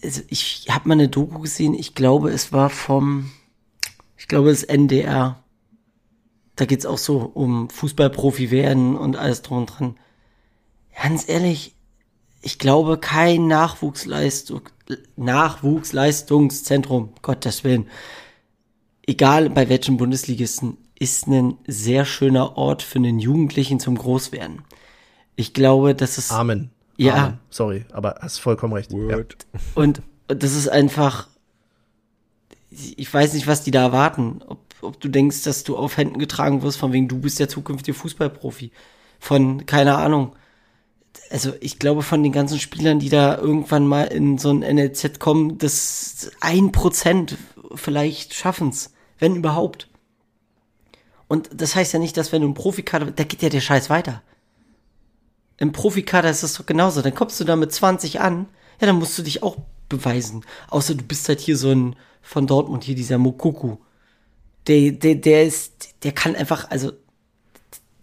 [0.00, 3.32] also ich habe mal eine Doku gesehen, ich glaube, es war vom,
[4.16, 5.42] ich glaube, das NDR.
[6.54, 9.98] Da geht's auch so um Fußballprofi werden und alles drum und dran.
[11.02, 11.74] Ganz ehrlich,
[12.42, 14.68] ich glaube, kein Nachwuchsleistung,
[15.16, 17.88] Nachwuchsleistungszentrum, Gottes Willen,
[19.12, 24.62] egal bei welchen Bundesligisten, ist ein sehr schöner Ort für einen Jugendlichen zum Großwerden.
[25.36, 26.32] Ich glaube, das ist.
[26.32, 26.70] Amen.
[26.96, 27.14] Ja.
[27.14, 27.38] Amen.
[27.50, 28.92] Sorry, aber hast vollkommen recht.
[28.92, 29.18] Ja.
[29.74, 31.28] Und das ist einfach.
[32.70, 34.40] Ich weiß nicht, was die da erwarten.
[34.46, 37.48] Ob, ob du denkst, dass du auf Händen getragen wirst, von wegen du bist der
[37.48, 38.72] zukünftige Fußballprofi.
[39.20, 40.34] Von, keine Ahnung.
[41.30, 45.18] Also ich glaube, von den ganzen Spielern, die da irgendwann mal in so ein NLZ
[45.18, 47.36] kommen, das ein Prozent
[47.74, 48.92] vielleicht schaffen's,
[49.22, 49.88] wenn überhaupt.
[51.28, 53.88] Und das heißt ja nicht, dass wenn du ein Profikader, da geht ja der Scheiß
[53.88, 54.20] weiter.
[55.56, 57.00] Im Profikader ist das doch genauso.
[57.00, 58.48] Dann kommst du da mit 20 an,
[58.80, 59.56] ja, dann musst du dich auch
[59.88, 60.44] beweisen.
[60.68, 63.76] Außer du bist halt hier so ein von Dortmund hier dieser Mokuku.
[64.66, 66.92] Der, der, der ist, der kann einfach, also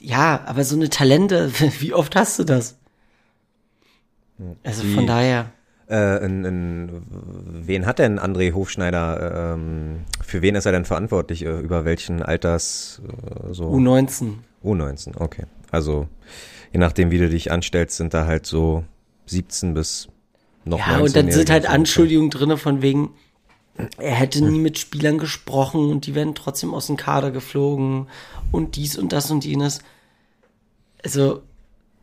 [0.02, 2.78] ja, aber so eine Talente, wie oft hast du das?
[4.64, 5.52] Also von daher.
[5.90, 11.44] Äh, in, in, wen hat denn André Hofschneider, ähm, für wen ist er denn verantwortlich?
[11.44, 13.72] Äh, über welchen Alters äh, so?
[13.72, 14.34] U19.
[14.64, 15.46] U19, okay.
[15.72, 16.08] Also
[16.72, 18.84] je nachdem, wie du dich anstellst, sind da halt so
[19.26, 20.10] 17 bis
[20.64, 21.74] noch Ja, und dann sind halt 19-Jährige so.
[21.74, 23.10] Anschuldigungen drinne von wegen,
[23.98, 28.08] er hätte nie mit Spielern gesprochen und die werden trotzdem aus dem Kader geflogen
[28.52, 29.80] und dies und das und jenes.
[31.04, 31.42] Also,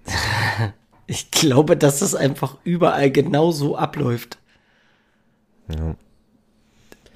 [1.07, 4.39] ich glaube, dass das einfach überall genauso abläuft.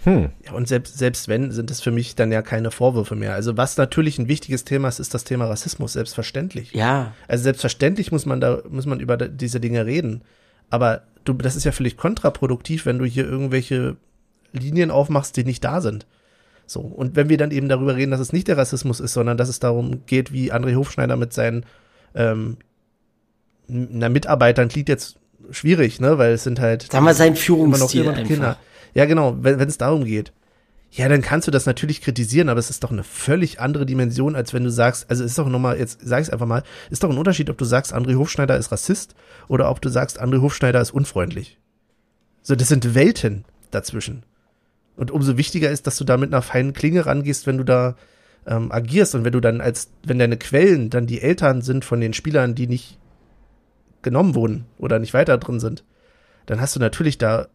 [0.04, 3.34] Ja, und selbst, selbst wenn, sind das für mich dann ja keine Vorwürfe mehr.
[3.34, 6.72] Also was natürlich ein wichtiges Thema ist, ist das Thema Rassismus, selbstverständlich.
[6.72, 10.22] Ja, Also selbstverständlich muss man da, muss man über diese Dinge reden.
[10.70, 13.96] Aber du, das ist ja völlig kontraproduktiv, wenn du hier irgendwelche
[14.52, 16.06] Linien aufmachst, die nicht da sind.
[16.66, 16.80] So.
[16.80, 19.48] Und wenn wir dann eben darüber reden, dass es nicht der Rassismus ist, sondern dass
[19.48, 21.66] es darum geht, wie André Hofschneider mit seinen,
[22.14, 22.56] ähm,
[23.70, 25.16] na, Mitarbeitern klingt jetzt
[25.50, 28.26] schwierig, ne, weil es sind halt sag mal sein Führungsstil immer noch.
[28.26, 28.56] Kinder.
[28.94, 30.32] Ja, genau, wenn es darum geht.
[30.92, 34.34] Ja, dann kannst du das natürlich kritisieren, aber es ist doch eine völlig andere Dimension,
[34.34, 36.64] als wenn du sagst, also es ist doch nochmal, jetzt sag ich es einfach mal,
[36.90, 39.14] ist doch ein Unterschied, ob du sagst, André Hofschneider ist Rassist
[39.46, 41.58] oder ob du sagst, André Hofschneider ist unfreundlich.
[42.42, 44.24] So, das sind Welten dazwischen.
[44.96, 47.94] Und umso wichtiger ist, dass du da mit einer feinen Klinge rangehst, wenn du da
[48.46, 52.00] ähm, agierst und wenn du dann als, wenn deine Quellen dann die Eltern sind von
[52.00, 52.98] den Spielern, die nicht
[54.02, 55.84] genommen wurden oder nicht weiter drin sind,
[56.46, 57.48] dann hast du natürlich da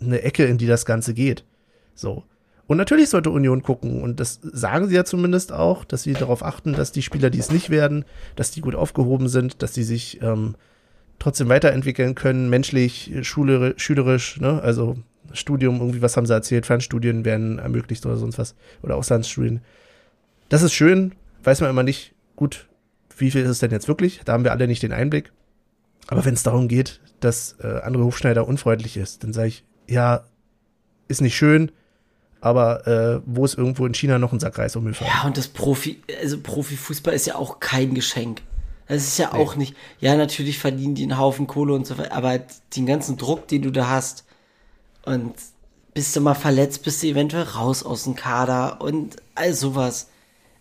[0.00, 1.44] eine Ecke, in die das Ganze geht.
[1.94, 2.24] So.
[2.66, 6.42] Und natürlich sollte Union gucken, und das sagen sie ja zumindest auch, dass sie darauf
[6.42, 8.04] achten, dass die Spieler, die es nicht werden,
[8.34, 10.56] dass die gut aufgehoben sind, dass die sich ähm,
[11.18, 14.60] trotzdem weiterentwickeln können, menschlich, schülerisch, ne?
[14.62, 14.96] Also
[15.32, 18.54] Studium, irgendwie, was haben sie erzählt, Fernstudien werden ermöglicht oder sonst was.
[18.82, 19.60] Oder Auslandsstudien.
[20.48, 21.14] Das ist schön,
[21.44, 22.68] weiß man immer nicht, gut,
[23.16, 24.20] wie viel ist es denn jetzt wirklich?
[24.24, 25.32] Da haben wir alle nicht den Einblick.
[26.08, 30.24] Aber wenn es darum geht, dass äh, André Hofschneider unfreundlich ist, dann sage ich, ja,
[31.08, 31.72] ist nicht schön,
[32.40, 34.92] aber äh, wo ist irgendwo in China noch ein Sack Reis um?
[34.92, 38.42] Ja, und das Profi, also Profifußball ist ja auch kein Geschenk.
[38.88, 42.12] Das ist ja auch nicht, ja, natürlich verdienen die einen Haufen Kohle und so weiter,
[42.12, 42.38] aber
[42.76, 44.24] den ganzen Druck, den du da hast
[45.04, 45.34] und
[45.92, 50.08] bist du mal verletzt, bist du eventuell raus aus dem Kader und all sowas.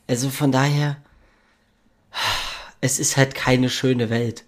[0.08, 0.98] Also von daher,
[2.82, 4.46] es ist halt keine schöne Welt.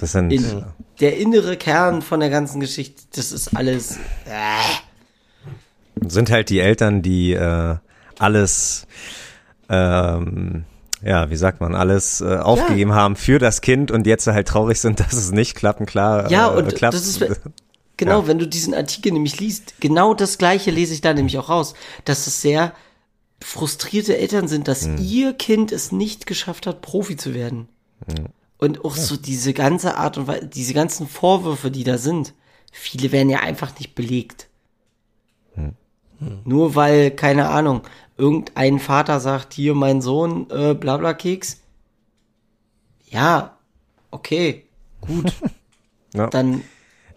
[0.00, 0.64] Das sind, In,
[1.00, 3.98] Der innere Kern von der ganzen Geschichte, das ist alles,
[6.06, 7.76] sind halt die Eltern, die äh,
[8.18, 8.86] alles
[9.68, 10.64] ähm,
[11.02, 14.80] ja, wie sagt man, alles äh, aufgegeben haben für das Kind und jetzt halt traurig
[14.80, 16.30] sind, dass es nicht klappen, klar.
[16.30, 16.94] Ja, äh, und klappt.
[16.94, 17.20] das ist,
[17.96, 18.26] genau, Ja.
[18.26, 21.74] wenn du diesen Artikel nämlich liest, genau das gleiche lese ich da nämlich auch raus,
[22.04, 22.72] dass es sehr
[23.42, 24.98] frustrierte Eltern sind, dass Hm.
[25.00, 27.68] ihr Kind es nicht geschafft hat, Profi zu werden.
[28.06, 28.26] Hm.
[28.60, 32.34] Und auch so diese ganze Art und Weise, diese ganzen Vorwürfe, die da sind,
[32.70, 34.48] viele werden ja einfach nicht belegt.
[35.54, 35.72] Hm.
[36.44, 37.80] Nur weil, keine Ahnung,
[38.18, 41.62] irgendein Vater sagt, hier mein Sohn, äh, blabla Keks.
[43.08, 43.56] Ja,
[44.10, 44.64] okay,
[45.00, 45.32] gut.
[46.12, 46.26] Ja.
[46.26, 46.62] Dann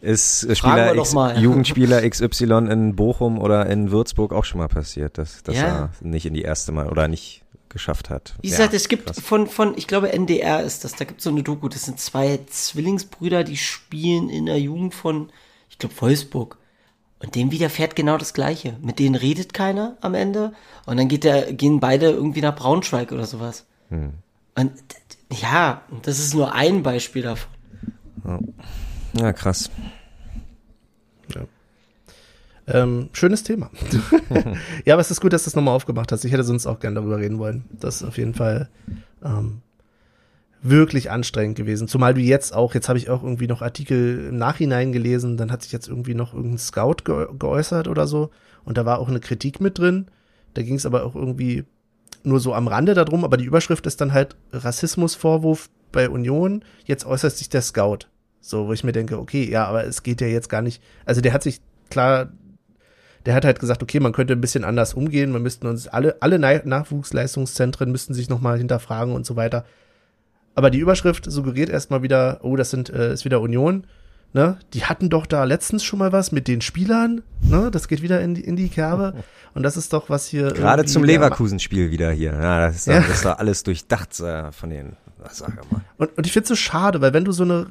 [0.01, 1.13] Ist äh, Spieler X.
[1.37, 5.63] Jugendspieler XY in Bochum oder in Würzburg auch schon mal passiert, dass, dass Ja.
[5.63, 7.42] er nicht in die erste Mal oder nicht
[7.73, 8.35] geschafft hat.
[8.41, 9.19] Wie Ja, gesagt, es gibt krass.
[9.19, 11.99] von, von, ich glaube, NDR ist das, da gibt es so eine Doku, das sind
[11.99, 15.29] zwei Zwillingsbrüder, die spielen in der Jugend von,
[15.69, 16.57] ich glaube, Wolfsburg.
[17.19, 18.75] Und dem widerfährt genau das Gleiche.
[18.81, 20.53] Mit denen redet keiner am Ende.
[20.85, 23.65] Und dann geht der, gehen beide irgendwie nach Braunschweig oder sowas.
[23.89, 24.13] Hm.
[24.55, 24.73] Und
[25.31, 27.49] ja, das ist nur ein Beispiel davon.
[29.13, 29.69] Ja, krass.
[32.67, 33.69] Ähm, schönes Thema.
[34.85, 36.23] ja, aber es ist gut, dass du es nochmal aufgemacht hast.
[36.23, 37.65] Ich hätte sonst auch gern darüber reden wollen.
[37.71, 38.69] Das ist auf jeden Fall
[39.23, 39.61] ähm,
[40.61, 41.87] wirklich anstrengend gewesen.
[41.87, 45.51] Zumal du jetzt auch, jetzt habe ich auch irgendwie noch Artikel im Nachhinein gelesen, dann
[45.51, 48.29] hat sich jetzt irgendwie noch irgendein Scout ge geäußert oder so.
[48.63, 50.07] Und da war auch eine Kritik mit drin.
[50.53, 51.65] Da ging es aber auch irgendwie
[52.23, 56.63] nur so am Rande darum, aber die Überschrift ist dann halt Rassismusvorwurf bei Union.
[56.85, 58.07] Jetzt äußert sich der Scout.
[58.39, 60.81] So, wo ich mir denke, okay, ja, aber es geht ja jetzt gar nicht.
[61.05, 61.59] Also der hat sich
[61.89, 62.29] klar
[63.25, 66.17] der hat halt gesagt, okay, man könnte ein bisschen anders umgehen, wir müssten uns alle,
[66.19, 69.65] alle Na- Nachwuchsleistungszentren müssten sich nochmal hinterfragen und so weiter.
[70.55, 73.85] Aber die Überschrift suggeriert erstmal wieder, oh, das sind, äh, ist wieder Union,
[74.33, 74.57] ne?
[74.73, 77.71] Die hatten doch da letztens schon mal was mit den Spielern, ne?
[77.71, 79.15] Das geht wieder in die, in die Kerbe.
[79.55, 80.51] Und das ist doch was hier.
[80.51, 82.33] Gerade zum Leverkusen-Spiel wieder hier.
[82.33, 82.99] Ja, das ist, Ja.
[82.99, 84.95] das ist doch alles durchdacht äh, von den,
[85.31, 85.81] sag ich mal.
[85.97, 87.67] Und, und ich find's so schade, weil wenn du so eine,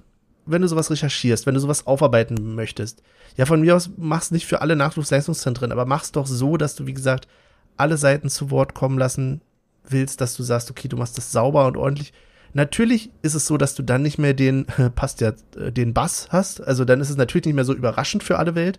[0.47, 3.03] wenn du sowas recherchierst, wenn du sowas aufarbeiten möchtest,
[3.36, 6.86] ja, von mir aus mach's nicht für alle Nachwuchsleistungszentren, aber mach's doch so, dass du,
[6.86, 7.28] wie gesagt,
[7.76, 9.40] alle Seiten zu Wort kommen lassen
[9.88, 12.12] willst, dass du sagst, okay, du machst das sauber und ordentlich.
[12.55, 16.28] Natürlich ist es so, dass du dann nicht mehr den, passt ja, äh, den Bass
[16.30, 16.62] hast.
[16.62, 18.78] Also dann ist es natürlich nicht mehr so überraschend für alle Welt.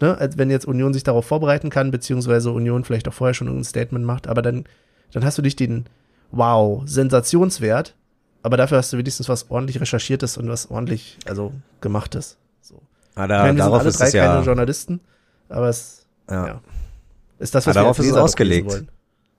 [0.00, 0.16] Ne?
[0.16, 3.68] Als wenn jetzt Union sich darauf vorbereiten kann, beziehungsweise Union vielleicht auch vorher schon irgendein
[3.68, 4.64] Statement macht, aber dann,
[5.12, 5.86] dann hast du nicht den,
[6.30, 7.96] wow, Sensationswert,
[8.42, 12.36] aber dafür hast du wenigstens was ordentlich recherchiertes und was ordentlich, also gemachtes.
[12.60, 12.80] So.
[13.14, 15.00] Ah, Ich da, meine, wir sind darauf alle ist drei es ja, keine Journalisten,
[15.48, 16.46] aber es ja.
[16.46, 16.60] ja.
[17.38, 18.84] ist das, Ah, was wir darauf ist es ausgelegt.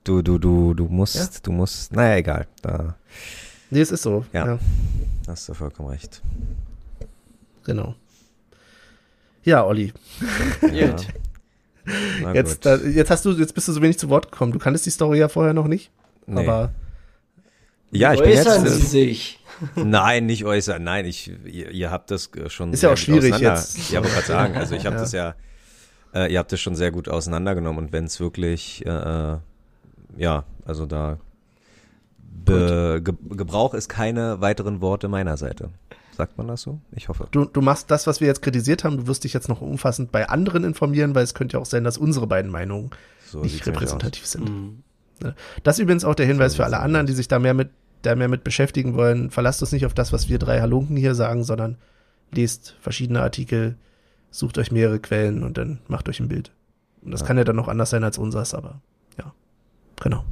[0.04, 1.28] Du, du, du, du musst, Ja.
[1.44, 2.46] du musst, naja, egal.
[2.60, 2.96] Da
[3.70, 4.24] Nee, es ist so.
[4.32, 4.46] Ja.
[4.46, 4.58] Ja,
[5.28, 6.20] hast du vollkommen recht.
[7.64, 7.94] genau.
[9.44, 9.92] Ja, Olli.
[10.72, 10.94] Ja.
[12.32, 14.52] Jetzt, da, jetzt hast du, jetzt bist du so wenig zu Wort gekommen.
[14.52, 15.90] Du kanntest die Story ja vorher noch nicht.
[16.26, 16.46] Nee.
[16.46, 16.70] Aber
[17.92, 19.38] ja, ich bin Äußern jetzt, Sie sich.
[19.76, 20.82] Nein, nicht äußern.
[20.82, 22.72] Nein, ich, ihr, ihr habt das äh, schon.
[22.72, 23.78] Ist ja auch schwierig jetzt.
[23.90, 24.56] Ja, wollte gerade sagen.
[24.56, 25.02] Also ich habe Ja.
[25.02, 25.34] das ja,
[26.14, 29.36] äh, ihr habt das schon sehr gut auseinandergenommen und wenn es wirklich, äh,
[30.16, 31.18] ja, also da
[32.18, 35.70] Be Ge Gebrauch ist keine weiteren Worte meiner Seite.
[36.16, 36.78] Sagt man das so?
[36.94, 37.28] Ich hoffe.
[37.30, 38.98] du, du machst das, was wir jetzt kritisiert haben.
[38.98, 41.84] Du wirst dich jetzt noch umfassend bei anderen informieren, weil es könnte ja auch sein,
[41.84, 42.90] dass unsere beiden Meinungen
[43.26, 44.48] So nicht repräsentativ sind.
[44.48, 44.82] Mhm.
[45.62, 47.70] Das ist übrigens auch der Hinweis für alle anderen, die sich da mehr mit,
[48.02, 49.30] da mehr mit beschäftigen wollen.
[49.30, 51.76] Verlasst uns nicht auf das, was wir drei Halunken hier sagen, sondern
[52.32, 53.76] lest verschiedene Artikel,
[54.30, 56.52] sucht euch mehrere Quellen und dann macht euch ein Bild.
[57.02, 57.26] Und das Ja.
[57.26, 58.80] kann ja dann noch anders sein als unseres, aber
[59.18, 59.32] ja.
[60.02, 60.24] Genau.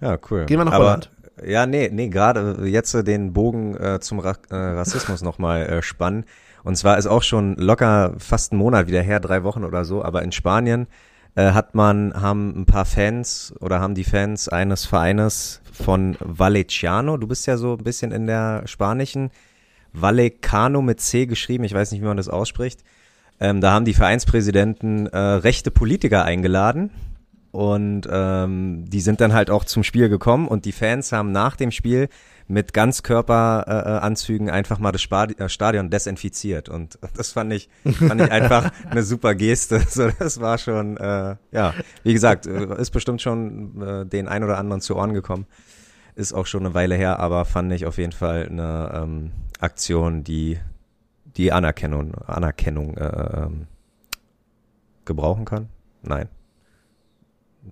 [0.00, 0.46] Ja, cool.
[0.46, 1.10] Gehen wir nach Aber, Holland.
[1.44, 5.82] Ja, nee, nee, gerade jetzt äh, den Bogen äh, zum Ra äh, Rassismus nochmal äh,
[5.82, 6.24] spannen.
[6.64, 10.04] Und zwar ist auch schon locker fast ein Monat wieder her, drei Wochen oder so,
[10.04, 10.86] aber in Spanien
[11.34, 17.16] äh, hat man, haben ein paar Fans oder haben die Fans eines Vereines von Vallecano,
[17.16, 19.30] du bist ja so ein bisschen in der spanischen,
[19.92, 22.82] Vallecano mit C geschrieben, ich weiß nicht, wie man das ausspricht.
[23.40, 26.90] Ähm, da haben die Vereinspräsidenten äh, rechte Politiker eingeladen
[27.50, 31.56] und ähm, die sind dann halt auch zum Spiel gekommen und die Fans haben nach
[31.56, 32.08] dem Spiel
[32.46, 38.20] mit Ganzkörperanzügen äh, Anzügen einfach mal das äh, Stadion desinfiziert und das fand ich fand
[38.20, 39.82] ich einfach eine super Geste.
[39.88, 44.44] So, das war schon äh, ja, wie gesagt, äh, ist bestimmt schon äh, den ein
[44.44, 45.46] oder anderen zu Ohren gekommen.
[46.14, 49.30] Ist auch schon eine Weile her, aber fand ich auf jeden Fall eine ähm,
[49.60, 50.58] Aktion, die
[51.36, 53.66] die Anerkennung Anerkennung äh, ähm,
[55.04, 55.68] gebrauchen kann.
[56.02, 56.28] Nein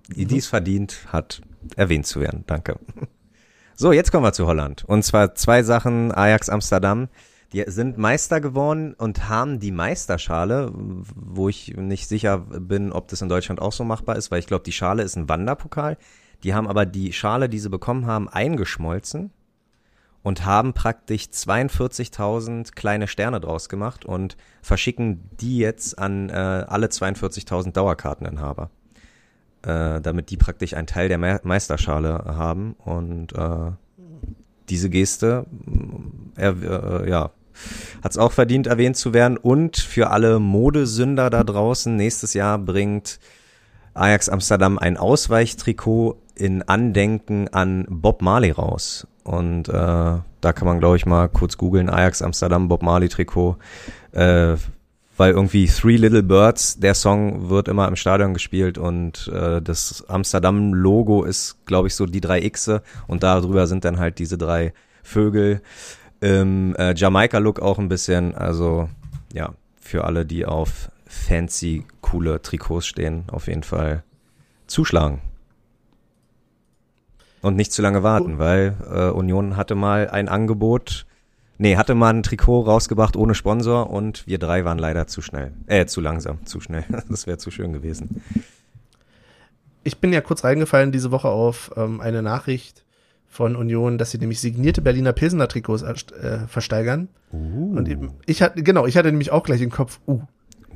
[0.07, 0.27] die Mhm.
[0.29, 1.41] dies verdient hat,
[1.75, 2.43] erwähnt zu werden.
[2.47, 2.79] Danke.
[3.75, 4.83] So, jetzt kommen wir zu Holland.
[4.85, 6.11] Und zwar zwei Sachen.
[6.11, 7.09] Ajax Amsterdam.
[7.53, 13.21] Die sind Meister geworden und haben die Meisterschale, wo ich nicht sicher bin, ob das
[13.21, 15.97] in Deutschland auch so machbar ist, weil ich glaube, die Schale ist ein Wanderpokal.
[16.43, 19.31] Die haben aber die Schale, die sie bekommen haben, eingeschmolzen
[20.23, 26.87] und haben praktisch 42.000 kleine Sterne draus gemacht und verschicken die jetzt an äh, alle
[26.87, 28.69] 42.000 Dauerkarteninhaber,
[29.63, 33.71] äh, damit die praktisch einen Teil der Me Meisterschale haben und äh,
[34.69, 35.45] diese Geste,
[36.35, 37.31] er, äh, ja,
[38.03, 39.37] hat es auch verdient, erwähnt zu werden.
[39.37, 43.19] Und für alle Modesünder da draußen, nächstes Jahr bringt
[43.93, 49.07] Ajax Amsterdam ein Ausweichtrikot in Andenken an Bob Marley raus.
[49.23, 53.57] Und äh, da kann man, glaube ich, mal kurz googeln, Ajax Amsterdam Bob Marley Trikot.
[54.11, 54.55] Äh,
[55.17, 60.05] weil irgendwie Three Little Birds, der Song wird immer im Stadion gespielt und äh, das
[60.07, 64.73] Amsterdam-Logo ist, glaube ich, so die drei Xe und darüber sind dann halt diese drei
[65.03, 65.61] Vögel
[66.21, 68.35] im äh, Jamaika-Look auch ein bisschen.
[68.35, 68.89] Also
[69.33, 74.03] ja, für alle, die auf fancy, coole Trikots stehen, auf jeden Fall
[74.67, 75.21] zuschlagen.
[77.41, 78.39] Und nicht zu lange warten, oh.
[78.39, 81.05] weil äh, Union hatte mal ein Angebot,
[81.57, 85.53] nee, hatte mal ein Trikot rausgebracht ohne Sponsor und wir drei waren leider zu schnell,
[85.67, 86.83] äh, zu langsam, zu schnell.
[87.09, 88.21] Das wäre zu schön gewesen.
[89.83, 92.83] Ich bin ja kurz reingefallen diese Woche auf ähm, eine Nachricht
[93.27, 97.09] von Union, dass sie nämlich signierte Berliner Pilsener Trikots äh, versteigern.
[97.31, 97.77] Uh.
[97.77, 100.21] Und eben, ich hatte, genau, ich hatte nämlich auch gleich im Kopf, uh, uh.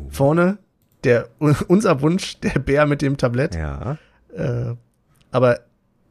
[0.09, 0.57] vorne
[1.03, 1.27] der,
[1.67, 3.55] unser Wunsch, der Bär mit dem Tablett.
[3.55, 3.97] Ja.
[4.35, 4.75] Äh,
[5.31, 5.61] aber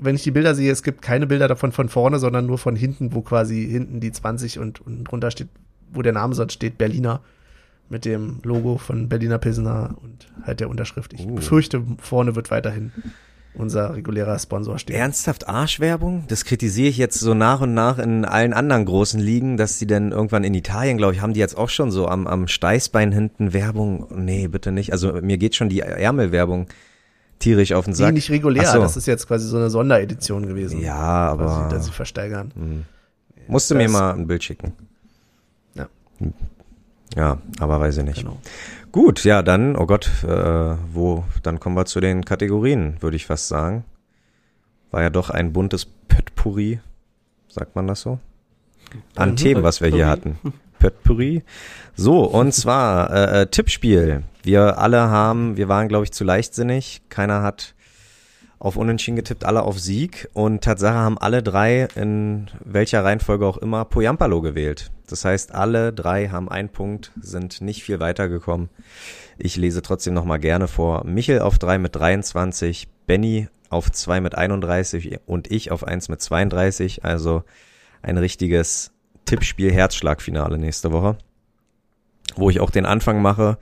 [0.00, 2.76] wenn ich die Bilder sehe, es gibt keine Bilder davon von vorne, sondern nur von
[2.76, 5.48] hinten, wo quasi hinten die 20 und, und drunter steht,
[5.92, 7.20] wo der Name sonst steht, Berliner
[7.88, 11.12] mit dem Logo von Berliner Pilsener und halt der Unterschrift.
[11.12, 11.34] Ich uh.
[11.34, 12.92] befürchte, vorne wird weiterhin
[13.54, 14.96] unser regulärer Sponsor steht.
[14.96, 16.24] Ernsthaft Arschwerbung?
[16.28, 19.88] Das kritisiere ich jetzt so nach und nach in allen anderen großen Ligen, dass sie
[19.88, 23.10] dann irgendwann in Italien, glaube ich, haben die jetzt auch schon so am, am Steißbein
[23.10, 24.06] hinten Werbung.
[24.14, 24.92] Nee, bitte nicht.
[24.92, 26.68] Also mir geht schon die Ärmelwerbung
[27.40, 28.10] tierisch auf den Sack.
[28.10, 28.78] Die nicht regulär, so.
[28.78, 30.80] das ist jetzt quasi so eine Sonderedition gewesen.
[30.80, 31.46] Ja, aber.
[31.46, 32.52] Quasi, dass sie versteigern.
[32.54, 32.84] Hm.
[33.48, 34.74] Musst du mir mal ein Bild schicken.
[35.74, 35.88] Ja.
[37.16, 38.20] Ja, aber weiß ich nicht.
[38.20, 38.38] Genau.
[38.92, 43.26] Gut, ja, dann, oh Gott, äh, wo, dann kommen wir zu den Kategorien, würde ich
[43.26, 43.84] fast sagen.
[44.90, 46.80] War ja doch ein buntes Potpourri,
[47.48, 48.18] sagt man das so?
[49.14, 50.38] An mhm, Themen, was wir hier hatten.
[50.78, 51.42] Potpourri.
[51.94, 54.24] So, und zwar äh, äh, Tippspiel.
[54.42, 57.02] Wir alle haben, wir waren, glaube ich, zu leichtsinnig.
[57.08, 57.74] Keiner hat
[58.58, 60.28] auf Unentschieden getippt, alle auf Sieg.
[60.32, 64.90] Und Tatsache haben alle drei, in welcher Reihenfolge auch immer, Poyampalo gewählt.
[65.08, 68.68] Das heißt, alle drei haben einen Punkt, sind nicht viel weitergekommen.
[69.38, 71.04] Ich lese trotzdem nochmal gerne vor.
[71.04, 76.20] Michel auf drei mit 23, Benny auf zwei mit 31 und ich auf eins mit
[76.20, 77.04] 32.
[77.04, 77.44] Also
[78.02, 78.92] ein richtiges
[79.24, 81.16] Tippspiel-Herzschlagfinale nächste Woche.
[82.36, 83.58] Wo ich auch den Anfang mache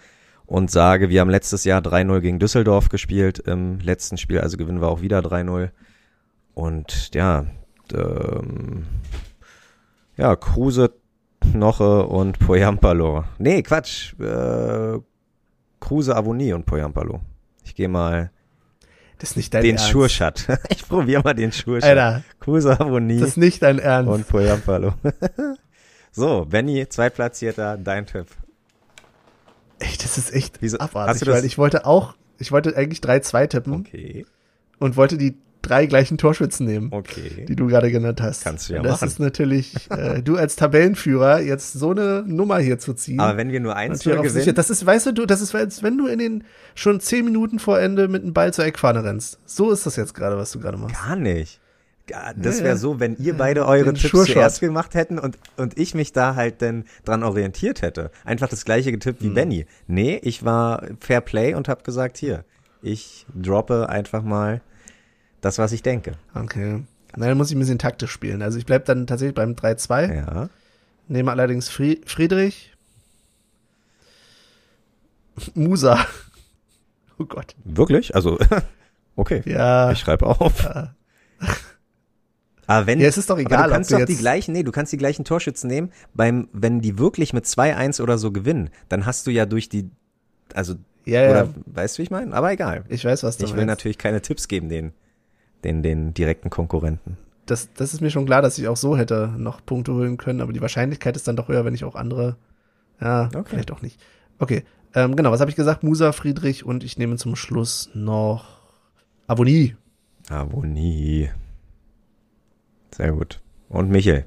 [0.48, 4.80] und sage, wir haben letztes Jahr 3-0 gegen Düsseldorf gespielt im letzten Spiel, also gewinnen
[4.80, 5.68] wir auch wieder 3-0.
[6.54, 7.44] Und ja,
[7.92, 8.86] ähm,
[10.16, 10.94] ja, Kruse,
[11.40, 13.24] Knoche und Poyampalo.
[13.38, 14.18] Nee, Quatsch.
[14.18, 14.98] Äh,
[15.80, 17.20] Kruse, Avonie und Poyampalo.
[17.62, 18.30] Ich gehe mal
[19.18, 19.90] das ist nicht dein den Ernst.
[19.90, 20.46] Schurschat.
[20.70, 21.90] Ich probiere mal den Schurschat.
[21.90, 22.22] Alter.
[22.40, 23.20] Kruse, Avonie.
[23.20, 24.10] Das ist nicht dein Ernst.
[24.10, 24.94] Und Poyampalo.
[26.10, 28.28] so, Benny, Zweitplatzierter, dein Tipp.
[29.78, 30.78] Ey, das ist echt Wieso?
[30.78, 33.72] abartig, weil ich wollte auch, ich wollte eigentlich 3-2 tippen.
[33.74, 34.26] Okay.
[34.78, 37.44] Und wollte die drei gleichen Torschützen nehmen, okay.
[37.46, 38.44] die du gerade genannt hast.
[38.44, 39.09] Kannst du ja und das machen.
[39.09, 43.20] ist natürlich, äh, du als Tabellenführer jetzt so eine Nummer hier zu ziehen.
[43.20, 44.55] Aber wenn wir nur eins gewinnen.
[44.55, 46.44] Das ist, weißt du, das ist, als wenn du in den
[46.74, 49.38] schon zehn Minuten vor Ende mit einem Ball zur Eckfahne rennst.
[49.46, 50.94] So ist das jetzt gerade, was du gerade machst.
[50.94, 51.60] Gar nicht.
[52.36, 55.94] Das wäre so, wenn ihr beide eure Tipps Sure zuerst gemacht hätten und, und ich
[55.94, 58.10] mich da halt dann dran orientiert hätte.
[58.24, 59.35] Einfach das gleiche getippt wie hm.
[59.35, 59.66] Benny.
[59.86, 62.44] Nee, ich war Fair Play und habe gesagt, hier,
[62.82, 64.60] ich droppe einfach mal
[65.40, 66.12] das, was ich denke.
[66.35, 66.82] Okay.
[67.16, 68.43] Na, dann muss ich ein bisschen taktisch spielen.
[68.43, 70.14] Also ich bleib dann tatsächlich beim 3-2.
[70.14, 70.48] Ja.
[71.09, 72.72] Nehme allerdings Friedrich.
[75.55, 76.05] Musa.
[77.20, 77.56] Oh Gott.
[77.64, 78.14] Wirklich?
[78.14, 78.39] Also,
[79.16, 79.43] okay.
[79.44, 79.90] Ja.
[79.90, 80.62] Ich schreibe auf.
[80.62, 80.94] Ja.
[82.68, 83.64] Aber wenn, ja, es ist doch egal.
[83.64, 86.98] du kannst doch die gleichen, nee, du kannst die gleichen Torschützen nehmen, beim, wenn die
[86.98, 89.88] wirklich mit 2-1 oder so gewinnen, dann hast du ja durch die,
[90.52, 90.74] also,
[91.06, 91.48] ja, oder, ja.
[91.64, 92.34] weißt du, wie ich meine?
[92.34, 92.84] Aber egal.
[92.90, 93.68] Ich weiß, was du Ich will meinst.
[93.68, 94.92] natürlich keine Tipps geben, den,
[95.64, 97.16] den, den direkten Konkurrenten.
[97.46, 100.42] Das, das ist mir schon klar, dass ich auch so hätte noch Punkte holen können,
[100.42, 102.36] aber die Wahrscheinlichkeit ist dann doch höher, wenn ich auch andere,
[103.00, 103.44] ja, okay.
[103.46, 103.98] vielleicht auch nicht.
[104.38, 104.62] Okay,
[104.94, 105.82] ähm, genau, was habe ich gesagt?
[105.82, 108.60] Musa, Friedrich und ich nehme zum Schluss noch
[109.26, 109.74] Avonie.
[110.28, 111.30] Avonie.
[112.98, 113.40] Sehr gut.
[113.68, 114.24] Und Michel?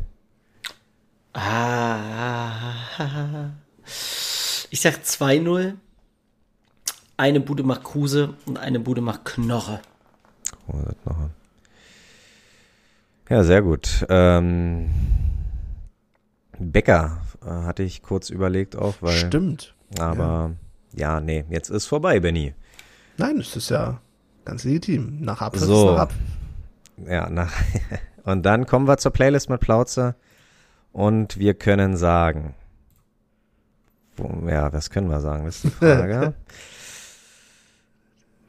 [1.34, 2.74] Ah,
[4.70, 5.76] ich sag 2-0.
[7.18, 9.82] Eine Bude macht Kruse und eine Bude macht Knoche.
[10.66, 11.30] Kruse, Knoche.
[13.30, 14.06] Ja, sehr gut.
[14.10, 14.90] Ähm,
[16.58, 19.14] Becker äh, hatte ich kurz überlegt auch, weil.
[19.18, 19.76] Stimmt.
[20.00, 20.52] Aber
[20.94, 21.16] ja.
[21.16, 22.54] ja, nee, jetzt ist vorbei, Benny.
[23.18, 24.00] Nein, es ist ja
[24.46, 25.20] ganz legitim.
[25.22, 25.90] Nach Apfel So.
[25.90, 26.22] ist nach Apfel.
[27.08, 27.54] Ja, nach,
[28.24, 30.16] und dann kommen wir zur Playlist mit Plauze
[30.92, 32.54] und wir können sagen.
[34.48, 35.46] Ja, was können wir sagen?
[35.46, 36.34] Das ist die Frage.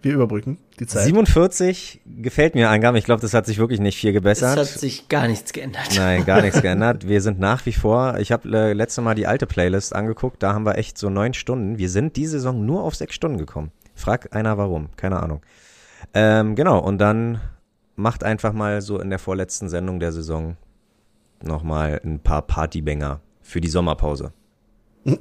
[0.03, 1.05] Wir überbrücken die Zeit.
[1.05, 2.97] 47 gefällt mir Angaben.
[2.97, 4.59] Ich glaube, das hat sich wirklich nicht viel Es gebessert.
[4.59, 5.90] hat sich gar nichts geändert.
[5.94, 7.07] Nein, gar nichts geändert.
[7.07, 10.55] Wir sind nach wie vor, ich habe äh, letzte Mal die alte Playlist angeguckt, da
[10.55, 11.78] haben wir echt so neun Stunden.
[11.78, 13.70] Wir sind die Saison nur auf sechs Stunden gekommen.
[13.94, 15.40] Frag einer warum, keine Ahnung.
[16.15, 17.40] Ähm, genau, und dann
[17.97, 20.56] macht einfach mal so in der vorletzten Sendung der Saison
[21.43, 24.32] nochmal ein paar Partybanger für die Sommerpause.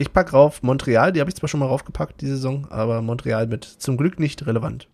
[0.00, 3.48] Ich pack rauf Montreal, die habe ich zwar schon mal raufgepackt, die Saison, aber Montreal
[3.48, 4.86] mit zum Glück nicht relevant.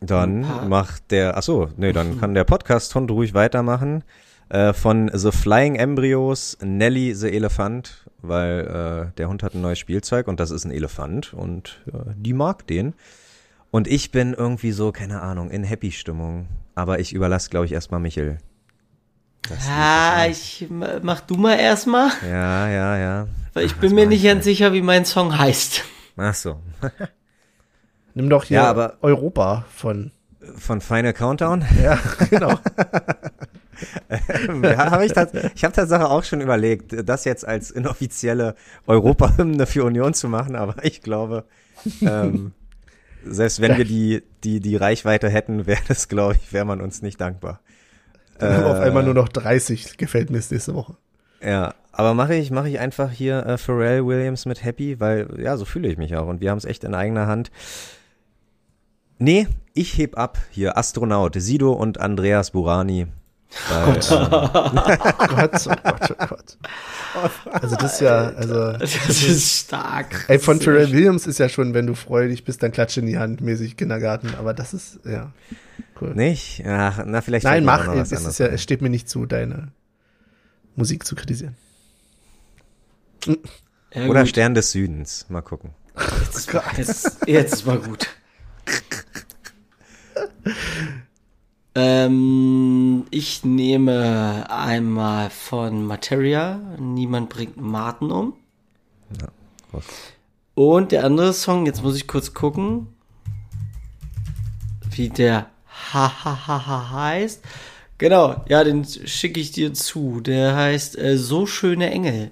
[0.00, 4.04] Dann Ein paar- macht der, ach so, nee, dann kann der Podcast-Hund ruhig weitermachen.
[4.48, 9.78] Äh, von The Flying Embryos, Nelly the Elefant, weil äh, der Hund hat ein neues
[9.78, 12.94] Spielzeug und das ist ein Elefant und äh, die mag den.
[13.70, 16.48] Und ich bin irgendwie so, keine Ahnung, in Happy-Stimmung.
[16.74, 18.38] Aber ich überlasse, glaube ich, erstmal Michel.
[19.48, 23.28] Das Ah, ich mach du mal erstmal, ja, ja, ja.
[23.54, 25.84] weil ich Ach, bin mir nicht ich ganz sicher, wie mein Song heißt.
[26.16, 26.60] Ach so.
[28.14, 30.10] Nimm doch hier Ja, aber- Europa von.
[30.56, 31.64] Von Final Countdown?
[31.82, 31.98] Ja,
[32.30, 32.54] genau.
[34.62, 38.54] Ja, hab ich tats- ich habe tatsächlich auch schon überlegt, das jetzt als inoffizielle
[38.86, 41.44] Europahymne für Union zu machen, aber ich glaube,
[42.02, 42.52] ähm,
[43.24, 47.02] selbst wenn wir die, die, die Reichweite hätten, wäre das, glaube ich, wäre man uns
[47.02, 47.60] nicht dankbar.
[48.38, 50.96] Dann haben wir auf Äh, einmal nur noch 30 gefällt mir es nächste Woche.
[51.42, 55.56] Ja, aber mache ich, mache ich einfach hier äh, Pharrell Williams mit Happy, weil ja,
[55.56, 57.50] so fühle ich mich auch und wir haben es echt in eigener Hand.
[59.18, 63.06] Nee, ich heb ab hier Astronaut, Sido und Andreas Burani.
[63.68, 66.56] Weil, ähm, Gott, oh Gott, oh Gott.
[67.50, 70.24] Also das ist ja, also Das ist stark.
[70.28, 73.18] ey, von Pharrell Williams ist ja schon, wenn du freudig bist, dann klatsche in die
[73.18, 74.34] Hand mäßig Kindergarten.
[74.38, 75.32] Aber das ist, ja,
[76.00, 76.14] cool.
[76.14, 76.62] nicht?
[76.66, 79.68] Ach, na, vielleicht Nein, mach, es, ist ja, es steht mir nicht zu, deine
[80.74, 81.56] Musik zu kritisieren.
[83.94, 84.28] Ja, Oder gut.
[84.28, 85.26] Stern des Südens.
[85.28, 85.70] Mal gucken.
[86.20, 88.08] Jetzt, jetzt, jetzt ist mal gut.
[91.76, 98.34] ähm, ich nehme einmal von Materia, Niemand bringt Martin um.
[99.70, 99.84] Groß.
[100.54, 102.88] Und der andere Song, jetzt muss ich kurz gucken,
[104.90, 105.50] wie der
[105.92, 107.44] Hahaha heißt.
[107.98, 110.20] Genau, ja, den schicke ich dir zu.
[110.20, 112.30] Der heißt äh, So schöne Engel.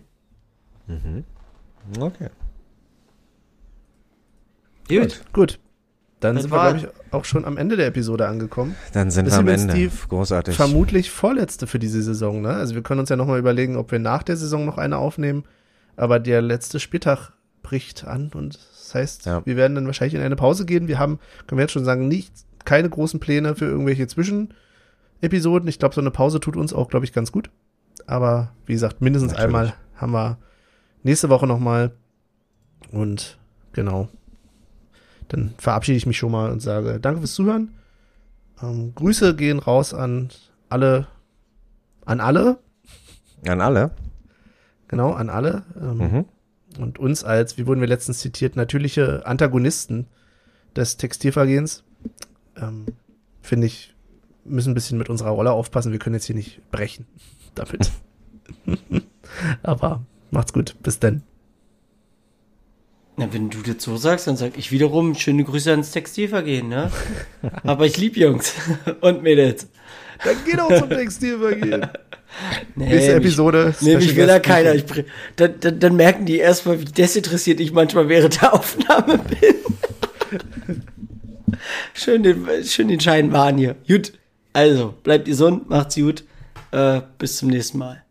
[2.01, 2.31] Okay.
[4.89, 5.23] Gut.
[5.33, 5.59] Gut.
[6.25, 8.75] Dann sind wir, glaube ich, auch schon am Ende der Episode angekommen.
[8.93, 9.75] Dann sind Das wir am Ende.
[9.75, 10.57] die Großartig.
[10.57, 12.51] Vermutlich vorletzte für diese Saison, ne?
[12.51, 15.45] Also wir können uns ja nochmal überlegen, ob wir nach der Saison noch eine aufnehmen.
[15.97, 17.33] Aber der letzte Spieltag
[17.63, 19.47] bricht an und das heißt, Ja.
[19.47, 20.89] wir werden dann wahrscheinlich in eine Pause gehen.
[20.89, 22.33] Wir haben, können wir jetzt schon sagen, nicht,
[22.65, 25.69] keine großen Pläne für irgendwelche Zwischenepisoden.
[25.69, 27.51] Ich glaube, so eine Pause tut uns auch, glaube ich, ganz gut.
[28.07, 29.47] Aber wie gesagt, mindestens Natürlich.
[29.57, 30.39] einmal haben wir
[31.03, 31.93] nächste Woche nochmal.
[32.91, 33.39] Und
[33.73, 34.09] genau.
[35.29, 37.75] Dann verabschiede ich mich schon mal und sage Danke fürs Zuhören.
[38.63, 40.31] Ähm, Grüße gehen raus an
[40.69, 41.07] alle,
[42.05, 42.59] an alle,
[43.47, 43.91] An alle.
[44.89, 45.63] genau, an alle.
[45.81, 46.25] Ähm, Mhm.
[46.79, 50.07] Und uns als, wie wurden wir letztens zitiert, natürliche Antagonisten
[50.75, 51.85] des Textilvergehens.
[52.57, 52.87] Ähm,
[53.43, 53.95] Finde ich,
[54.45, 55.93] müssen ein bisschen mit unserer Rolle aufpassen.
[55.93, 57.07] Wir können jetzt hier nicht brechen
[57.55, 57.93] damit.
[59.63, 60.03] Aber
[60.33, 60.77] macht's gut.
[60.83, 61.23] Bis dann.
[63.17, 66.91] Na, wenn du das so sagst, dann sag ich wiederum schöne Grüße ans Textilvergehen, ne?
[67.63, 68.55] Aber ich lieb Jungs
[69.01, 69.69] und Mädels.
[70.25, 71.87] Dann geht auch zum Textilvergehen.
[72.75, 73.75] Nee, Nächste mich- Episode.
[73.81, 74.75] Nee, mich will da keiner.
[74.75, 74.85] Ich,
[75.37, 79.55] dann, dann, dann merken die erstmal, wie desinteressiert ich manchmal während der Aufnahme bin.
[81.95, 83.77] schön, den, schön den Schein wahren hier.
[83.87, 84.15] Gut.
[84.53, 86.25] Also, bleibt gesund, macht's gut.
[86.73, 88.03] Äh, bis zum nächsten Mal.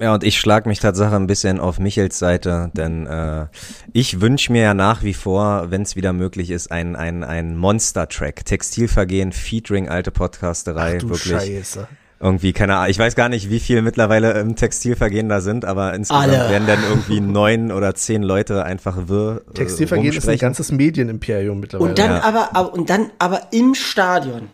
[0.00, 3.46] Ja, und ich schlag mich Tatsache ein bisschen auf Michels Seite, denn äh,
[3.92, 7.56] ich wünsche mir ja nach wie vor, wenn es wieder möglich ist, ein, ein, ein
[7.56, 8.44] Monster-Track.
[8.44, 10.98] Textilvergehen, featuring alte Podcasterei.
[10.98, 11.88] Du wirklich Scheiße.
[12.20, 15.94] irgendwie, keine Ahnung, ich weiß gar nicht, wie viel mittlerweile im Textilvergehen da sind, aber
[15.94, 16.48] insgesamt Alle.
[16.50, 19.42] werden dann irgendwie neun oder zehn Leute einfach wirr.
[19.50, 21.90] äh, Textilvergehen ist ein ganzes Medienimperium mittlerweile.
[21.90, 22.22] Und dann Ja.
[22.22, 24.48] aber, aber, und dann aber im Stadion.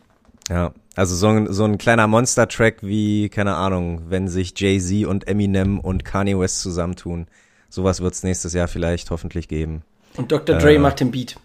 [0.50, 5.26] Ja, also so ein, so ein kleiner Monster-Track wie, keine Ahnung, wenn sich Jay-Z und
[5.26, 7.26] Eminem und Kanye West zusammentun.
[7.70, 9.82] Sowas wird's nächstes Jahr vielleicht hoffentlich geben.
[10.16, 10.58] Und Dr.
[10.58, 10.78] Dre Äh.
[10.78, 11.36] macht den Beat.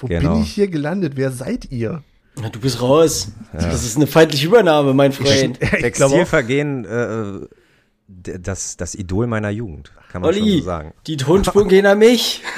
[0.00, 0.34] Wo Genau.
[0.34, 1.12] bin ich hier gelandet?
[1.16, 2.02] Wer seid ihr?
[2.40, 3.28] Na, du bist raus.
[3.52, 5.58] Das ist eine feindliche Übernahme, mein Freund.
[5.60, 7.46] ich glaube auch, Textilvergehen, äh,
[8.08, 10.92] d- das, das Idol meiner Jugend, kann man schon Olli, so sagen.
[11.06, 12.42] die Tonspuren gehen an mich.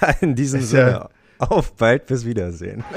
[0.00, 2.84] Ja, in diesem Ist ja- Sinne, auf bald, bis Wiedersehen.